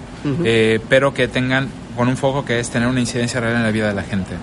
eh, 0.45 0.79
pero 0.87 1.13
que 1.13 1.27
tengan 1.27 1.67
con 1.97 2.07
un 2.07 2.15
foco 2.15 2.45
que 2.45 2.59
es 2.61 2.69
tener 2.69 2.87
una 2.87 3.01
incidencia 3.01 3.41
real 3.41 3.57
en 3.57 3.63
la 3.63 3.71
vida 3.71 3.89
de 3.89 3.93
la 3.93 4.03
gente. 4.03 4.35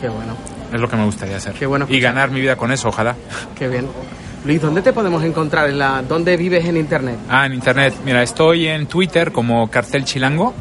Qué 0.00 0.08
bueno. 0.08 0.36
Es 0.72 0.80
lo 0.80 0.88
que 0.88 0.96
me 0.96 1.04
gustaría 1.04 1.36
hacer. 1.36 1.52
Qué 1.52 1.66
bueno. 1.66 1.86
Y 1.88 2.00
ganar 2.00 2.30
mi 2.30 2.40
vida 2.40 2.56
con 2.56 2.72
eso, 2.72 2.88
ojalá. 2.88 3.14
Qué 3.58 3.68
bien. 3.68 3.86
Luis, 4.44 4.60
¿dónde 4.60 4.82
te 4.82 4.92
podemos 4.92 5.22
encontrar? 5.22 5.68
¿En 5.68 5.78
la, 5.78 6.02
¿Dónde 6.02 6.36
vives 6.36 6.64
en 6.64 6.76
Internet? 6.76 7.16
Ah, 7.28 7.46
en 7.46 7.54
Internet. 7.54 7.94
Mira, 8.04 8.22
estoy 8.22 8.66
en 8.66 8.86
Twitter 8.86 9.30
como 9.30 9.68
Cartel 9.70 10.04
Chilango. 10.04 10.54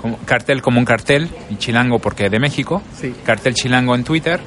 Como, 0.00 0.16
cartel 0.24 0.62
como 0.62 0.78
un 0.78 0.84
cartel 0.84 1.28
y 1.50 1.56
Chilango 1.56 1.98
porque 1.98 2.30
de 2.30 2.38
México. 2.38 2.82
Sí. 2.94 3.12
Cartel 3.24 3.54
Chilango 3.54 3.94
en 3.94 4.04
Twitter. 4.04 4.40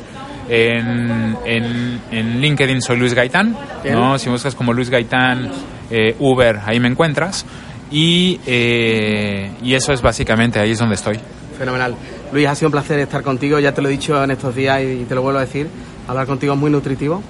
En, 0.50 1.38
en, 1.46 2.42
LinkedIn 2.42 2.82
soy 2.82 2.98
Luis 2.98 3.14
Gaitán. 3.14 3.56
¿no? 3.92 4.18
Si 4.18 4.30
buscas 4.30 4.56
como 4.56 4.74
Luis 4.74 4.90
Gaitán 4.90 5.52
eh, 5.92 6.16
Uber, 6.20 6.60
ahí 6.66 6.80
me 6.80 6.88
encuentras. 6.88 7.46
Y, 7.92 8.40
eh, 8.46 9.52
y 9.62 9.76
eso 9.76 9.92
es 9.92 10.02
básicamente, 10.02 10.60
ahí 10.60 10.72
es 10.72 10.80
donde 10.80 10.96
estoy. 10.96 11.20
Fenomenal. 11.58 11.96
Luis, 12.32 12.48
ha 12.48 12.56
sido 12.56 12.70
un 12.70 12.72
placer 12.72 13.00
estar 13.00 13.24
contigo, 13.24 13.60
ya 13.60 13.74
te 13.74 13.82
lo 13.82 13.90
he 13.90 13.92
dicho 13.92 14.24
en 14.24 14.32
estos 14.32 14.56
días 14.56 14.82
y 14.82 15.04
te 15.04 15.16
lo 15.16 15.22
vuelvo 15.22 15.40
a 15.40 15.42
decir. 15.42 15.68
Hablar 16.08 16.26
contigo 16.26 16.54
es 16.54 16.60
muy 16.60 16.72
nutritivo 16.72 17.22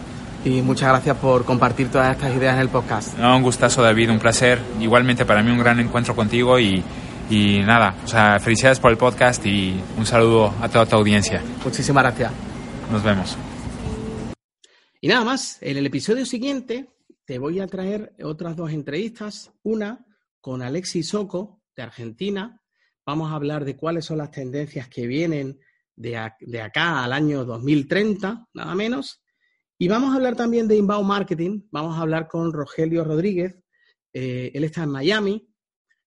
y 0.45 0.61
muchas 0.61 0.89
gracias 0.89 1.17
por 1.17 1.43
compartir 1.43 1.89
todas 1.89 2.15
estas 2.15 2.35
ideas 2.35 2.53
en 2.55 2.61
el 2.61 2.69
podcast. 2.69 3.17
un 3.17 3.41
gustazo, 3.41 3.81
David, 3.81 4.11
un 4.11 4.19
placer. 4.19 4.59
Igualmente 4.79 5.25
para 5.25 5.41
mí 5.41 5.49
un 5.49 5.57
gran 5.57 5.79
encuentro 5.79 6.15
contigo 6.15 6.59
y, 6.59 6.83
y 7.31 7.59
nada, 7.59 7.95
o 8.03 8.07
sea, 8.07 8.39
felicidades 8.39 8.79
por 8.79 8.91
el 8.91 8.97
podcast 8.97 9.43
y 9.43 9.81
un 9.97 10.05
saludo 10.05 10.53
a 10.61 10.69
toda 10.69 10.85
tu 10.85 10.95
audiencia. 10.97 11.41
Muchísimas 11.65 12.03
gracias. 12.03 12.31
Nos 12.91 13.03
vemos. 13.03 13.35
Y 14.99 15.07
nada 15.07 15.25
más, 15.25 15.57
en 15.61 15.77
el 15.77 15.87
episodio 15.87 16.27
siguiente 16.27 16.89
te 17.25 17.39
voy 17.39 17.59
a 17.59 17.65
traer 17.65 18.13
otras 18.23 18.55
dos 18.55 18.71
entrevistas, 18.71 19.51
una 19.63 20.05
con 20.41 20.61
Alexis 20.61 21.09
Soco 21.09 21.59
de 21.75 21.81
Argentina 21.81 22.61
Vamos 23.05 23.31
a 23.31 23.35
hablar 23.35 23.65
de 23.65 23.75
cuáles 23.75 24.05
son 24.05 24.19
las 24.19 24.31
tendencias 24.31 24.87
que 24.87 25.07
vienen 25.07 25.59
de, 25.95 26.17
acá 26.17 27.03
al 27.03 27.13
año 27.13 27.45
2030, 27.45 28.47
nada 28.53 28.75
menos. 28.75 29.23
Y 29.77 29.87
vamos 29.87 30.11
a 30.11 30.15
hablar 30.15 30.35
también 30.35 30.67
de 30.67 30.77
inbound 30.77 31.07
marketing. 31.07 31.63
Vamos 31.71 31.97
a 31.97 32.01
hablar 32.01 32.27
con 32.27 32.53
Rogelio 32.53 33.03
Rodríguez. 33.03 33.57
Eh, 34.13 34.51
él 34.53 34.63
está 34.63 34.83
en 34.83 34.89
Miami. 34.89 35.47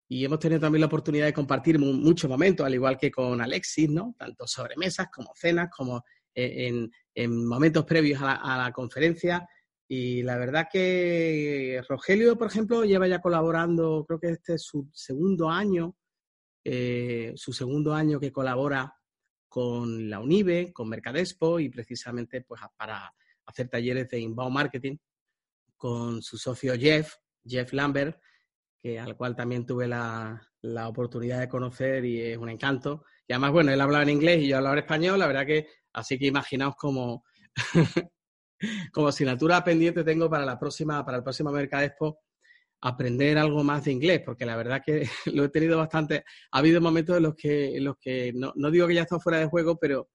y 0.08 0.24
hemos 0.24 0.38
tenido 0.38 0.60
también 0.60 0.80
la 0.80 0.86
oportunidad 0.86 1.26
de 1.26 1.32
compartir 1.32 1.78
muchos 1.78 2.30
momentos, 2.30 2.64
al 2.64 2.74
igual 2.74 2.96
que 2.98 3.10
con 3.10 3.40
Alexis, 3.40 3.90
¿no? 3.90 4.14
Tanto 4.18 4.46
sobre 4.46 4.76
mesas 4.76 5.08
como 5.12 5.32
cenas, 5.34 5.70
como 5.74 6.04
en, 6.34 6.90
momentos 7.46 7.84
previos 7.84 8.20
a 8.22 8.56
la, 8.58 8.72
conferencia. 8.72 9.48
Y 9.88 10.22
la 10.22 10.36
verdad 10.36 10.68
que 10.70 11.82
Rogelio, 11.88 12.36
por 12.36 12.48
ejemplo, 12.48 12.84
lleva 12.84 13.08
ya 13.08 13.20
colaborando, 13.20 14.04
creo 14.06 14.20
que 14.20 14.30
este 14.30 14.54
es 14.54 14.62
su 14.62 14.88
segundo 14.92 15.50
año, 15.50 15.96
eh, 16.64 17.32
su 17.36 17.52
segundo 17.52 17.92
año 17.94 18.18
que 18.18 18.32
colabora 18.32 18.96
con 19.48 20.08
la 20.08 20.18
UNIBE, 20.18 20.72
con 20.72 20.88
Mercadespo 20.88 21.60
y 21.60 21.68
precisamente 21.68 22.40
pues 22.40 22.60
para 22.76 23.14
hacer 23.46 23.68
talleres 23.68 24.08
de 24.08 24.18
inbound 24.18 24.54
marketing 24.54 24.96
con 25.76 26.22
su 26.22 26.38
socio 26.38 26.74
Jeff, 26.78 27.16
Jeff 27.44 27.72
Lambert, 27.74 28.18
que, 28.80 28.98
al 28.98 29.16
cual 29.16 29.36
también 29.36 29.66
tuve 29.66 29.86
la, 29.86 30.50
oportunidad 30.88 31.40
de 31.40 31.48
conocer 31.48 32.04
y 32.04 32.20
es 32.22 32.38
un 32.38 32.48
encanto. 32.48 33.04
Y 33.28 33.34
además, 33.34 33.52
bueno, 33.52 33.70
él 33.70 33.80
hablaba 33.80 34.02
en 34.02 34.10
inglés 34.10 34.42
y 34.42 34.48
yo 34.48 34.56
hablaba 34.56 34.76
en 34.76 34.82
español, 34.84 35.18
la 35.18 35.26
verdad 35.26 35.46
que, 35.46 35.68
así 35.92 36.18
que 36.18 36.26
imaginaos 36.26 36.74
como, 36.76 37.24
como 38.92 39.08
asignatura 39.08 39.62
pendiente 39.62 40.02
tengo 40.02 40.30
para 40.30 40.46
la 40.46 40.58
próxima, 40.58 41.04
para 41.04 41.18
el 41.18 41.22
próximo 41.22 41.50
Mercadespo 41.50 42.23
aprender 42.84 43.38
algo 43.38 43.64
más 43.64 43.84
de 43.84 43.92
inglés, 43.92 44.20
porque 44.24 44.44
la 44.44 44.56
verdad 44.56 44.82
que 44.84 45.08
lo 45.34 45.44
he 45.44 45.48
tenido 45.48 45.78
bastante. 45.78 46.24
Ha 46.52 46.58
habido 46.58 46.80
momentos 46.80 47.16
en 47.16 47.22
los 47.22 47.34
que, 47.34 47.80
los 47.80 47.96
que 47.98 48.32
no, 48.34 48.52
digo 48.70 48.86
que 48.86 48.94
ya 48.94 49.02
está 49.02 49.18
fuera 49.18 49.38
de 49.38 49.46
juego, 49.46 49.78
pero 49.78 50.10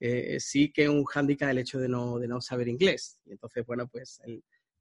eh, 0.00 0.38
sí 0.40 0.72
que 0.72 0.84
es 0.84 0.88
un 0.88 1.04
hándicap 1.04 1.50
el 1.50 1.58
hecho 1.58 1.78
de 1.78 1.88
no, 1.88 2.18
de 2.18 2.26
no 2.26 2.40
saber 2.40 2.68
inglés. 2.68 3.20
Entonces, 3.26 3.64
bueno, 3.66 3.86
pues 3.88 4.22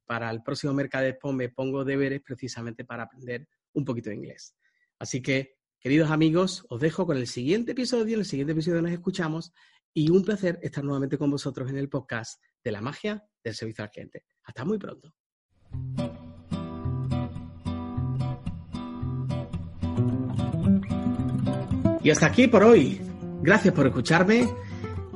para 0.05 0.32
el 0.32 0.41
próximo 0.41 0.73
Mercadexpo 0.73 1.34
me 1.34 1.49
pongo 1.49 1.84
deberes 1.84 2.21
precisamente 2.21 2.86
para 2.86 3.03
aprender 3.03 3.45
un 3.73 3.84
poquito 3.84 4.09
de 4.09 4.15
inglés. 4.15 4.55
Así 4.97 5.21
que, 5.21 5.57
queridos 5.82 6.09
amigos, 6.09 6.65
os 6.69 6.80
dejo 6.80 7.05
con 7.05 7.17
el 7.17 7.28
siguiente 7.28 7.73
episodio. 7.73 8.13
En 8.13 8.21
el 8.21 8.25
siguiente 8.25 8.53
episodio 8.53 8.82
nos 8.82 8.91
escuchamos 8.91 9.51
y 9.93 10.09
un 10.09 10.23
placer 10.23 10.59
estar 10.61 10.82
nuevamente 10.82 11.17
con 11.17 11.30
vosotros 11.30 11.69
en 11.69 11.78
el 11.78 11.89
podcast 11.89 12.41
de 12.63 12.71
la 12.71 12.80
magia 12.80 13.21
del 13.43 13.53
servicio 13.53 13.84
al 13.84 13.89
cliente. 13.89 14.23
Hasta 14.43 14.63
muy 14.63 14.78
pronto. 14.78 15.13
Y 22.08 22.10
hasta 22.10 22.26
aquí 22.28 22.47
por 22.47 22.64
hoy. 22.64 23.01
Gracias 23.41 23.74
por 23.74 23.86
escucharme. 23.86 24.47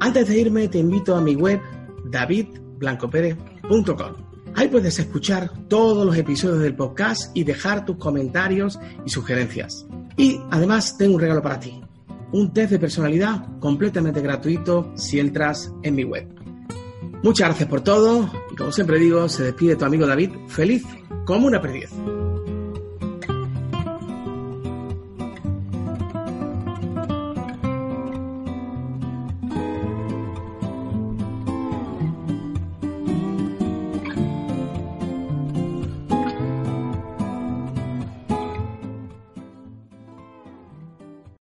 Antes 0.02 0.28
de 0.28 0.42
irme, 0.42 0.68
te 0.68 0.80
invito 0.80 1.16
a 1.16 1.22
mi 1.22 1.36
web 1.36 1.62
davidblancopérez.com 2.04 4.12
Ahí 4.56 4.68
puedes 4.68 5.00
escuchar 5.00 5.54
todos 5.70 6.06
los 6.06 6.18
episodios 6.18 6.60
del 6.60 6.76
podcast 6.76 7.32
y 7.34 7.46
dejar 7.46 7.86
tus 7.86 7.96
comentarios 7.96 8.78
y 9.06 9.10
sugerencias. 9.10 9.88
Y 10.18 10.42
además 10.52 10.98
tengo 10.98 11.16
un 11.16 11.22
regalo 11.22 11.42
para 11.42 11.62
ti. 11.62 11.82
Un 12.34 12.52
test 12.52 12.72
de 12.72 12.80
personalidad 12.80 13.58
completamente 13.62 14.20
gratuito 14.20 14.92
si 14.98 15.18
entras 15.18 15.74
en 15.84 15.96
mi 15.96 16.04
web. 16.04 16.28
Muchas 17.24 17.48
gracias 17.48 17.70
por 17.70 17.80
todo 17.80 18.30
y 18.52 18.56
como 18.58 18.74
siempre 18.74 19.00
digo, 19.00 19.30
se 19.30 19.44
despide 19.44 19.78
tu 19.78 19.86
amigo 19.86 20.06
David 20.06 20.32
feliz 20.50 20.84
como 21.24 21.48
un 21.48 21.56
aprendiz. 21.56 21.90